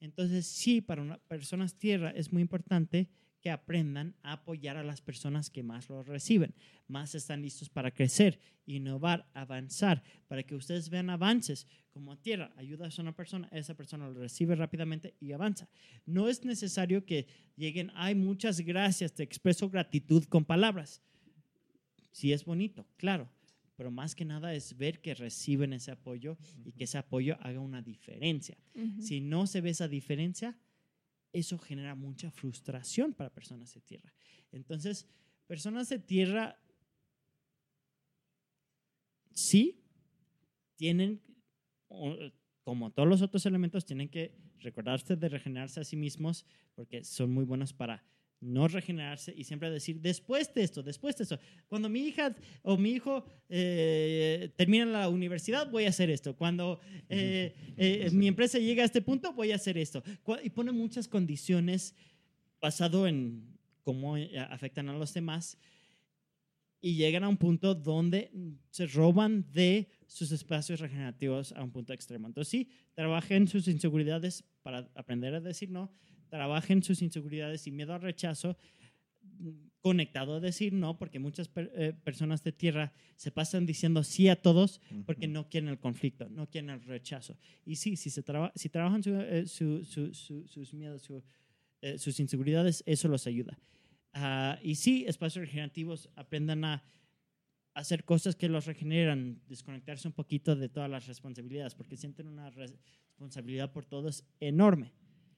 [0.00, 3.08] Entonces, sí, para una personas tierra es muy importante
[3.40, 6.54] que aprendan a apoyar a las personas que más lo reciben,
[6.86, 12.52] más están listos para crecer, innovar, avanzar, para que ustedes vean avances como tierra.
[12.56, 15.68] Ayudas a una persona, esa persona lo recibe rápidamente y avanza.
[16.06, 17.26] No es necesario que
[17.56, 21.02] lleguen, ay, muchas gracias, te expreso gratitud con palabras.
[22.12, 23.28] Sí es bonito, claro,
[23.76, 27.58] pero más que nada es ver que reciben ese apoyo y que ese apoyo haga
[27.58, 28.56] una diferencia.
[29.00, 30.56] Si no se ve esa diferencia,
[31.32, 34.12] eso genera mucha frustración para personas de tierra.
[34.52, 35.08] Entonces,
[35.46, 36.62] personas de tierra
[39.32, 39.82] sí
[40.76, 41.22] tienen,
[42.62, 46.44] como todos los otros elementos, tienen que recordarse de regenerarse a sí mismos
[46.74, 48.04] porque son muy buenos para
[48.42, 51.38] no regenerarse y siempre decir, después de esto, después de esto,
[51.68, 56.36] cuando mi hija o mi hijo eh, termina la universidad, voy a hacer esto.
[56.36, 60.02] Cuando eh, eh, mi empresa llega a este punto, voy a hacer esto.
[60.42, 61.94] Y pone muchas condiciones
[62.60, 63.52] basado en
[63.82, 65.58] cómo eh, afectan a los demás
[66.80, 68.32] y llegan a un punto donde
[68.70, 72.26] se roban de sus espacios regenerativos a un punto extremo.
[72.26, 75.92] Entonces sí, trabajen sus inseguridades para aprender a decir no,
[76.36, 78.56] trabajen sus inseguridades y miedo al rechazo,
[79.82, 84.28] conectado a decir no, porque muchas per- eh, personas de tierra se pasan diciendo sí
[84.28, 85.34] a todos porque Ujú.
[85.34, 87.36] no quieren el conflicto, no quieren el rechazo.
[87.66, 91.06] Y sí, si, se traba- si trabajan su- eh, su- su- su- sus miedos,
[91.82, 93.58] eh, sus inseguridades, eso los ayuda.
[94.14, 96.82] Ah, y sí, espacios regenerativos aprendan a
[97.74, 102.48] hacer cosas que los regeneran, desconectarse un poquito de todas las responsabilidades, porque sienten una
[102.48, 102.74] res-
[103.08, 104.92] responsabilidad por todos enorme.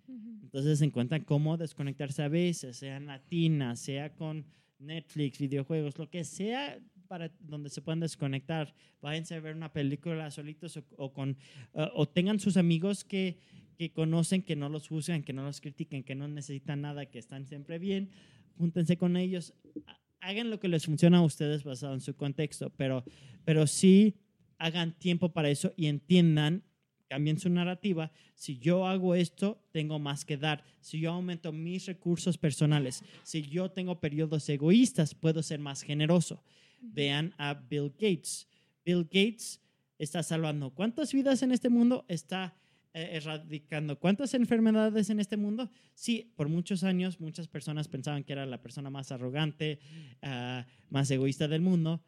[0.06, 0.38] Ujú.
[0.42, 4.44] Entonces encuentran cómo desconectarse a veces, sea en latina, sea con
[4.78, 6.78] Netflix, videojuegos, lo que sea
[7.08, 8.74] para donde se puedan desconectar.
[9.00, 11.36] Váyanse a ver una película solitos o, con,
[11.74, 13.38] eh, o tengan sus amigos que,
[13.78, 17.18] que conocen, que no los juzgan, que no los critiquen, que no necesitan nada, que
[17.18, 18.10] están siempre bien.
[18.58, 19.52] Júntense con ellos.
[19.86, 23.04] Ha- Hagan lo que les funciona a ustedes basado en su contexto, pero,
[23.44, 24.14] pero sí
[24.56, 26.62] hagan tiempo para eso y entiendan,
[27.14, 28.10] cambien su narrativa.
[28.34, 30.64] Si yo hago esto, tengo más que dar.
[30.80, 36.42] Si yo aumento mis recursos personales, si yo tengo periodos egoístas, puedo ser más generoso.
[36.80, 38.48] Vean a Bill Gates.
[38.84, 39.60] Bill Gates
[39.96, 42.56] está salvando cuántas vidas en este mundo, está
[42.92, 45.70] eh, erradicando cuántas enfermedades en este mundo.
[45.94, 49.78] Sí, por muchos años muchas personas pensaban que era la persona más arrogante,
[50.20, 52.02] ah, más egoísta del mundo,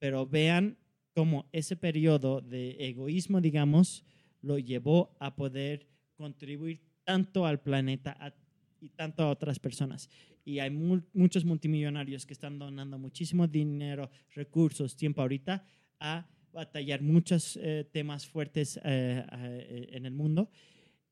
[0.00, 0.78] pero vean
[1.14, 4.04] cómo ese periodo de egoísmo, digamos,
[4.42, 5.86] lo llevó a poder
[6.16, 8.34] contribuir tanto al planeta
[8.80, 10.10] y tanto a otras personas.
[10.44, 15.64] Y hay mu- muchos multimillonarios que están donando muchísimo dinero, recursos, tiempo ahorita
[16.00, 20.50] a batallar muchos eh, temas fuertes eh, eh, en el mundo.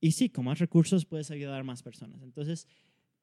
[0.00, 2.22] Y sí, con más recursos puedes ayudar a más personas.
[2.22, 2.68] Entonces,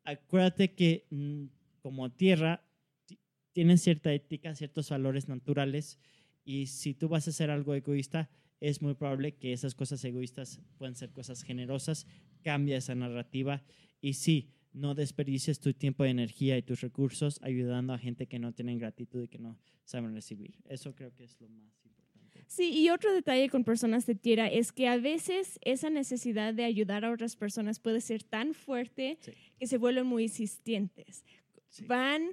[0.03, 1.45] acuérdate que mm,
[1.81, 2.63] como tierra
[3.05, 3.19] ti-
[3.51, 5.99] tienes cierta ética, ciertos valores naturales
[6.45, 8.29] y si tú vas a hacer algo egoísta,
[8.63, 12.07] es muy probable que esas cosas egoístas puedan ser cosas generosas.
[12.43, 13.61] Cambia esa narrativa
[13.99, 18.53] y sí, no desperdicies tu tiempo, energía y tus recursos ayudando a gente que no
[18.53, 20.55] tiene gratitud y que no saben recibir.
[20.69, 22.43] Eso creo que es lo más importante.
[22.47, 26.63] Sí, y otro detalle con personas de tierra es que a veces esa necesidad de
[26.63, 29.31] ayudar a otras personas puede ser tan fuerte Sí.
[29.59, 31.25] que se vuelven muy insistentes.
[31.69, 31.85] Sí.
[31.85, 32.29] Van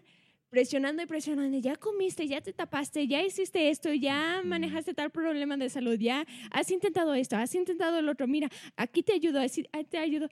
[0.50, 5.56] presionando y presionando, ya comiste, ya te tapaste, ya hiciste esto, ya manejaste tal problema
[5.56, 9.84] de salud, ya has intentado esto, has intentado el otro, mira, aquí te ayudo, ahí
[9.88, 10.28] te ayudo.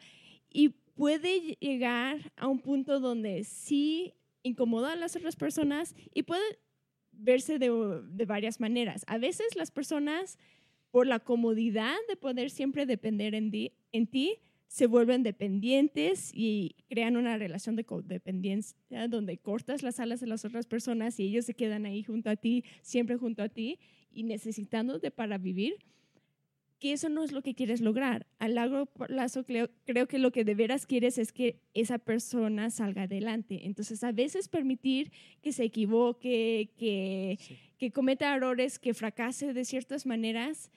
[0.51, 4.13] Y puede llegar a un punto donde sí
[4.43, 6.59] incomoda a las otras personas y puede
[7.13, 7.71] verse de,
[8.11, 9.05] de varias maneras.
[9.07, 10.39] A veces las personas,
[10.91, 14.39] por la comodidad de poder siempre depender en, di- en ti,
[14.69, 18.77] se vuelven dependientes y crean una relación de codependencia
[19.09, 22.37] donde cortas las alas de las otras personas y ellos se quedan ahí junto a
[22.37, 23.79] ti, siempre junto a ti
[24.13, 25.77] y necesitándote para vivir,
[26.79, 28.27] que eso no es lo que quieres lograr.
[28.39, 32.71] A largo plazo creo, creo que lo que de veras quieres es que esa persona
[32.71, 33.67] salga adelante.
[33.67, 35.11] Entonces, a veces permitir
[35.43, 37.59] que se equivoque, que, Sí.
[37.79, 40.71] que cometa errores, que fracase de ciertas maneras,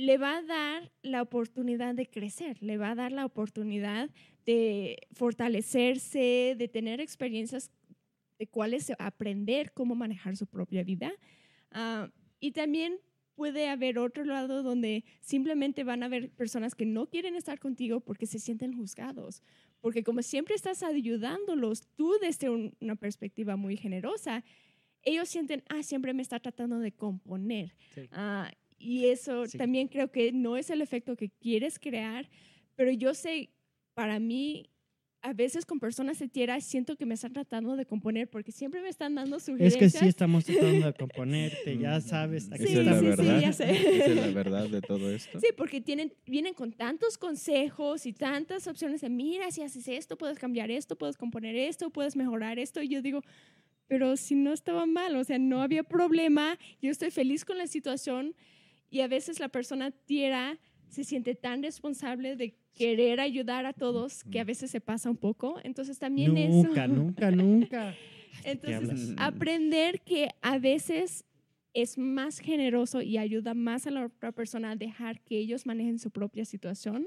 [0.00, 4.10] le va a dar la oportunidad de crecer, le va a dar la oportunidad
[4.46, 7.70] de fortalecerse, de tener experiencias
[8.38, 11.12] de cuáles aprender cómo manejar su propia vida.
[11.70, 12.10] Ah,
[12.40, 12.98] y también
[13.34, 18.00] puede haber otro lado donde simplemente van a haber personas que no quieren estar contigo
[18.00, 19.42] porque se sienten juzgados,
[19.80, 24.44] porque como siempre estás ayudándolos tú desde un- una perspectiva muy generosa,
[25.02, 27.74] ellos sienten, ah, siempre me está tratando de componer.
[27.94, 28.08] Sí.
[28.12, 29.58] Ah, y eso Sí.
[29.58, 32.28] también creo que no es el efecto que quieres crear,
[32.74, 33.50] pero yo sé,
[33.94, 34.70] para mí,
[35.22, 38.80] a veces con personas de tierra siento que me están tratando de componer porque siempre
[38.80, 39.92] me están dando Es sugerencias.
[39.92, 42.50] que sí estamos tratando de componerte, ya Mm, sabes.
[42.50, 43.40] Aquí Sí, Esa es la sí, sí, verdad.
[43.42, 43.70] ya sé.
[43.70, 45.38] Esa es la verdad de todo esto.
[45.38, 50.16] Sí, porque tienen, vienen con tantos consejos y tantas opciones de, mira, si haces esto,
[50.16, 52.80] puedes cambiar esto, puedes componer esto, puedes mejorar esto.
[52.80, 53.20] Y yo digo,
[53.88, 57.66] pero si no estaba mal, o sea, no había problema, yo estoy feliz con la
[57.66, 58.34] situación.
[58.90, 60.58] Y a veces la persona tierra
[60.88, 65.16] se siente tan responsable de querer ayudar a todos que a veces se pasa un
[65.16, 65.60] poco.
[65.62, 66.66] Entonces también eso.
[66.68, 67.94] Nunca, nunca, nunca.
[68.44, 71.24] Entonces, aprender que a veces
[71.74, 75.98] es más generoso y ayuda más a la otra persona a dejar que ellos manejen
[75.98, 77.06] su propia situación.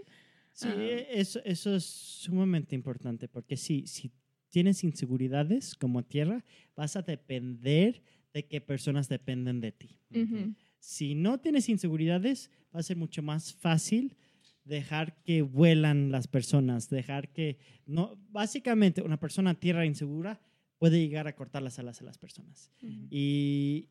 [0.53, 0.83] Sí, Ah.
[1.09, 4.11] eso, eso es sumamente importante porque si, si
[4.49, 6.45] tienes inseguridades como tierra,
[6.75, 8.01] vas a depender
[8.33, 9.97] de que personas dependen de ti.
[10.11, 10.53] Ujú.
[10.85, 14.17] Si no tienes inseguridades, va a ser mucho más fácil
[14.65, 20.41] dejar que vuelan las personas, dejar que no, básicamente una persona tierra insegura
[20.79, 22.69] puede llegar a cortar las alas a las personas.
[23.09, 23.87] Y,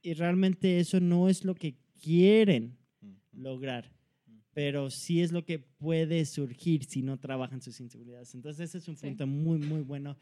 [0.00, 2.78] y realmente eso no es lo que quieren
[3.32, 3.92] lograr,
[4.54, 8.34] pero sí es lo que puede surgir si no trabajan sus inseguridades.
[8.34, 9.08] Entonces ese es un Sí.
[9.08, 10.16] punto muy, muy bueno.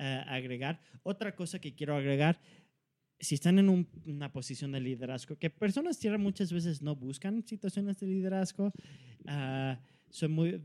[0.00, 0.80] eh, agregar.
[1.02, 2.40] Otra cosa que quiero agregar,
[3.20, 7.44] si están en un- una posición de liderazgo, que personas tierra muchas veces no buscan
[7.46, 8.72] situaciones de liderazgo,
[9.26, 9.80] ah,
[10.10, 10.60] son muy,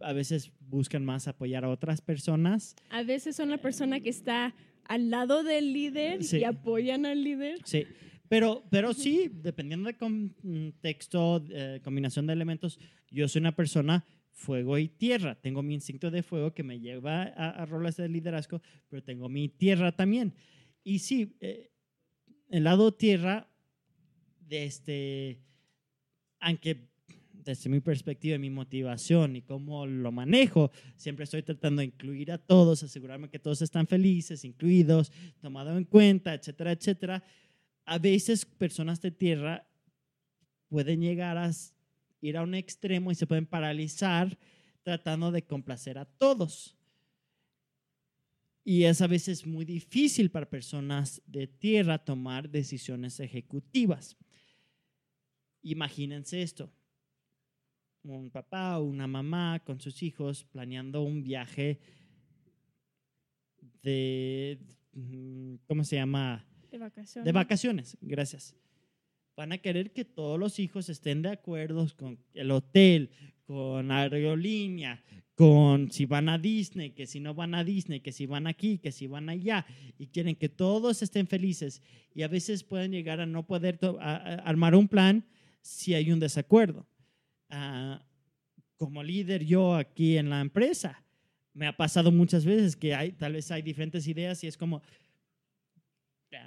[0.00, 2.74] a veces buscan más apoyar a otras personas.
[2.90, 4.54] A veces son la persona que está
[4.84, 6.38] al lado del líder Sí.
[6.38, 7.58] y apoyan al líder.
[7.64, 7.84] Sí,
[8.28, 12.78] pero, pero sí, dependiendo del contexto, eh, combinación de elementos,
[13.10, 15.34] yo soy una persona fuego y tierra.
[15.40, 19.28] Tengo mi instinto de fuego que me lleva a, a roles de liderazgo, pero tengo
[19.28, 20.34] mi tierra también.
[20.84, 21.70] Y sí, eh,
[22.48, 23.48] el lado tierra,
[24.40, 25.40] de este,
[26.40, 26.88] aunque
[27.32, 32.32] desde mi perspectiva y mi motivación y cómo lo manejo, siempre estoy tratando de incluir
[32.32, 37.22] a todos, asegurarme que todos están felices, incluidos, tomado en cuenta, etcétera, etcétera.
[37.84, 39.64] A veces personas de tierra
[40.68, 41.50] pueden llegar a
[42.20, 44.36] ir a un extremo y se pueden paralizar
[44.82, 46.75] tratando de complacer a todos.
[48.68, 54.16] Y es a veces muy difícil para personas de tierra tomar decisiones ejecutivas.
[55.62, 56.68] Imagínense esto.
[58.02, 61.78] Un papá o una mamá con sus hijos planeando un viaje
[63.84, 64.58] de,
[64.94, 66.44] mm, ¿cómo se llama?
[66.68, 67.24] De vacaciones.
[67.24, 68.56] De vacaciones, gracias.
[69.36, 73.10] Van a querer que todos los hijos estén de acuerdo con el hotel,
[73.44, 75.04] con la aerolínea,
[75.36, 78.78] con si van a Disney, que si no van a Disney, que si van aquí,
[78.78, 79.66] que si van allá,
[79.98, 81.82] y quieren que todos estén felices.
[82.14, 85.26] Y a veces pueden llegar a no poder armar un plan
[85.60, 86.86] si hay un desacuerdo.
[87.50, 88.02] Ah,
[88.78, 91.02] como líder yo aquí en la empresa,
[91.52, 94.80] me ha pasado muchas veces que hay, tal vez hay diferentes ideas y es como,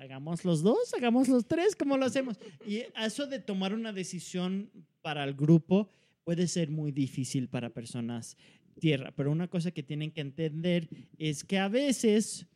[0.01, 2.37] hagamos los dos, hagamos los tres, ¿cómo lo hacemos?
[2.65, 4.71] Y eso de tomar una decisión
[5.01, 5.89] para el grupo
[6.23, 8.37] puede ser muy difícil para personas
[8.79, 12.47] tierra, pero una cosa que tienen que entender es que a veces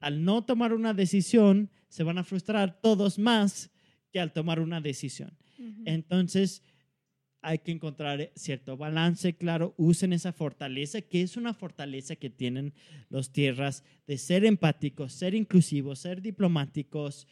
[0.00, 3.70] al no tomar una decisión se van a frustrar todos más
[4.12, 5.36] que al tomar una decisión.
[5.84, 6.62] Entonces,
[7.42, 12.72] hay que encontrar cierto balance, claro, usen esa fortaleza, que es una fortaleza que tienen
[13.10, 17.26] los tierras de ser empáticos, ser inclusivos, ser diplomáticos,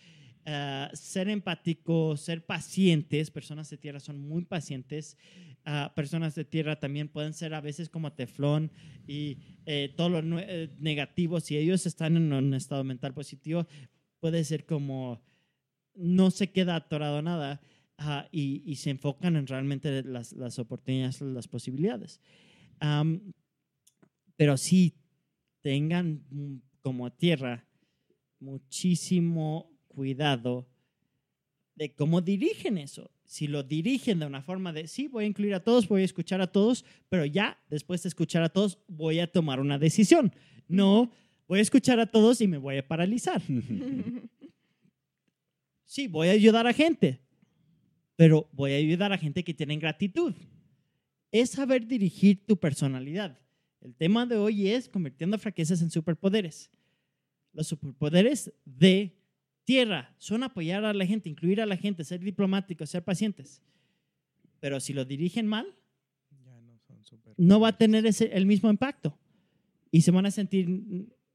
[0.45, 3.31] eh, ser empáticos, ser pacientes.
[3.31, 5.17] Personas de tierra son muy pacientes.
[5.65, 8.73] Ah, personas de tierra también pueden ser a veces como teflón
[9.07, 13.67] y eh, todo lo eh, negativo, si ellos están en un estado mental positivo,
[14.21, 15.23] puede ser como
[15.95, 17.61] no se queda atorado nada
[17.99, 22.21] ajá, y, se enfocan en realmente las, oportunidades, las posibilidades.
[24.37, 24.95] Pero sí
[25.61, 27.67] tengan mm, como tierra
[28.39, 30.69] muchísimo cuidado
[31.75, 33.11] de cómo dirigen eso.
[33.27, 36.05] Si lo dirigen de una forma de, sí, voy a incluir a todos, voy a
[36.05, 40.33] escuchar a todos, pero ya después de escuchar a todos, voy a tomar una decisión.
[40.69, 41.11] No,
[41.47, 43.43] voy a escuchar a todos y me voy a paralizar.
[45.91, 47.19] Sí, voy a ayudar a gente,
[48.15, 50.37] pero voy a ayudar a gente que tiene gratitud.
[51.33, 53.41] Es saber dirigir tu personalidad.
[53.81, 56.71] El tema de hoy es convirtiendo fraquezas en superpoderes.
[57.53, 59.20] Los superpoderes de
[59.71, 63.63] tierra son apoyar a la gente, incluir a la gente, ser diplomáticos, ser pacientes.
[64.59, 65.65] Pero si lo dirigen mal,
[66.45, 69.17] Ya no son súper no va a tener ese, el mismo impacto.
[69.93, 70.67] Y se van a sentir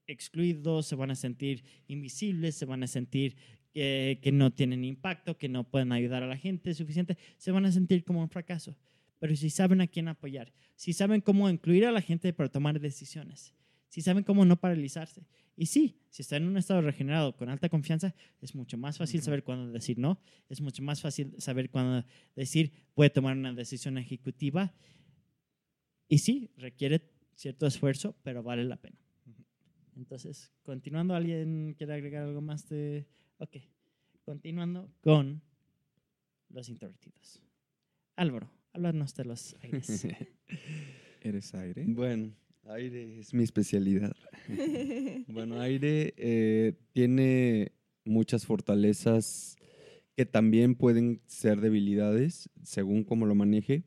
[0.06, 3.38] excluidos, se van a sentir invisibles, se van a sentir
[3.74, 7.72] que no tienen impacto, que no pueden ayudar a la gente suficiente, se van a
[7.72, 8.76] sentir como un fracaso.
[9.20, 12.82] Pero si saben a quién apoyar, si saben cómo incluir a la gente para tomar
[12.82, 13.54] decisiones,
[13.88, 15.26] si saben cómo no paralizarse.
[15.58, 19.22] Y sí, si está en un estado regenerado con alta confianza, es mucho más fácil
[19.22, 20.20] saber cuándo decir no,
[20.50, 22.06] es mucho más fácil saber cuándo
[22.36, 24.74] decir a tomar una decisión ejecutiva
[26.08, 28.98] y sí, requiere cierto esfuerzo, pero vale la pena.
[29.96, 33.08] Entonces, continuando, ¿alguien quiere agregar algo más de...?
[33.38, 33.58] Ok,
[34.24, 35.42] continuando con
[36.50, 37.42] los introvertidos.
[38.16, 40.08] Álvaro, háblanos de los aires.
[41.22, 41.86] ¿Eres aire?
[41.88, 42.34] Bueno,
[42.68, 44.16] aire es mi especialidad.
[45.28, 47.72] Bueno, aire eh, tiene
[48.06, 49.58] muchas fortalezas
[50.16, 53.84] que también pueden ser debilidades según cómo lo maneje.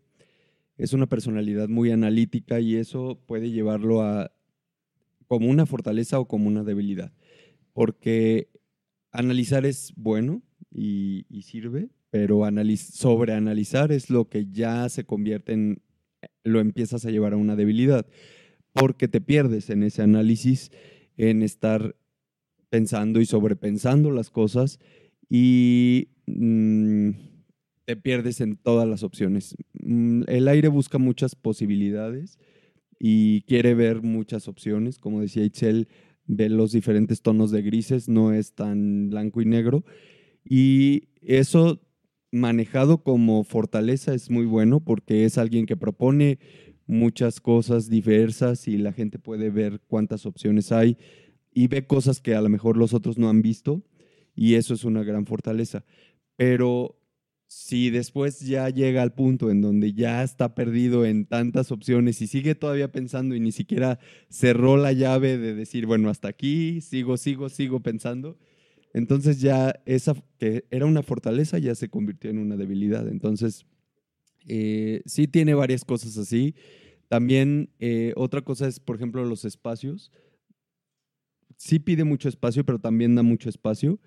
[0.77, 4.33] Es una personalidad muy analítica y eso puede llevarlo a
[5.27, 7.13] como una fortaleza o como una debilidad.
[7.73, 8.49] Porque
[9.13, 15.83] analizar es bueno y, sirve, pero analiz- sobreanalizar es lo que ya se convierte en,
[16.45, 18.07] lo empiezas a llevar a una debilidad
[18.79, 20.71] porque te pierdes en ese análisis,
[21.17, 21.97] en estar
[22.71, 24.79] pensando y sobrepensando las cosas
[25.29, 27.11] y mm,
[27.85, 29.57] te pierdes en todas las opciones.
[29.83, 32.39] Mm, el aire busca muchas posibilidades
[32.99, 34.99] y quiere ver muchas opciones.
[34.99, 35.89] Como decía Itzel,
[36.27, 39.85] ve los diferentes tonos de grises, no es tan blanco y negro.
[40.45, 41.81] Y eso
[42.31, 46.39] manejado como fortaleza es muy bueno porque es alguien que propone
[46.89, 50.97] muchas cosas diversas y la gente puede ver cuántas opciones hay
[51.53, 53.85] y ve cosas que a lo mejor los otros no han visto
[54.35, 55.85] y eso es una gran fortaleza.
[56.37, 56.99] Pero
[57.47, 62.27] si después ya llega al punto en donde ya está perdido en tantas opciones y
[62.27, 63.99] sigue todavía pensando y ni siquiera
[64.29, 68.39] cerró la llave de decir, bueno, hasta aquí, sigo, sigo, sigo pensando,
[68.95, 73.09] entonces ya esa que era una fortaleza ya se convirtió en una debilidad.
[73.09, 73.67] Entonces,
[74.49, 76.55] eh, sí tiene varias cosas así.
[77.09, 80.13] También eh, otra cosa es, por ejemplo, los espacios.
[81.57, 83.99] Sí pide mucho espacio, pero también da mucho espacio.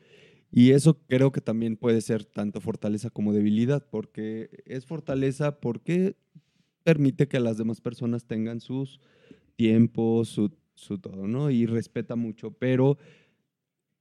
[0.52, 6.18] Y eso creo que también puede ser tanto fortaleza como debilidad, porque es fortaleza porque
[6.84, 9.00] permite que las demás personas tengan sus
[9.56, 11.50] tiempos, su, su todo, ¿no?
[11.52, 12.98] Y respeta mucho, pero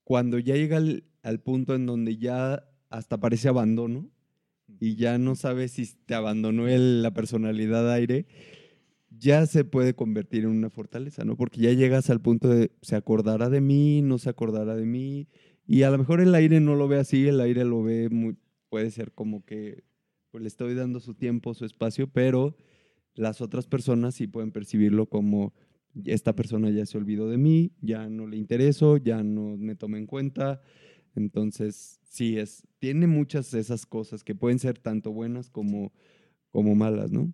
[0.05, 4.11] cuando ya llega al, punto en donde ya hasta parece abandono
[4.79, 8.27] y ya no sabes si te abandonó la personalidad aire,
[9.11, 11.37] ya se puede convertir en una fortaleza, ¿no?
[11.37, 15.29] Porque ya llegas al punto de se acordará de mí, no se acordará de mí,
[15.67, 18.37] y a lo mejor el aire no lo ve así, el aire lo ve muy,
[18.69, 19.85] puede ser como que
[20.31, 22.57] pues, le estoy dando su tiempo, su espacio, pero
[23.15, 25.53] las otras personas sí pueden percibirlo como
[26.05, 29.99] esta persona ya se olvidó de mí, ya no le intereso, ya no me toma
[29.99, 30.61] en cuenta.
[31.17, 35.93] Entonces, sí, es, tiene muchas de esas cosas que pueden ser tanto buenas como,
[36.51, 37.33] como malas, ¿no?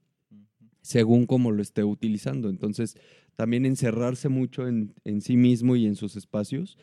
[0.82, 2.48] Según cómo lo esté utilizando.
[2.48, 2.96] Entonces,
[3.34, 6.78] también encerrarse mucho en, en sí mismo y en sus espacios.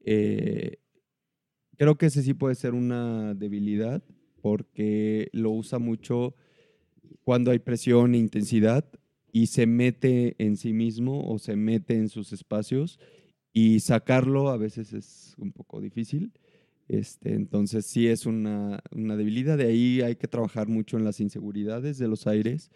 [0.00, 0.78] Eh,
[1.76, 4.02] creo que ese sí puede ser una debilidad
[4.40, 6.34] porque lo usa mucho
[7.22, 8.88] cuando hay presión e intensidad
[9.32, 12.98] y se mete en sí mismo o se mete en sus espacios
[13.52, 16.32] y sacarlo a veces es un poco difícil.
[16.88, 19.58] Este, entonces sí es una, una, debilidad.
[19.58, 22.70] De ahí hay que trabajar mucho en las inseguridades de los aires.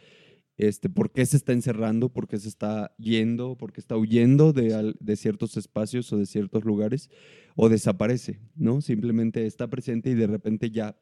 [0.59, 2.11] Este, ¿Por qué se está encerrando?
[2.11, 3.57] ¿Por qué se está yendo?
[3.57, 7.11] ¿Por qué está huyendo de, de ciertos espacios o de ciertos lugares?
[7.57, 8.83] O desaparece, ¿no?
[8.83, 11.01] Simplemente está presente y de repente ya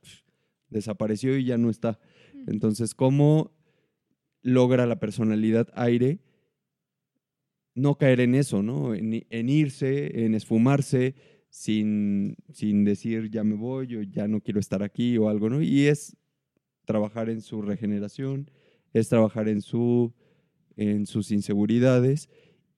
[0.69, 1.99] desapareció y ya no está.
[2.47, 3.53] Entonces, ¿cómo
[4.43, 6.20] logra la personalidad aire
[7.74, 8.95] no caer en eso, ¿no?
[8.95, 11.15] En, irse, en esfumarse,
[11.51, 15.60] sin, sin, decir ya me voy o ya no quiero estar aquí o algo, ¿no?
[15.60, 16.16] Y es
[16.85, 18.51] trabajar en su regeneración,
[18.93, 20.14] es trabajar en, su,
[20.77, 22.28] en sus inseguridades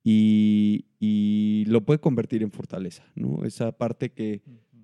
[0.02, 3.44] y, y lo puede convertir en fortaleza, ¿no?
[3.44, 4.42] Esa parte que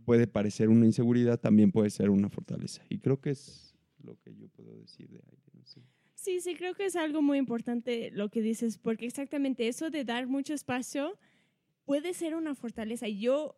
[0.08, 2.82] puede parecer una inseguridad también puede ser una fortaleza.
[2.88, 5.20] Y creo que es lo que yo puedo decir de.
[5.52, 5.82] No sé.
[6.14, 10.04] Sí, sí, creo que es algo muy importante lo que dices, porque exactamente eso de
[10.04, 11.18] dar mucho espacio
[11.84, 13.06] puede ser una fortaleza.
[13.06, 13.56] Yo,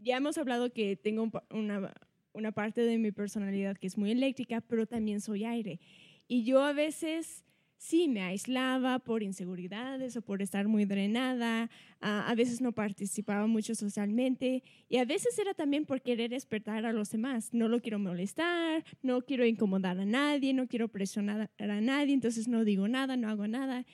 [0.00, 1.94] ya hemos hablado que tengo una,
[2.32, 5.80] una parte de mi personalidad que es muy eléctrica, pero también soy aire.
[6.26, 7.44] Y yo a veces
[7.78, 11.70] sí me aislaba por inseguridades o por estar muy drenada,
[12.00, 16.92] a veces no participaba mucho socialmente y a veces era también por querer despertar a
[16.92, 17.54] los demás.
[17.54, 22.48] No lo quiero molestar, no quiero incomodar a nadie, no quiero presionar a nadie, entonces
[22.48, 23.86] no digo nada, no hago nada.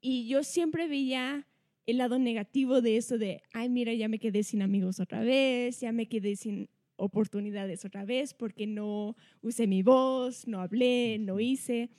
[0.00, 1.46] Y yo siempre veía
[1.90, 5.80] el lado negativo de eso de, ay, mira, ya me quedé sin amigos otra vez,
[5.80, 11.40] ya me quedé sin oportunidades otra vez porque no usé mi voz, no hablé, no
[11.40, 11.90] hice.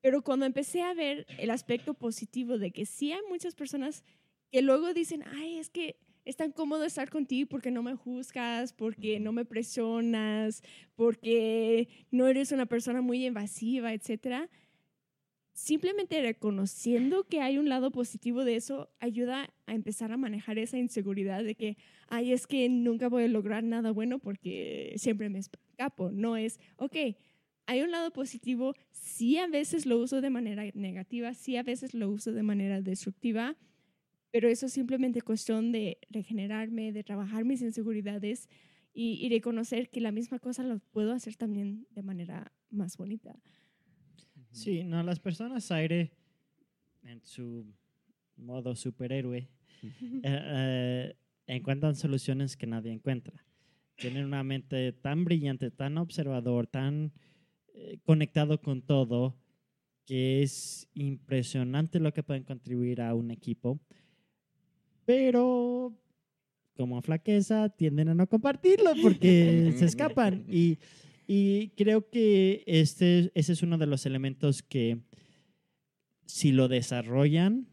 [0.00, 4.02] Pero cuando empecé a ver el aspecto positivo de que sí hay muchas personas
[4.50, 8.72] que luego dicen, ay, es que es tan cómodo estar contigo porque no me juzgas,
[8.72, 10.62] porque no me presionas,
[10.94, 14.48] porque no eres una persona muy invasiva, etcétera.
[15.62, 20.78] Simplemente reconociendo que hay un lado positivo de eso ayuda a empezar a manejar esa
[20.78, 21.76] inseguridad de que,
[22.08, 26.12] ay, es que nunca voy a lograr nada bueno porque siempre me escapo.
[26.12, 26.96] No es, ok,
[27.66, 31.92] hay un lado positivo, sí a veces lo uso de manera negativa, sí a veces
[31.92, 33.54] lo uso de manera destructiva,
[34.30, 38.48] pero eso es simplemente cuestión de regenerarme, de trabajar mis inseguridades
[38.94, 43.38] y, reconocer que la misma cosa lo puedo hacer también de manera más bonita.
[44.52, 46.12] Sí, no, las personas aire
[47.02, 47.66] en su
[48.36, 49.48] modo superhéroe
[49.82, 51.16] eh, eh,
[51.46, 53.44] encuentran soluciones que nadie encuentra.
[53.96, 57.12] Tienen una mente tan brillante, tan observador, tan
[57.74, 59.36] eh, conectado con todo,
[60.06, 63.78] que es impresionante lo que pueden contribuir a un equipo,
[65.04, 65.94] pero
[66.76, 70.44] como flaqueza tienden a no compartirlo porque se escapan.
[70.48, 70.78] Y,
[71.32, 74.98] y creo que este, ese es uno de los elementos que
[76.26, 77.68] si lo desarrollan,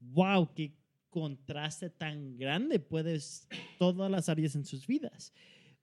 [0.00, 0.72] wow, qué,
[1.08, 3.46] contraste tan grande puede s-
[3.78, 5.32] todas las áreas en sus vidas,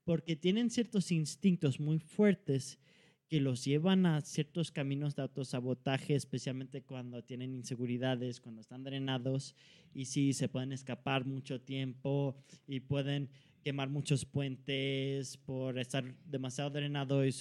[0.04, 2.78] porque tienen ciertos instintos muy fuertes
[3.26, 9.54] que los llevan a ciertos caminos de autosabotaje, especialmente cuando tienen inseguridades, cuando están drenados
[9.94, 13.30] y sí, se pueden escapar mucho tiempo y pueden
[13.62, 17.34] quemar muchos puentes por estar demasiado drenado y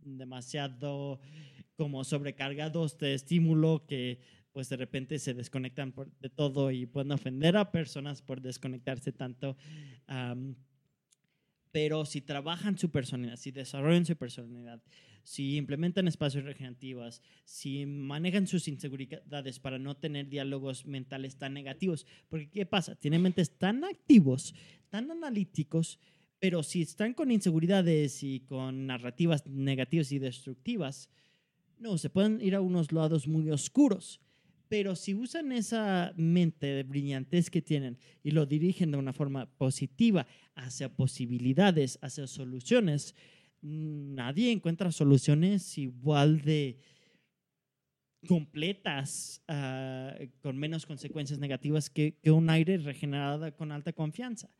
[0.00, 1.20] demasiado
[1.76, 4.20] como sobrecargados de estímulo que
[4.52, 9.56] pues de repente se desconectan de todo y pueden ofender a personas por desconectarse tanto.
[11.70, 14.82] Pero si trabajan su personalidad, si desarrollan su personalidad,
[15.22, 22.06] si implementan espacios regenerativos, si manejan sus inseguridades para no tener diálogos mentales tan negativos,
[22.28, 22.94] porque ¿qué pasa?
[22.94, 24.54] Tienen mentes tan activos,
[24.88, 25.98] tan analíticos,
[26.38, 31.10] pero si están con inseguridades y con narrativas negativas y destructivas,
[31.78, 34.20] no, se pueden ir a unos lados muy oscuros.
[34.68, 39.46] Pero si usan esa mente de brillantez que tienen y lo dirigen de una forma
[39.46, 43.16] positiva hacia posibilidades, hacia soluciones,
[43.62, 46.78] nadie encuentra soluciones igual de
[48.26, 54.50] completas, ah, con menos consecuencias negativas que, un aire regenerado con alta confianza.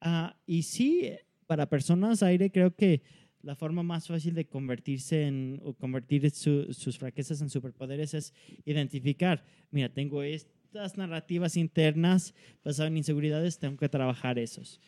[0.00, 1.10] Ah, y sí,
[1.46, 3.02] para personas aire creo que
[3.42, 8.34] la forma más fácil de convertirse en o convertir su- sus fraquezas en superpoderes es
[8.64, 12.34] identificar, mira, tengo estas narrativas internas
[12.64, 14.80] basadas en inseguridades, tengo que trabajar esos.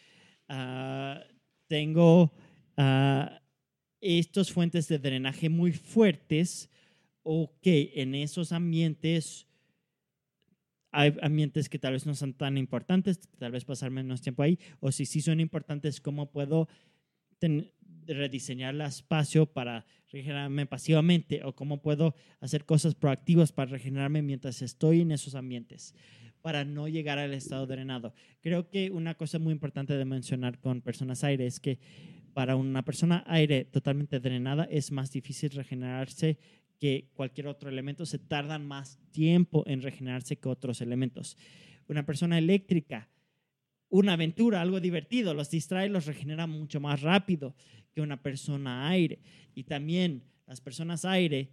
[0.49, 1.23] Ah,
[1.69, 2.33] tengo
[4.01, 6.71] estas fuentes de drenaje muy fuertes,
[7.23, 9.47] ok, en esos ambientes
[10.93, 14.59] hay ambientes que tal vez no son tan importantes, tal vez pasar menos tiempo ahí,
[14.81, 16.69] o si sí son importantes, ¿cómo puedo
[17.39, 17.71] ten-
[18.07, 21.45] rediseñar el espacio para regenerarme pasivamente?
[21.45, 25.95] ¿O cómo puedo hacer cosas proactivas para regenerarme mientras estoy en esos ambientes?
[26.43, 28.15] para no llegar al estado drenado.
[28.41, 31.79] Creo que una cosa muy importante de mencionar con personas aire es que
[32.33, 36.39] para una persona aire totalmente drenada es más difícil regenerarse
[36.79, 38.07] que cualquier otro elemento.
[38.07, 41.37] Se tardan más tiempo en regenerarse que otros elementos.
[41.89, 43.09] Una persona eléctrica,
[43.89, 47.55] una aventura, algo divertido, los distrae, los regenera mucho más rápido
[47.93, 49.21] que una persona aire.
[49.55, 51.51] Y también las personas aire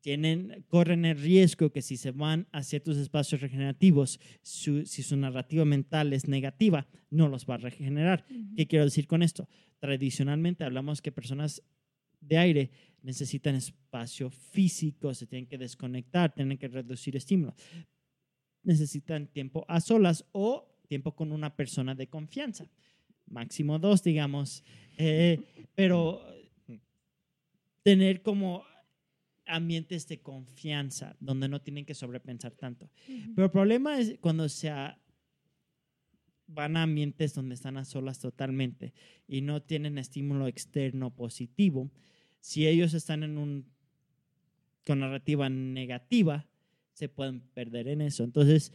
[0.00, 5.16] tienen, corren el riesgo que si se van a ciertos espacios regenerativos, su- si su
[5.16, 8.24] narrativa mental es negativa, no los va a regenerar.
[8.54, 9.48] ¿Qué quiero decir con esto?
[9.84, 11.62] Tradicionalmente hablamos que personas
[12.18, 12.70] de aire
[13.02, 17.54] necesitan espacio físico, se tienen que desconectar, tienen que reducir estímulo.
[18.62, 22.66] Necesitan tiempo a solas o tiempo con una persona de confianza.
[23.26, 24.64] Máximo dos, digamos.
[24.96, 25.38] Eh,
[25.74, 26.22] pero
[27.82, 28.64] tener como
[29.44, 32.88] ambientes de confianza donde no tienen que sobrepensar tanto.
[33.34, 34.98] Pero el problema es cuando se a-
[36.54, 38.92] van a ambientes donde están a solas totalmente
[39.26, 41.90] y no tienen estímulo externo positivo.
[42.40, 43.66] Si ellos están en un
[44.86, 46.46] con narrativa negativa,
[46.92, 48.22] se pueden perder en eso.
[48.22, 48.72] Entonces,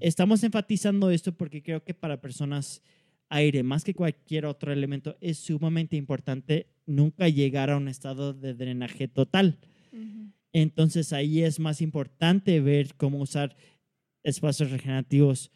[0.00, 2.82] estamos enfatizando esto porque creo que para personas
[3.28, 8.54] aire, más que cualquier otro elemento, es sumamente importante nunca llegar a un estado de
[8.54, 9.58] drenaje total.
[10.52, 13.56] Entonces ahí es más importante ver cómo usar
[14.22, 15.50] espacios regenerativos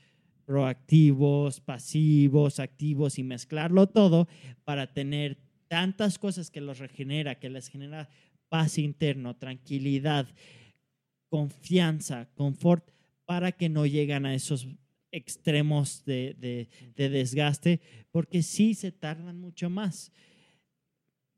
[0.48, 4.28] proactivos, pasivos, activos y mezclarlo todo
[4.64, 5.36] para tener
[5.68, 8.08] tantas cosas que los regenera, que les genera
[8.48, 10.26] paz interno, tranquilidad,
[11.28, 12.90] confianza, confort,
[13.26, 14.66] para que no lleguen a esos
[15.12, 17.80] extremos de, de- de desgaste,
[18.10, 20.10] porque sí se tardan mucho más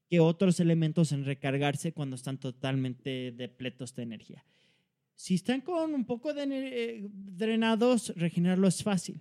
[0.08, 4.44] que otros elementos en recargarse cuando están totalmente depletos de energía.
[5.20, 9.20] Si están con un poco de eh, drenados, regenerarlo es fácil.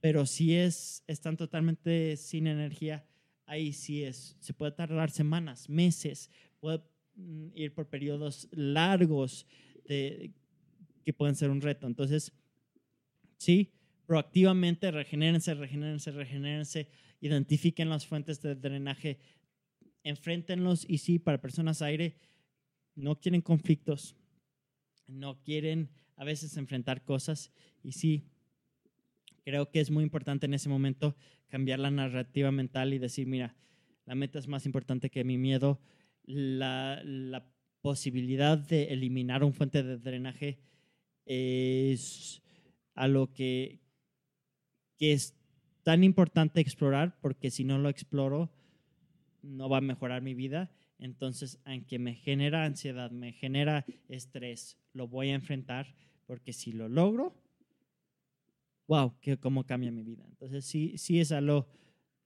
[0.00, 3.06] Pero si es, están totalmente sin energía,
[3.44, 4.38] ahí sí es.
[4.40, 6.30] Se puede tardar semanas, meses,
[6.60, 6.82] puede
[7.16, 9.46] mm, ir por periodos largos
[9.84, 11.86] que pueden ser un reto.
[11.86, 12.32] Entonces,
[13.36, 13.70] sí,
[14.06, 16.88] proactivamente regenérense, regenérense, regenérense,
[17.20, 19.18] identifiquen las fuentes de drenaje,
[20.04, 22.16] enfréntenlos y sí, para personas aire,
[22.94, 24.16] no quieren conflictos,
[25.12, 27.52] no quieren a veces enfrentar cosas
[27.82, 28.24] y sí,
[29.44, 31.16] creo que es muy importante en ese momento
[31.48, 33.54] cambiar la narrativa mental y decir, mira,
[34.06, 35.80] la meta es más importante que mi miedo,
[36.24, 37.46] la, la
[37.80, 40.58] posibilidad de eliminar un fuente de drenaje
[41.26, 42.42] es
[42.94, 43.80] algo que,
[44.96, 45.36] que es
[45.82, 48.52] tan importante explorar porque si no lo exploro
[49.42, 50.70] no va a mejorar mi vida.
[50.98, 55.94] Entonces, aunque me genera ansiedad, me genera estrés, lo voy a enfrentar
[56.26, 57.34] porque si lo logro,
[58.86, 60.24] wow, que, cómo cambia mi vida.
[60.28, 61.66] Entonces, sí, sí es algo,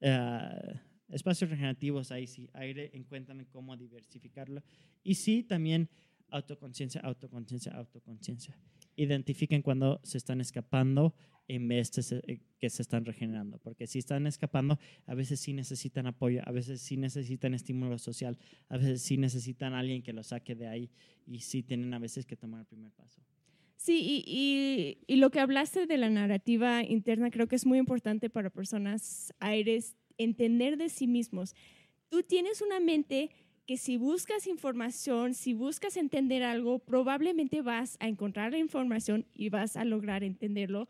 [0.01, 0.79] eh,
[1.09, 4.63] espacios regenerativos, ahí sí, aire, encuentran cómo diversificarlo.
[5.03, 5.89] Y sí, también
[6.29, 8.57] autoconciencia, autoconciencia, autoconciencia.
[8.95, 11.15] Identifiquen cuando se están escapando
[11.47, 13.57] en vez de eh, que se están regenerando.
[13.59, 18.37] Porque si están escapando, a veces sí necesitan apoyo, a veces sí necesitan estímulo social,
[18.69, 20.89] a veces sí necesitan alguien que los saque de ahí
[21.25, 23.21] y sí tienen a veces que tomar el primer paso.
[23.75, 27.77] Sí, y, y- y lo que hablaste de la narrativa interna creo que es muy
[27.77, 31.53] importante para personas aires entender de sí mismos.
[32.09, 33.29] Tú tienes una mente
[33.67, 39.49] que si buscas información, si buscas entender algo, probablemente vas a encontrar la información y
[39.49, 40.87] vas a lograr entenderlo.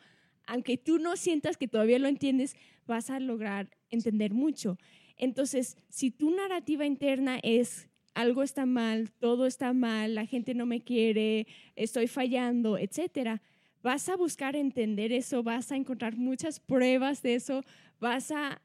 [0.48, 2.56] Aunque tú no sientas que todavía lo entiendes,
[2.88, 4.78] vas a lograr entender mucho.
[5.18, 10.65] Entonces, si tu narrativa interna es algo está mal, todo está mal, la gente no
[10.65, 11.45] me quiere,
[11.76, 13.44] estoy fallando, etcétera.
[13.84, 17.64] Vas a buscar entender eso, vas a encontrar muchas pruebas de eso,
[17.99, 18.60] vas a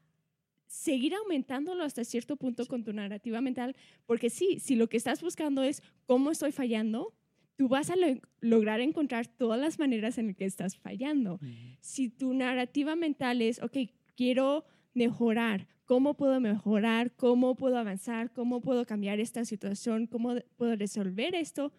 [0.65, 3.75] seguir aumentándolo hasta cierto punto con tu narrativa mental,
[4.07, 7.13] porque sí, si lo que estás buscando es cómo estoy fallando,
[7.55, 11.39] tú vas a lo- lograr encontrar todas las maneras en las que estás fallando.
[11.81, 13.77] Si tu narrativa mental es, ok,
[14.15, 17.15] quiero mejorar, ¿cómo puedo mejorar?
[17.15, 18.31] ¿Cómo puedo avanzar?
[18.33, 20.07] ¿Cómo puedo cambiar esta situación?
[20.07, 21.71] ¿Cómo puedo resolver esto?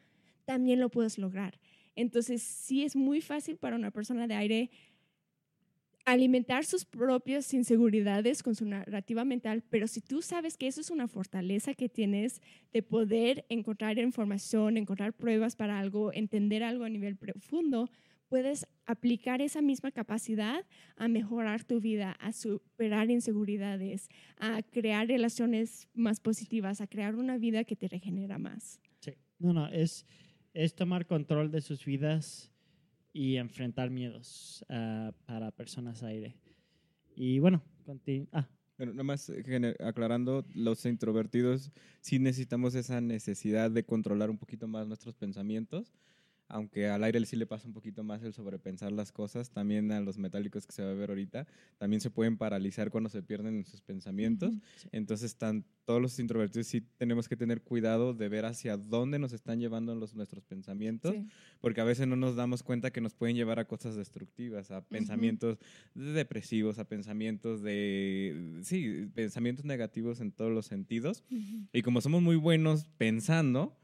[0.45, 1.59] También lo puedes lograr.
[1.97, 4.71] Entonces, sí es muy fácil para una persona de aire
[6.05, 10.91] alimentar sus propias inseguridades con su narrativa mental, pero si tú sabes que eso es
[10.91, 16.91] una fortaleza que tienes de poder encontrar información, encontrar pruebas para algo, entender algo a
[16.91, 17.91] nivel profundo,
[18.29, 20.67] puedes aplicar esa misma capacidad
[20.97, 27.39] a mejorar tu vida, a superar inseguridades, a crear relaciones más positivas, a crear una
[27.39, 28.81] vida que te regenera más.
[29.01, 29.13] Sí.
[29.39, 30.07] No, no, es,
[30.53, 32.54] es tomar control de sus vidas
[33.15, 36.35] y enfrentar miedos ah, para personas aire.
[37.17, 38.47] Y bueno, continu- ah,
[38.77, 41.71] Bueno, nada más eh, aclarando, los introvertidos
[42.01, 45.95] sí necesitamos esa necesidad de controlar un poquito más nuestros pensamientos,
[46.55, 50.01] aunque al aire sí le pasa un poquito más el sobrepensar las cosas, también a
[50.01, 51.49] los metálicos que se va a ver ahorita,
[51.79, 54.55] también se pueden paralizar cuando se pierden en sus pensamientos.
[54.77, 54.89] sí.
[54.93, 59.33] Entonces, están, todos los introvertidos sí tenemos que tener cuidado de ver hacia dónde nos
[59.33, 61.27] están llevando los, nuestros pensamientos, Sí.
[61.61, 64.81] porque a veces no nos damos cuenta que nos pueden llevar a cosas destructivas, a
[64.85, 65.59] pensamientos
[65.95, 71.25] depresivos, a pensamientos de, sí, pensamientos negativos en todos los sentidos.
[71.73, 73.77] Y como somos muy buenos pensando,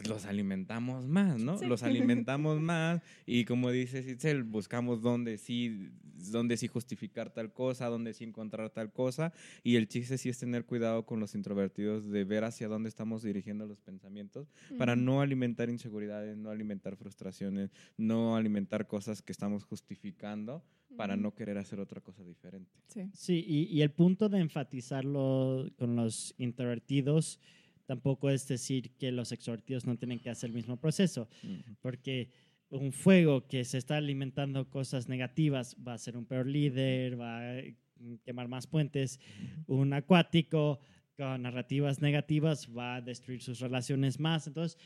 [0.00, 1.58] pues los alimentamos más, ¿no?
[1.58, 1.66] Sí.
[1.66, 5.90] Los alimentamos más y como dice Itzel, buscamos dónde sí,
[6.30, 9.32] dónde sí justificar tal cosa, dónde sí encontrar tal cosa.
[9.62, 13.22] Y el chiste sí es tener cuidado con los introvertidos de ver hacia dónde estamos
[13.22, 14.48] dirigiendo los pensamientos
[14.78, 15.02] para Ujú.
[15.02, 20.62] no alimentar inseguridades, no alimentar frustraciones, no alimentar cosas que estamos justificando
[20.96, 22.70] para no querer hacer otra cosa diferente.
[22.86, 23.10] Sí.
[23.12, 27.40] Sí, y, y el punto de enfatizarlo con los introvertidos
[27.86, 31.28] tampoco es decir que los extrovertidos no tienen que hacer el mismo proceso,
[31.80, 32.30] porque
[32.70, 37.38] un fuego que se está alimentando cosas negativas va a ser un peor líder, va
[37.38, 37.62] a
[37.96, 39.20] mm, quemar más puentes,
[39.66, 40.80] un acuático
[41.16, 44.78] con narrativas negativas va a destruir sus relaciones más, entonces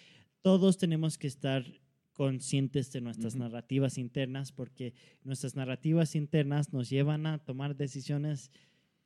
[0.42, 1.64] todos tenemos que estar
[2.12, 4.92] conscientes de nuestras narrativas internas porque
[5.22, 8.50] nuestras narrativas internas nos llevan a tomar decisiones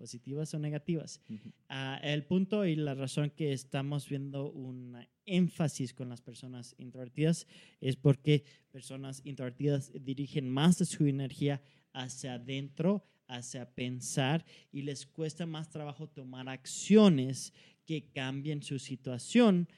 [0.03, 1.21] positivas o negativas.
[1.69, 4.97] Ah, el punto y la razón que estamos viendo un
[5.27, 7.47] énfasis con las personas introvertidas
[7.81, 8.43] es porque
[8.73, 11.63] personas introvertidas dirigen más de su energía
[11.93, 17.53] hacia adentro, hacia pensar y les cuesta más trabajo tomar acciones
[17.87, 19.69] que cambien su situación.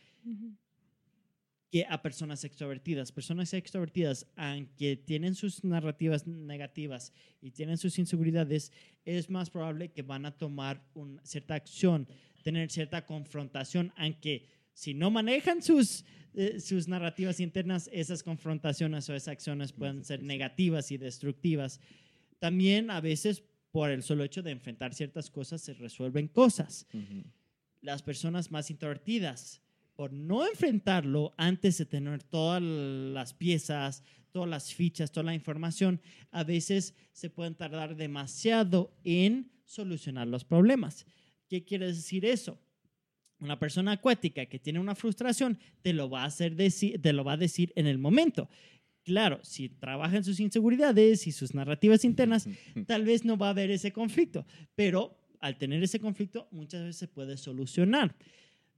[1.75, 3.11] Que a personas extrovertidas.
[3.11, 8.71] Personas extrovertidas, aunque tienen sus narrativas negativas y tienen sus inseguridades,
[9.05, 12.07] es más probable que van a tomar una cierta acción,
[12.45, 19.15] tener cierta confrontación, aunque si no manejan sus, eh, sus narrativas internas, esas confrontaciones o
[19.17, 21.81] esas acciones pueden ser negativas y destructivas.
[22.39, 23.43] También a veces
[23.73, 26.87] por el solo hecho de enfrentar ciertas cosas se resuelven cosas
[27.81, 29.64] las personas más introvertidas
[29.97, 34.03] por no enfrentarlo antes de tener todas las piezas,
[34.33, 36.01] todas las fichas, toda la información,
[36.31, 41.07] a veces se pueden tardar demasiado en solucionar los problemas.
[41.49, 42.59] ¿Qué quiere decir eso?
[43.39, 47.35] Una persona acuática que tiene una frustración te lo va a hacer te lo va
[47.35, 48.49] a decir en el momento.
[49.05, 52.49] Claro, si trabaja en sus inseguridades y sus narrativas internas,
[52.87, 56.97] tal vez no va a haber ese conflicto, pero al tener ese conflicto muchas veces
[56.97, 58.17] se puede solucionar.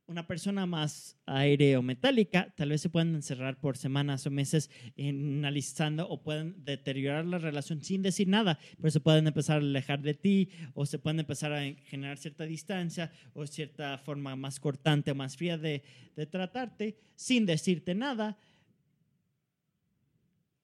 [0.09, 4.71] Una persona más aire o metálica, tal vez se puedan encerrar por semanas o meses
[4.97, 10.03] analizando o pueden deteriorar la relación sin decir nada, pero se pueden empezar a alejar
[10.03, 15.11] de ti o se pueden empezar a generar cierta distancia o cierta forma más cortante
[15.11, 15.83] o más fría de,
[16.15, 18.39] de tratarte sin decirte nada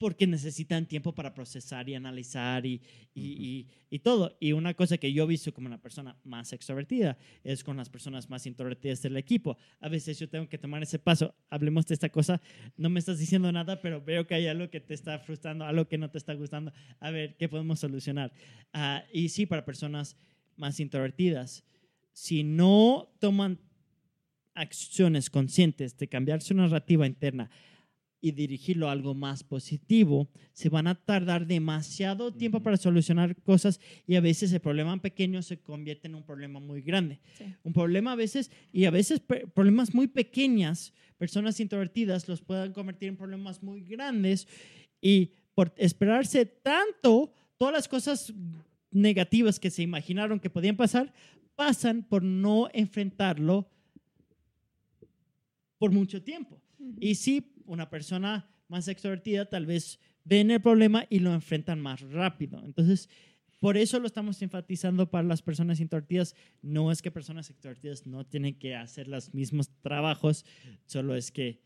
[0.02, 2.80] porque necesitan tiempo para procesar y analizar y,
[3.14, 4.36] y, y- y todo.
[4.40, 7.88] Y una cosa que yo he visto como una persona más extrovertida es con las
[7.88, 9.56] personas más introvertidas del equipo.
[9.80, 11.34] A veces yo tengo que tomar ese paso.
[11.50, 12.40] Hablemos de esta cosa.
[12.76, 15.86] No me estás diciendo nada, pero veo que hay algo que te está frustrando, algo
[15.86, 16.72] que no te está gustando.
[16.98, 18.32] A ver, ¿qué podemos solucionar?
[18.72, 20.16] Ah, y sí, para personas
[20.56, 21.64] más introvertidas,
[22.12, 23.60] si no toman
[24.54, 27.50] acciones conscientes de cambiar su narrativa interna
[28.22, 33.80] y dirigirlo a algo más positivo, se van a tardar demasiado tiempo para solucionar cosas
[34.06, 37.18] y a veces el problema pequeño se convierte en un problema muy grande.
[37.36, 37.44] Sí.
[37.64, 43.08] Un problema a veces, y a veces problemas muy pequeñas, personas introvertidas los pueden convertir
[43.08, 44.46] en problemas muy grandes
[45.00, 48.32] y por esperarse tanto, todas las cosas
[48.92, 51.12] negativas que se imaginaron que podían pasar,
[51.56, 53.68] pasan por no enfrentarlo
[55.78, 56.62] por mucho tiempo.
[57.00, 62.00] Y sí, una persona más extrovertida tal vez ven el problema y lo enfrentan más
[62.00, 62.62] rápido.
[62.64, 63.08] Entonces,
[63.60, 66.34] por eso lo estamos enfatizando para las personas introvertidas.
[66.62, 70.44] No es que personas extrovertidas no tienen que hacer los mismos trabajos,
[70.86, 71.60] solo es que,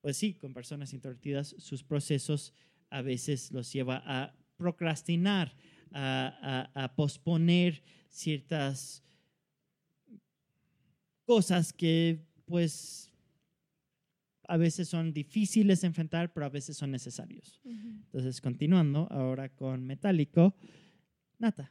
[0.00, 2.52] pues sí, con personas introvertidas sus procesos
[2.90, 5.56] a veces los lleva a procrastinar,
[5.92, 9.02] a- a posponer ciertas
[11.24, 13.09] cosas que pues
[14.50, 17.60] a veces son difíciles de enfrentar, pero a veces son necesarios.
[17.64, 17.88] Ujú.
[18.06, 20.56] Entonces, continuando ahora con Metálico,
[21.38, 21.70] Nata.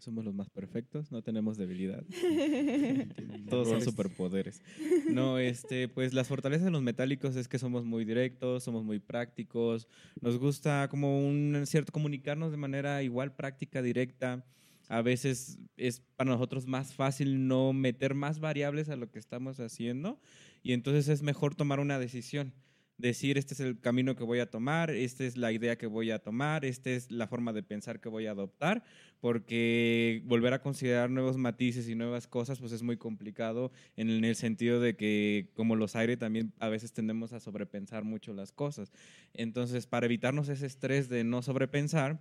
[0.00, 2.04] Somos los más perfectos, no tenemos debilidad.
[3.48, 3.84] Todos son Errores.
[3.84, 4.62] superpoderes.
[5.10, 8.98] No, este, pues las fortalezas de los metálicos es que somos muy directos, somos muy
[8.98, 9.88] prácticos,
[10.20, 14.44] nos gusta como un cierto comunicarnos de manera igual práctica, directa.
[14.88, 19.58] A veces es para nosotros más fácil no meter más variables a lo que estamos
[19.58, 20.20] haciendo
[20.64, 22.52] y entonces es mejor tomar una decisión.
[22.96, 26.12] Decir, este es el camino que voy a tomar, esta es la idea que voy
[26.12, 28.84] a tomar, esta es la forma de pensar que voy a adoptar
[29.20, 34.18] porque volver a considerar nuevos matices y nuevas cosas pues es muy complicado en el,
[34.18, 38.32] en el sentido de que como los aire también a veces tendemos a sobrepensar mucho
[38.32, 38.92] las cosas.
[39.32, 42.20] Entonces, para evitarnos ese estrés de no sobrepensar,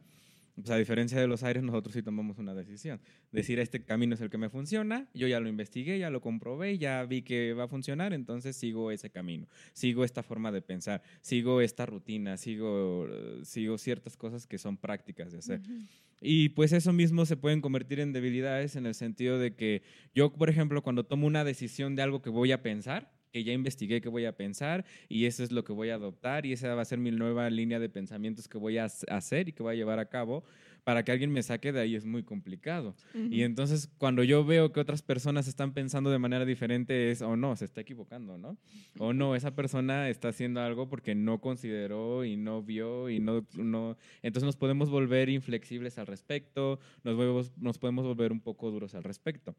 [0.55, 3.01] pues a diferencia de los aires, nosotros sí tomamos una decisión.
[3.31, 6.77] Decir, este camino es el que me funciona, yo ya lo investigué, ya lo comprobé,
[6.77, 11.01] ya vi que va a funcionar, entonces sigo ese camino, sigo esta forma de pensar,
[11.21, 13.07] sigo esta rutina, sigo,
[13.43, 15.61] sigo ciertas cosas que son prácticas de hacer.
[16.21, 19.81] Y pues eso mismo se pueden convertir en debilidades en el sentido de que
[20.13, 23.51] yo, por ejemplo, cuando tomo una decisión de algo que voy a pensar, que ya
[23.51, 26.73] investigué que voy a pensar y eso es lo que voy a adoptar y esa
[26.75, 29.63] va a ser mi nueva línea de pensamientos que voy a hac- hacer y que
[29.63, 30.43] voy a llevar a cabo,
[30.83, 32.93] para que alguien me saque de ahí es muy complicado.
[33.31, 37.35] Y entonces cuando yo veo que otras personas están pensando de manera diferente es, o
[37.35, 38.55] no, se está equivocando, ¿no?
[38.99, 43.47] O no, esa persona está haciendo algo porque no consideró y no vio y no,
[43.57, 43.97] no...
[44.21, 48.93] Entonces nos podemos volver inflexibles al respecto, nos, volvemos- nos podemos volver un poco duros
[48.93, 49.55] al respecto.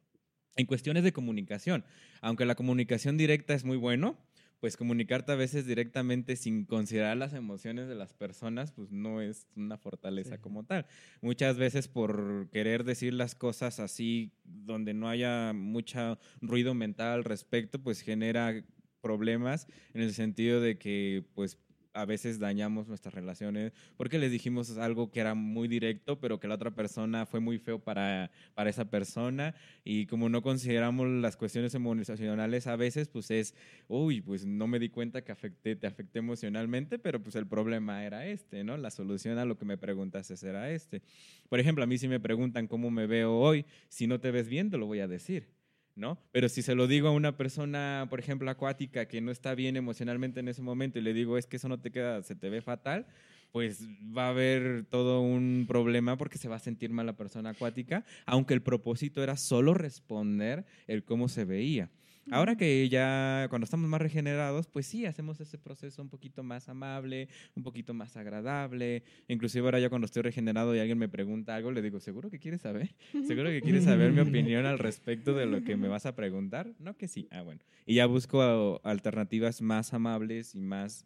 [0.56, 1.84] En cuestiones de comunicación,
[2.20, 4.16] aunque la comunicación directa es muy bueno,
[4.60, 9.48] pues comunicarte a veces directamente sin considerar las emociones de las personas, pues no es
[9.56, 10.40] una fortaleza Sí.
[10.40, 10.86] como tal.
[11.20, 17.24] Muchas veces por querer decir las cosas así, donde no haya mucho ruido mental al
[17.24, 18.64] respecto, pues genera
[19.02, 21.58] problemas en el sentido de que pues
[21.94, 26.48] a veces dañamos nuestras relaciones porque les dijimos algo que era muy directo, pero que
[26.48, 29.54] la otra persona fue muy feo para, para esa persona
[29.84, 33.54] y como no consideramos las cuestiones emocionales a veces, pues es,
[33.88, 38.04] uy, pues no me di cuenta que afecté, te afecté emocionalmente, pero pues el problema
[38.04, 38.76] era este, ¿no?
[38.76, 41.02] La solución a lo que me preguntaste era este.
[41.48, 44.48] Por ejemplo, a mí si me preguntan cómo me veo hoy, si no te ves
[44.48, 45.48] bien, te lo voy a decir.
[45.96, 46.18] ¿No?
[46.32, 49.76] Pero si se lo digo a una persona, por ejemplo, acuática que no está bien
[49.76, 52.50] emocionalmente en ese momento y le digo, es que eso no te queda, se te
[52.50, 53.06] ve fatal,
[53.52, 57.50] pues va a haber todo un problema porque se va a sentir mal la persona
[57.50, 61.88] acuática, aunque el propósito era solo responder el cómo se veía.
[62.30, 66.68] Ahora que ya cuando estamos más regenerados, pues sí, hacemos ese proceso un poquito más
[66.68, 69.02] amable, un poquito más agradable.
[69.28, 72.38] Inclusive ahora ya cuando estoy regenerado y alguien me pregunta algo, le digo, ¿seguro que
[72.38, 72.94] quieres saber?
[73.26, 76.72] ¿Seguro que quieres saber mi opinión al respecto de lo que me vas a preguntar?
[76.78, 77.28] No que sí.
[77.30, 77.60] Ah, bueno.
[77.86, 81.04] Y ya busco a- alternativas más amables y más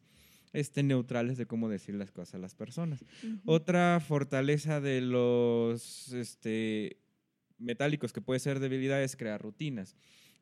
[0.53, 3.03] este, neutrales de cómo decir las cosas a las personas.
[3.23, 3.40] Ujú.
[3.45, 6.97] Otra fortaleza de los este,
[7.59, 9.97] metálicos que puede ser debilidad es crear rutinas.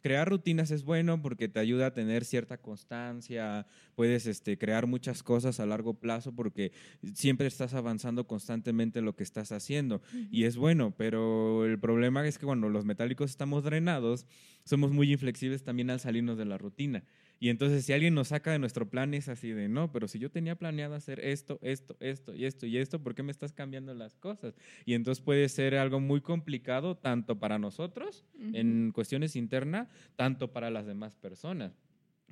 [0.07, 3.67] Crear rutinas es bueno porque te ayuda a tener cierta constancia,
[3.97, 6.71] puedes este, crear muchas cosas a largo plazo porque
[7.13, 12.25] siempre estás avanzando constantemente en lo que estás haciendo y es bueno, pero el problema
[12.25, 14.27] es que cuando los metálicos estamos drenados,
[14.63, 17.03] somos muy inflexibles también al salirnos de la rutina.
[17.39, 20.19] Y entonces si alguien nos saca de nuestro plan es así de, no, pero si
[20.19, 23.53] yo tenía planeado hacer esto, esto, esto y esto y esto, ¿por qué me estás
[23.53, 24.55] cambiando las cosas?
[24.85, 30.71] Y entonces puede ser algo muy complicado tanto para nosotros en cuestiones internas, tanto para
[30.71, 31.73] las demás personas.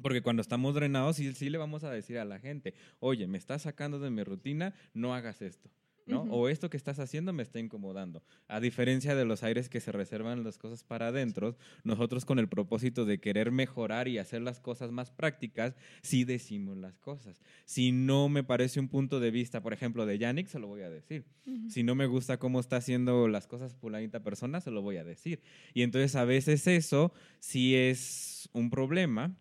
[0.02, 3.38] Porque cuando estamos drenados, sí, sí le vamos a decir a la gente, oye, me
[3.38, 5.70] estás sacando de mi rutina, no hagas esto.
[6.06, 6.22] ¿No?
[6.22, 8.22] O esto que estás haciendo me está incomodando.
[8.48, 12.48] A diferencia de los aires que se reservan las cosas para adentro, nosotros con el
[12.48, 17.40] propósito de querer mejorar y hacer las cosas más prácticas, sí decimos las cosas.
[17.64, 20.82] Si no me parece un punto de vista, por ejemplo, de Yannick, se lo voy
[20.82, 21.24] a decir.
[21.68, 25.04] Si no me gusta cómo está haciendo las cosas fulanita persona, se lo voy a
[25.04, 25.42] decir.
[25.74, 29.36] Y entonces a veces eso sí es un problema.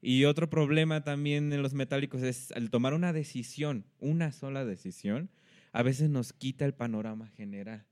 [0.00, 5.30] Y otro problema también en los metálicos es al tomar una decisión, una sola decisión,
[5.72, 7.86] a veces nos quita el panorama general.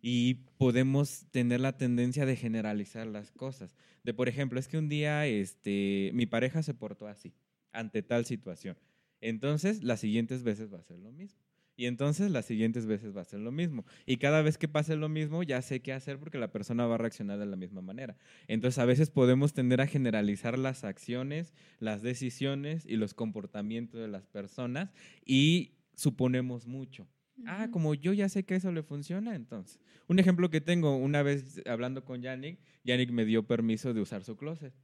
[0.00, 3.76] Y podemos tener la tendencia de generalizar las cosas.
[4.02, 7.32] De, por ejemplo, es que un día este, mi pareja se portó así,
[7.70, 8.76] ante tal situación.
[9.20, 11.40] Entonces, las siguientes veces va a ser lo mismo.
[11.74, 13.84] Y entonces las siguientes veces va a ser lo mismo.
[14.04, 16.96] Y cada vez que pase lo mismo, ya sé qué hacer porque la persona va
[16.96, 18.16] a reaccionar de la misma manera.
[18.46, 24.08] Entonces a veces podemos tender a generalizar las acciones, las decisiones y los comportamientos de
[24.08, 24.92] las personas
[25.24, 27.08] y suponemos mucho.
[27.46, 29.80] Ah, como yo ya sé que eso le funciona, entonces.
[30.06, 34.24] Un ejemplo que tengo, una vez hablando con Yannick, Yannick me dio permiso de usar
[34.24, 34.74] su closet.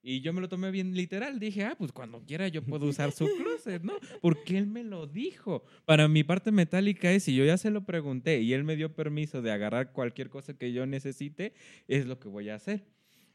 [0.00, 1.38] Y yo me lo tomé bien literal.
[1.38, 3.94] Dije, ah, pues cuando quiera yo puedo usar su closet, ¿no?
[4.20, 5.64] Porque él me lo dijo.
[5.84, 8.94] Para mi parte metálica es, si yo ya se lo pregunté y él me dio
[8.94, 11.52] permiso de agarrar cualquier cosa que yo necesite,
[11.88, 12.86] es lo que voy a hacer.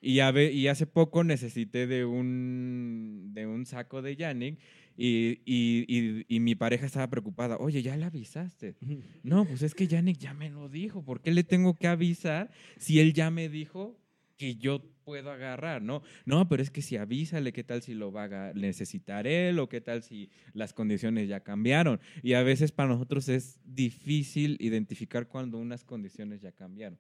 [0.02, 4.60] Y, y hace poco necesité de un, de un saco de Yannick
[4.96, 7.58] y, y, y, mi pareja estaba preocupada.
[7.58, 8.76] Oye, ¿ya le avisaste?
[9.24, 11.04] No, pues es que Yannick ya me lo dijo.
[11.04, 13.98] ¿Por qué le tengo que avisar si él ya me dijo
[14.38, 16.02] que yo puedo agarrar, ¿no?
[16.26, 19.60] No, pero es que si avísale, ¿qué tal si lo va a necesitar él?
[19.60, 22.00] ¿O qué tal si las condiciones ya cambiaron?
[22.22, 27.00] Y a veces para nosotros es difícil identificar cuando unas condiciones ya cambiaron.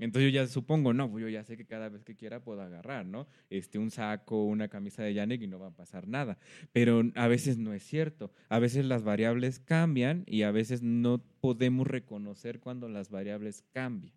[0.00, 2.60] Entonces yo ya supongo, no, pues yo ya sé que cada vez que quiera puedo
[2.60, 3.26] agarrar, ¿no?
[3.50, 6.38] Este, un saco, una camisa de Yannick y no va a pasar nada.
[6.72, 8.32] Pero a veces no es cierto.
[8.48, 14.14] A veces las variables cambian y a veces no podemos reconocer cuando las variables cambian.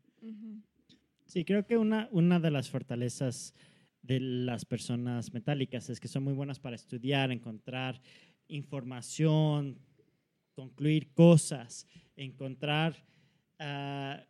[1.28, 3.54] Sí, creo que una, una de las fortalezas
[4.02, 8.02] de las personas metálicas es que son muy buenas para estudiar, encontrar
[8.48, 9.78] información,
[10.56, 11.86] concluir cosas,
[12.16, 12.96] encontrar
[13.60, 14.24] uh,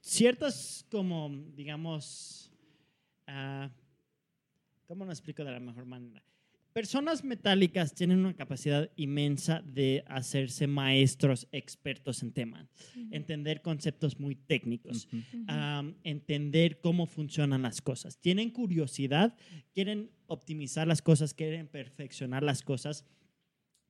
[0.00, 2.52] ciertas como, digamos,
[3.26, 3.68] uh,
[4.86, 6.22] ¿cómo lo explico de la mejor manera?
[6.74, 12.68] Personas metálicas tienen una capacidad inmensa de hacerse maestros expertos en temas,
[13.12, 15.06] entender conceptos muy técnicos,
[16.02, 18.18] entender cómo funcionan las cosas.
[18.18, 19.36] Tienen curiosidad,
[19.72, 23.04] quieren optimizar las cosas, quieren perfeccionar las cosas.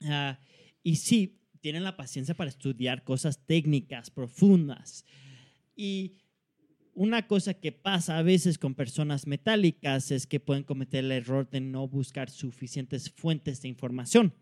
[0.03, 0.39] Ah,
[0.83, 5.07] y sí, tienen la paciencia para estudiar cosas técnicas, profundas.
[5.75, 6.17] Y
[6.95, 11.49] una cosa que pasa a veces con personas metálicas es que pueden cometer el error
[11.51, 14.35] de no buscar suficientes fuentes de información.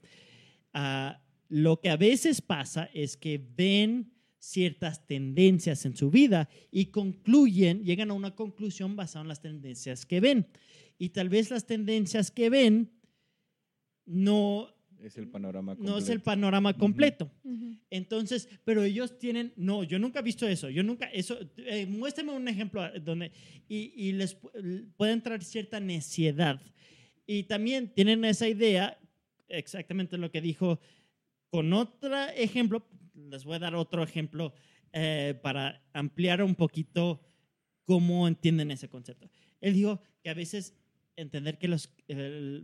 [0.73, 6.87] Ah, lo que a veces pasa es que ven ciertas tendencias en su vida y
[6.87, 10.49] concluyen, llegan a una conclusión basada en las tendencias que ven.
[10.99, 12.91] Y tal vez las tendencias que ven
[14.05, 14.75] no
[15.05, 15.93] es el panorama completo.
[15.93, 17.31] No es el panorama completo.
[17.91, 22.33] Entonces, pero ellos tienen, no, yo nunca he visto eso, yo nunca, eso, eh, muéstrame
[22.33, 23.33] un ejemplo donde,
[23.69, 24.37] y, y, les
[24.97, 26.61] puede entrar cierta neciedad.
[27.27, 28.99] Y también tienen esa idea,
[29.49, 30.81] exactamente lo que dijo,
[31.51, 34.55] con otro ejemplo, les voy a dar otro ejemplo
[34.93, 37.21] eh, para ampliar un poquito
[37.85, 39.31] cómo entienden ese concepto.
[39.61, 40.75] Él dijo que a veces
[41.17, 41.91] entender que las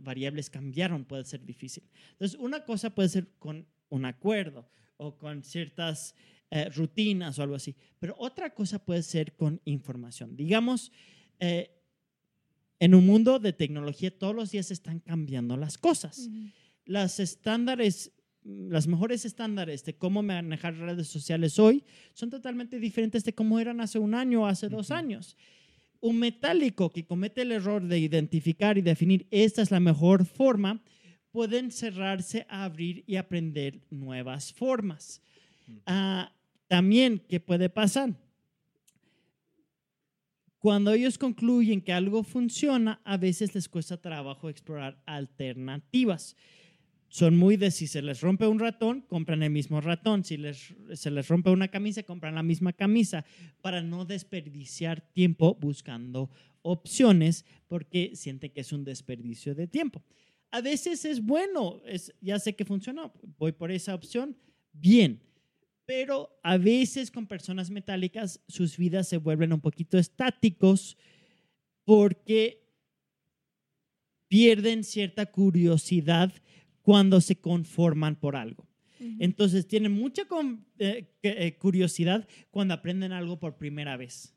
[0.01, 1.83] variables cambiaron puede ser difícil.
[2.11, 6.15] Entonces, una cosa puede ser con un acuerdo o con ciertas
[6.51, 10.35] eh, rutinas o algo así, pero otra cosa puede ser con información.
[10.35, 10.91] Digamos,
[11.39, 11.71] eh,
[12.79, 16.29] en un mundo de tecnología todos los días están cambiando las cosas.
[16.85, 18.13] Las estándares,
[18.43, 23.81] las mejores estándares de cómo manejar redes sociales hoy son totalmente diferentes de cómo eran
[23.81, 25.37] hace un año o hace dos años
[26.01, 30.81] un metálico que comete el error de identificar y definir esta es la mejor forma,
[31.31, 35.21] pueden cerrarse a abrir y aprender nuevas formas.
[35.85, 36.33] Ah,
[36.67, 38.15] también, ¿qué puede pasar?
[40.59, 46.35] Cuando ellos concluyen que algo funciona, a veces les cuesta trabajo explorar alternativas.
[47.09, 50.23] Son muy de si se les rompe un ratón, compran el mismo ratón.
[50.23, 50.37] Si
[50.93, 53.25] se les rompe una camisa, compran la misma camisa
[53.61, 56.29] para no desperdiciar tiempo buscando
[56.61, 60.03] opciones porque sienten que es un desperdicio de tiempo.
[60.51, 64.35] A veces es bueno, es, ya sé que funcionó, voy por esa opción,
[64.71, 65.21] bien
[65.89, 70.95] pero a veces con personas metálicas sus vidas se vuelven un poquito estáticos
[71.83, 72.61] porque
[74.27, 76.31] pierden cierta curiosidad
[76.81, 78.67] cuando se conforman por algo.
[79.19, 80.23] Entonces tienen mucha
[80.77, 84.35] eh, eh, curiosidad cuando aprenden algo por primera vez.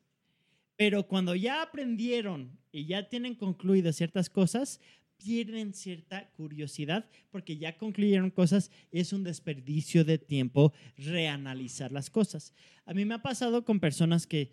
[0.77, 4.79] Pero cuando ya aprendieron y ya tienen concluidas ciertas cosas,
[5.17, 12.53] pierden cierta curiosidad porque ya concluyeron cosas, es un desperdicio de tiempo reanalizar las cosas.
[12.85, 14.51] A mí me ha pasado con personas que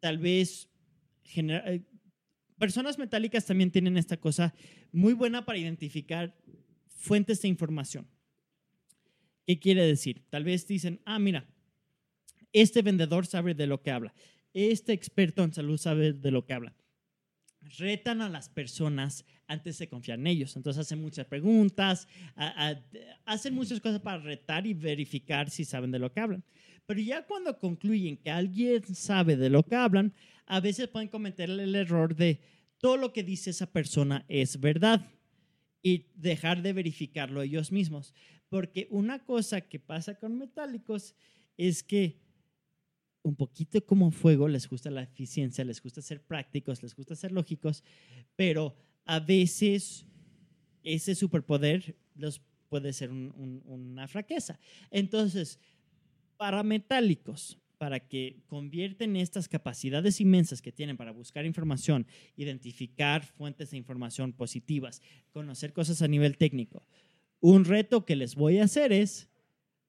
[0.00, 0.68] tal vez,
[1.36, 1.82] eh,
[2.58, 4.54] personas metálicas también tienen esta cosa
[4.92, 6.34] muy buena para identificar
[6.94, 8.08] fuentes de información.
[9.46, 10.24] ¿Qué quiere decir?
[10.30, 11.46] Tal vez dicen, ah, mira,
[12.52, 14.14] este vendedor sabe de lo que habla,
[14.54, 16.74] este experto en salud sabe de lo que habla
[17.78, 20.56] retan a las personas antes de confiar en ellos.
[20.56, 22.08] Entonces hacen muchas preguntas,
[23.24, 26.44] hacen muchas cosas para retar y verificar si saben de lo que hablan.
[26.86, 30.12] Pero ya cuando concluyen que alguien sabe de lo que hablan,
[30.46, 32.40] a veces pueden cometer el error de
[32.78, 35.10] todo lo que dice esa persona es verdad
[35.84, 38.14] y dejar de verificarlo ellos mismos.
[38.48, 41.14] Porque una cosa que pasa con metálicos
[41.58, 42.18] es que
[43.22, 47.32] un poquito como fuego, les gusta la eficiencia, les gusta ser prácticos, les gusta ser
[47.32, 47.84] lógicos,
[48.34, 48.74] pero
[49.04, 50.06] a veces
[50.82, 54.58] ese superpoder los puede ser una fraqueza.
[54.90, 55.58] Entonces,
[56.36, 63.72] para metálicos, para que convierten estas capacidades inmensas que tienen para buscar información, identificar fuentes
[63.72, 65.02] de información positivas,
[65.32, 66.88] conocer cosas a nivel técnico,
[67.40, 69.28] un reto que les voy a hacer es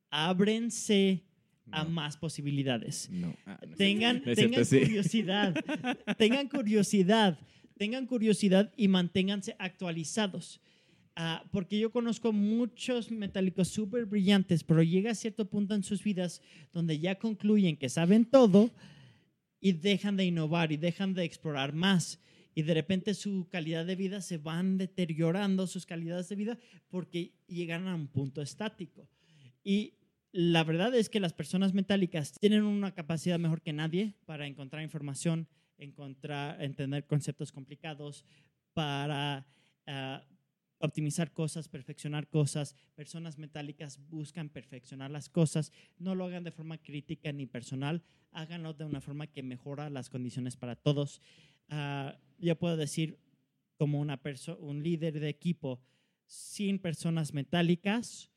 [0.09, 1.23] ábrense
[1.71, 3.09] a más posibilidades.
[3.45, 5.55] Ah, tengan tengan curiosidad,
[6.17, 7.39] tengan curiosidad,
[7.77, 10.59] tengan curiosidad y manténganse actualizados.
[11.17, 16.03] Ah, porque yo conozco muchos metálicos súper brillantes, pero llega a cierto punto en sus
[16.03, 16.41] vidas
[16.73, 18.69] donde ya concluyen que saben todo
[19.61, 22.19] y dejan de innovar y dejan de explorar más.
[22.53, 26.57] Y de repente su calidad de vida se van deteriorando, sus calidades de vida,
[26.89, 29.07] porque llegan a un punto estático.
[29.63, 29.93] Y
[30.33, 34.83] la verdad es que las personas metálicas tienen una capacidad mejor que nadie para encontrar
[34.83, 35.47] información,
[35.77, 38.25] encontrar, entender conceptos complicados,
[38.73, 39.47] para
[39.87, 40.21] ah,
[40.85, 42.75] optimizar cosas, perfeccionar cosas.
[42.95, 45.71] Personas metálicas buscan perfeccionar las cosas.
[45.97, 50.09] No lo hagan de forma crítica ni personal, háganlo de una forma que mejora las
[50.09, 51.21] condiciones para todos.
[51.69, 53.19] Uh, yo puedo decir,
[53.77, 54.21] como una
[54.59, 55.81] un líder de equipo,
[56.25, 58.31] sin personas metálicas,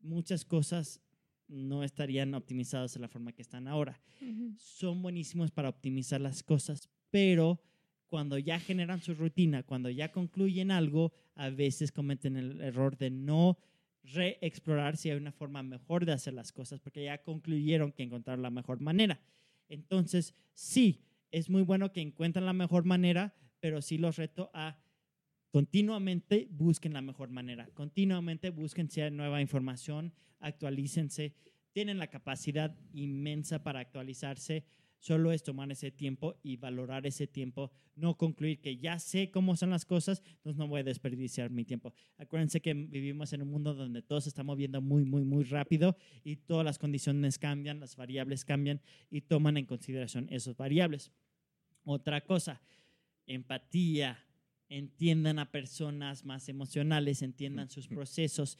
[0.00, 1.00] muchas cosas
[1.48, 4.00] no estarían optimizados de la forma que están ahora.
[4.56, 7.60] Son buenísimos para optimizar las cosas, pero
[8.12, 13.08] cuando ya generan su rutina, cuando ya concluyen algo, a veces cometen el error de
[13.08, 13.56] no
[14.04, 18.42] reexplorar si hay una forma mejor de hacer las cosas, porque ya concluyeron que encontraron
[18.42, 19.18] la mejor manera.
[19.70, 24.78] Entonces, sí, es muy bueno que encuentren la mejor manera, pero sí los reto a
[25.50, 31.32] continuamente busquen la mejor manera, continuamente busquen si hay nueva información, actualícense,
[31.72, 34.66] tienen la capacidad inmensa para actualizarse,
[35.02, 39.56] solo es tomar ese tiempo y valorar ese tiempo, no concluir que ya sé cómo
[39.56, 41.92] son las cosas, entonces no voy a desperdiciar mi tiempo.
[42.18, 45.96] Acuérdense que vivimos en un mundo donde todo se está moviendo muy, muy, muy rápido
[46.22, 48.80] y todas las condiciones cambian, las variables cambian
[49.10, 51.10] y toman en consideración esas variables.
[51.82, 52.62] Otra cosa,
[53.26, 54.24] empatía,
[54.68, 58.56] entiendan a personas más emocionales, entiendan sus procesos,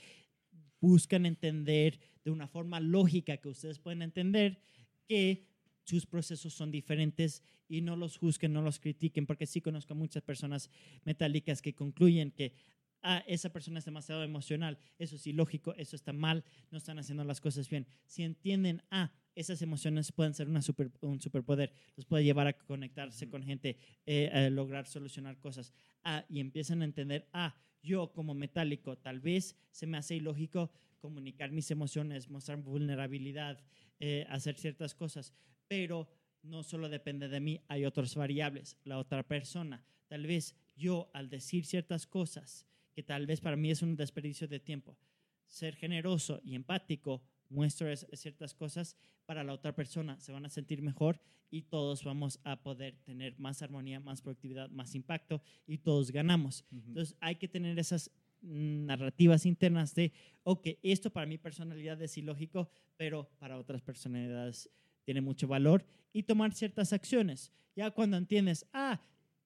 [0.81, 4.60] buscan entender de una forma lógica que ustedes pueden entender
[5.06, 5.51] que
[5.84, 10.22] sus procesos son diferentes y no los juzguen, no los critiquen, porque sí conozco muchas
[10.22, 10.70] personas
[11.04, 12.54] metálicas que concluyen que
[13.02, 17.24] ah, esa persona es demasiado emocional, eso es ilógico, eso está mal, no están haciendo
[17.24, 17.86] las cosas bien.
[18.06, 22.52] Si entienden, ah, esas emociones pueden ser una super, un superpoder, los puede llevar a
[22.52, 23.76] conectarse con gente,
[24.06, 25.72] eh, a lograr solucionar cosas.
[26.04, 30.70] Ah, y empiezan a entender, ah, yo como metálico tal vez se me hace ilógico
[30.98, 33.64] comunicar mis emociones, mostrar vulnerabilidad,
[33.98, 35.32] eh, hacer ciertas cosas,
[35.73, 36.07] pero
[36.43, 39.82] no solo depende de mí, hay otras variables, la otra persona.
[40.07, 44.47] Tal vez yo al decir ciertas cosas, que tal vez para mí es un desperdicio
[44.47, 44.99] de tiempo,
[45.47, 50.51] ser generoso y empático muestro es- ciertas cosas para la otra persona, se van a
[50.51, 51.19] sentir mejor
[51.51, 56.66] y todos vamos a poder tener más armonía, más productividad, más impacto y todos ganamos.
[56.70, 58.11] Entonces hay que tener esas
[58.43, 60.12] mm, narrativas internas de,
[60.43, 62.69] ok, esto para mi personalidad es ilógico,
[62.99, 64.69] pero para otras personalidades
[65.04, 67.52] tiene mucho valor y tomar ciertas acciones.
[67.74, 69.00] Ya cuando entiendes, ah,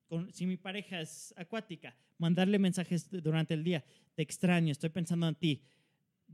[0.09, 3.85] con- si mi pareja es acuática, mandarle mensajes durante el día,
[4.15, 5.63] te extraño, estoy pensando en ti,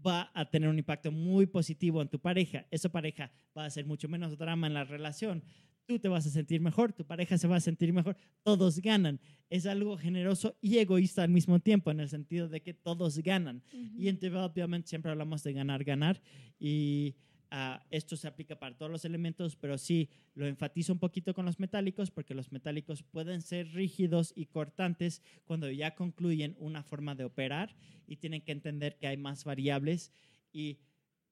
[0.06, 2.66] va a tener un impacto muy positivo en tu pareja.
[2.70, 5.42] Esa pareja va a hacer mucho menos drama en la relación.
[5.84, 9.20] Tú te vas a sentir mejor, tu pareja se va a sentir mejor, todos ganan.
[9.50, 13.62] Es algo generoso y egoísta al mismo tiempo, en el sentido de que todos ganan.
[13.98, 16.22] Y en Development siempre hablamos de ganar, ganar.
[16.58, 17.16] Y
[17.52, 21.44] ah, esto se aplica para todos los elementos, pero sí lo enfatizo un poquito con
[21.44, 27.14] los metálicos, porque los metálicos pueden ser rígidos y cortantes cuando ya concluyen una forma
[27.14, 27.76] de operar
[28.06, 30.12] y tienen que entender que hay más variables.
[30.50, 30.78] Y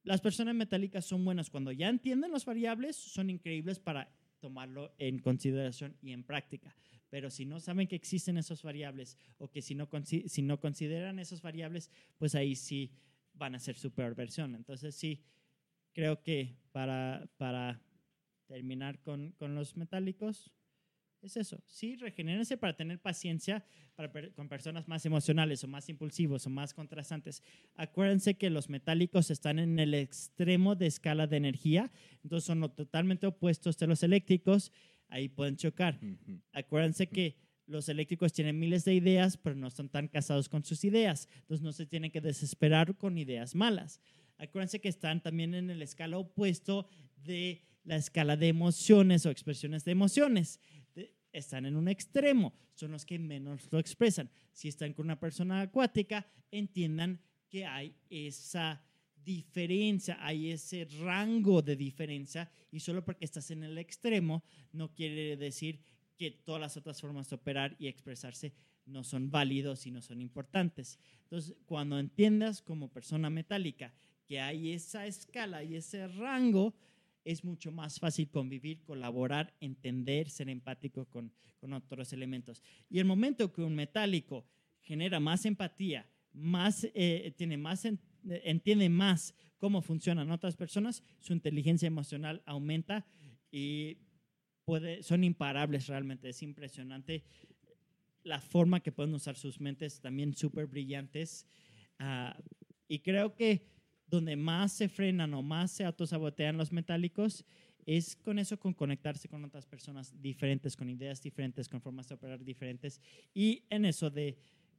[0.05, 5.19] las personas metálicas son buenas cuando ya entienden las variables, son increíbles para tomarlo en
[5.19, 6.77] consideración y en práctica.
[7.09, 11.19] Pero si no saben que existen esas variables o que si no, si no consideran
[11.19, 12.93] esas variables, pues ahí sí
[13.33, 14.55] van a ser su peor versión.
[14.55, 15.23] Entonces sí,
[15.93, 17.83] creo que para, para
[18.47, 20.53] terminar con, con los metálicos,
[21.23, 21.63] es eso.
[21.67, 23.65] Sí, regenérense para tener paciencia
[23.95, 27.43] para per- con personas más emocionales o más impulsivos o más contrastantes.
[27.75, 31.91] Acuérdense que los metálicos están en el extremo de escala de energía,
[32.23, 34.73] entonces son lo totalmente opuestos de los eléctricos.
[35.09, 36.01] Ahí pueden chocar.
[36.53, 37.37] Acuérdense que
[37.67, 41.29] los eléctricos tienen miles de ideas, pero no están tan casados con sus ideas.
[41.41, 44.01] Entonces no se tienen que desesperar con ideas malas.
[44.41, 46.87] Acuérdense que están también en el escala opuesto
[47.17, 50.61] de la escala de emociones o expresiones de emociones.
[51.33, 54.31] Están en un extremo, son los que menos lo expresan.
[54.53, 58.83] Si están con una persona acuática, entiendan que hay esa
[59.23, 64.43] diferencia, hay ese rango de diferencia y solo porque estás en el extremo
[64.73, 65.83] no quiere decir
[66.17, 68.55] que todas las otras formas de operar y expresarse
[68.87, 70.99] no son válidos y no son importantes.
[71.23, 73.95] Entonces, cuando entiendas como persona metálica
[74.31, 76.73] que hay esa escala y ese rango,
[77.25, 82.63] es mucho más fácil convivir, colaborar, entender, ser empático con, con otros elementos.
[82.89, 84.47] Y el momento que un metálico
[84.83, 87.99] genera más empatía, más, eh, tiene más en-
[88.45, 93.05] entiende más cómo funcionan otras personas, su inteligencia emocional aumenta
[93.51, 93.99] y
[94.65, 96.29] puede, son imparables realmente.
[96.29, 97.25] Es impresionante
[98.23, 101.49] la forma que pueden usar sus mentes, también súper brillantes.
[101.99, 102.39] Ah,
[102.87, 103.80] y creo que
[104.11, 107.45] donde más se frenan o más se autosabotean los metálicos
[107.87, 112.17] es con eso, con conectarse con otras personas diferentes, con ideas diferentes, con formas de
[112.17, 113.01] operar diferentes.
[113.33, 114.37] Y en eso de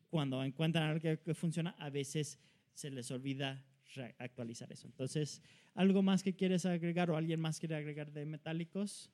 [0.10, 2.38] cuando encuentran algo que, que funciona, a veces
[2.74, 3.66] se les olvida
[4.20, 4.88] actualizar eso.
[4.88, 5.42] Entonces,
[5.74, 9.12] ¿algo más que quieres agregar o alguien más quiere agregar de metálicos?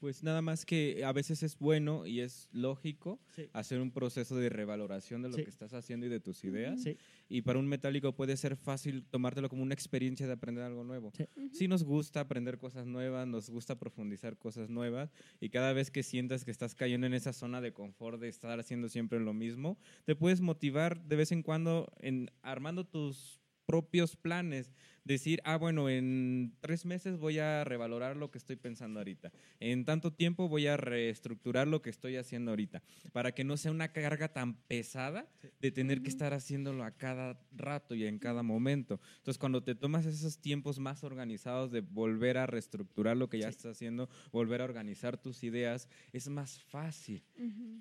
[0.00, 3.50] Pues nada más que a veces es bueno y es lógico Sí.
[3.52, 5.44] hacer un proceso de revaloración de lo Sí.
[5.44, 6.82] que estás haciendo y de tus ideas.
[6.82, 6.96] Sí.
[7.28, 11.12] Y para un metálico puede ser fácil tomártelo como una experiencia de aprender algo nuevo.
[11.14, 11.26] Sí.
[11.52, 16.02] Sí nos gusta aprender cosas nuevas, nos gusta profundizar cosas nuevas y cada vez que
[16.02, 19.76] sientas que estás cayendo en esa zona de confort de estar haciendo siempre lo mismo,
[20.06, 24.72] te puedes motivar de vez en cuando en armando tus propios planes,
[25.04, 29.84] decir, ah, bueno, en tres meses voy a revalorar lo que estoy pensando ahorita, en
[29.84, 32.82] tanto tiempo voy a reestructurar lo que estoy haciendo ahorita,
[33.12, 35.28] para que no sea una carga tan pesada
[35.60, 39.00] de tener que estar haciéndolo a cada rato y en cada momento.
[39.18, 43.46] Entonces, cuando te tomas esos tiempos más organizados de volver a reestructurar lo que ya
[43.46, 43.56] Sí.
[43.56, 47.24] estás haciendo, volver a organizar tus ideas, es más fácil.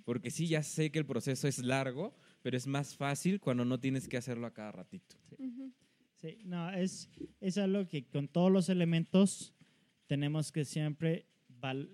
[0.06, 3.80] Porque sí, ya sé que el proceso es largo, pero es más fácil cuando no
[3.80, 5.16] tienes que hacerlo a cada ratito.
[5.38, 5.72] Ujú.
[6.16, 7.10] Sí, no, es,
[7.40, 9.54] es algo que con todos los elementos
[10.08, 11.90] tenemos que siempre val-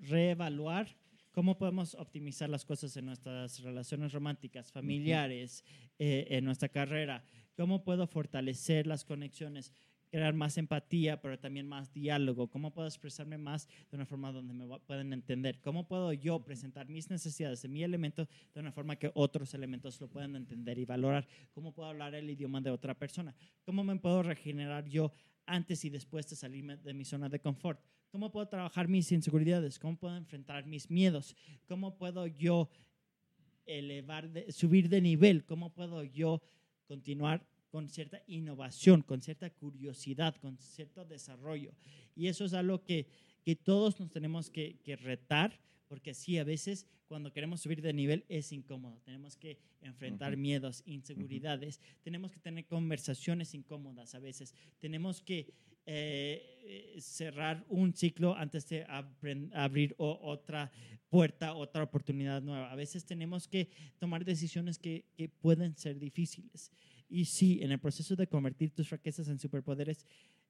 [0.00, 0.96] reevaluar
[1.32, 5.64] cómo podemos optimizar las cosas en nuestras relaciones románticas, familiares,
[5.98, 7.24] eh, en nuestra carrera,
[7.56, 9.72] cómo puedo fortalecer las conexiones,
[10.14, 14.54] crear más empatía, pero también más diálogo, cómo puedo expresarme más de una forma donde
[14.54, 18.94] me pueden entender, cómo puedo yo presentar mis necesidades de mi elemento de una forma
[18.94, 22.94] que otros elementos lo puedan entender y valorar, cómo puedo hablar el idioma de otra
[22.96, 23.34] persona,
[23.64, 25.10] cómo me puedo regenerar yo
[25.46, 27.80] antes y después de salirme de mi zona de confort,
[28.12, 31.34] cómo puedo trabajar mis inseguridades, cómo puedo enfrentar mis miedos,
[31.66, 32.70] cómo puedo yo
[33.66, 36.40] elevar, de- subir de nivel, cómo puedo yo
[36.86, 37.44] continuar
[37.74, 41.72] con cierta innovación, con cierta curiosidad, con cierto desarrollo.
[42.14, 43.08] Y eso es algo que,
[43.42, 47.92] que todos nos tenemos que, que retar porque sí, a veces cuando queremos subir de
[47.92, 49.00] nivel es incómodo.
[49.04, 55.52] Tenemos que enfrentar miedos, inseguridades, tenemos que tener conversaciones incómodas a veces, tenemos que
[55.84, 58.86] eh, cerrar un ciclo antes de
[59.52, 60.70] abrir otra
[61.08, 62.70] puerta, otra oportunidad nueva.
[62.70, 63.68] A veces tenemos que
[63.98, 66.70] tomar decisiones que, que pueden ser difíciles.
[67.14, 70.04] Y sí, en el proceso de convertir tus fraquezas en superpoderes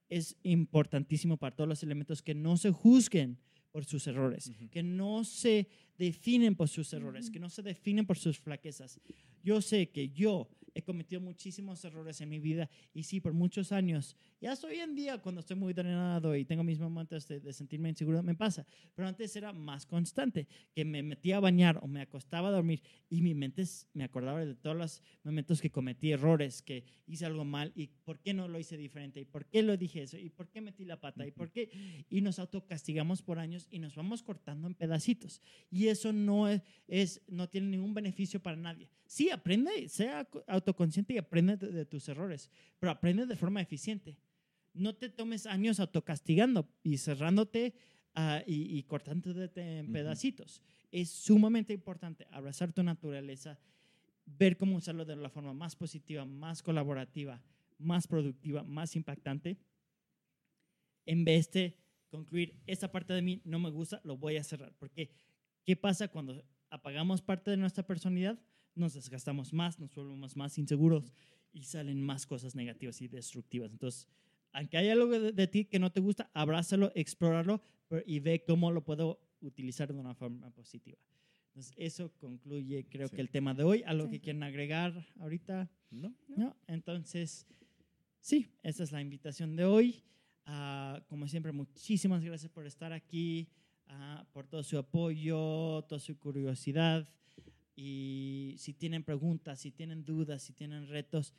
[0.09, 3.37] es importantísimo para todos los elementos que no se juzguen
[3.71, 5.69] por sus errores, que no se
[5.99, 8.99] definen por sus errores, que no se definen por sus flaquezas.
[9.43, 13.73] Yo sé que yo he cometido muchísimos errores en mi vida y sí, por muchos
[13.73, 17.41] años, y hasta hoy en día cuando estoy muy drenado y tengo mis momentos de,
[17.41, 21.79] de sentirme inseguro, me pasa, pero antes era más constante, que me metía a bañar
[21.83, 25.71] o me acostaba a dormir y mi mente me acordaba de todos los momentos que
[25.71, 29.47] cometí errores, que hice algo mal y por qué no lo hice diferente y por
[29.47, 31.71] qué lo dije eso y por qué metí la pata y por qué.
[32.09, 35.41] Y nos autocastigamos por años y nos vamos cortando en pedacitos.
[35.71, 38.89] Y eso no es, es no tiene ningún beneficio para nadie.
[39.07, 43.61] Sí, aprende, sea co- autoconsciente y aprende de, de tus errores, pero aprende de forma
[43.61, 44.19] eficiente.
[44.73, 47.75] No te tomes años autocastigando y cerrándote
[48.15, 50.63] ah, y, y cortándote en pedacitos.
[50.91, 53.59] Es sumamente importante abrazar tu naturaleza,
[54.27, 57.43] ver cómo usarlo de la forma más positiva, más colaborativa,
[57.79, 59.59] más productiva, más impactante,
[61.07, 61.77] en vez de
[62.09, 64.75] concluir, esta parte de mí no me gusta, lo voy a cerrar.
[64.79, 65.11] Porque,
[65.65, 68.39] ¿qué pasa cuando apagamos parte de nuestra personalidad?
[68.75, 71.13] Nos desgastamos más, nos volvemos más inseguros
[71.53, 73.73] y salen más cosas negativas y destructivas.
[73.73, 74.09] Entonces,
[74.53, 78.43] aunque haya algo de, de ti que no te gusta, abrázalo, explóralo pero- y ve
[78.45, 80.99] cómo lo puedo utilizar de una forma positiva.
[81.49, 83.15] Entonces, eso concluye, creo Sí.
[83.15, 83.83] que el tema de hoy.
[83.87, 84.13] ¿Algo Sí.
[84.13, 85.71] que quieren agregar ahorita?
[85.91, 86.13] ¿No?
[86.37, 86.57] ¿No?
[86.67, 87.47] Entonces,
[88.21, 90.03] sí, esa es la invitación de hoy.
[90.47, 93.49] Ah, como siempre, muchísimas gracias por estar aquí,
[93.87, 97.09] ah, por todo su apoyo, toda su curiosidad.
[97.77, 101.35] Y si tienen preguntas, si tienen dudas, si tienen retos,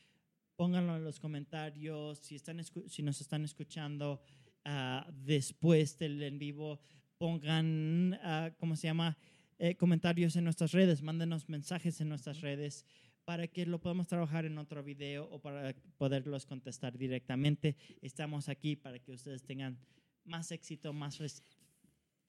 [0.55, 2.19] pónganlo en los comentarios.
[2.19, 4.21] Si, están si nos están escuchando
[4.65, 6.79] ah, después del en vivo,
[7.17, 9.17] pongan, ah, ¿cómo se llama?
[9.57, 12.85] Eh, comentarios en nuestras redes, mándenos mensajes en nuestras redes
[13.23, 17.75] para que lo podamos trabajar en otro video o para poderlos contestar directamente.
[18.01, 19.79] Estamos aquí para que ustedes tengan
[20.25, 21.19] más éxito, más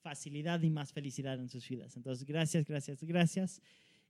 [0.02, 1.96] facilidad y más felicidad en sus vidas.
[1.96, 3.60] Entonces, gracias, gracias, gracias.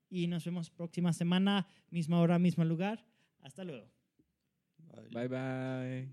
[0.09, 3.05] Y nos vemos próxima semana, misma hora, mismo lugar.
[3.41, 3.91] Hasta luego.
[5.13, 6.09] Bye bye.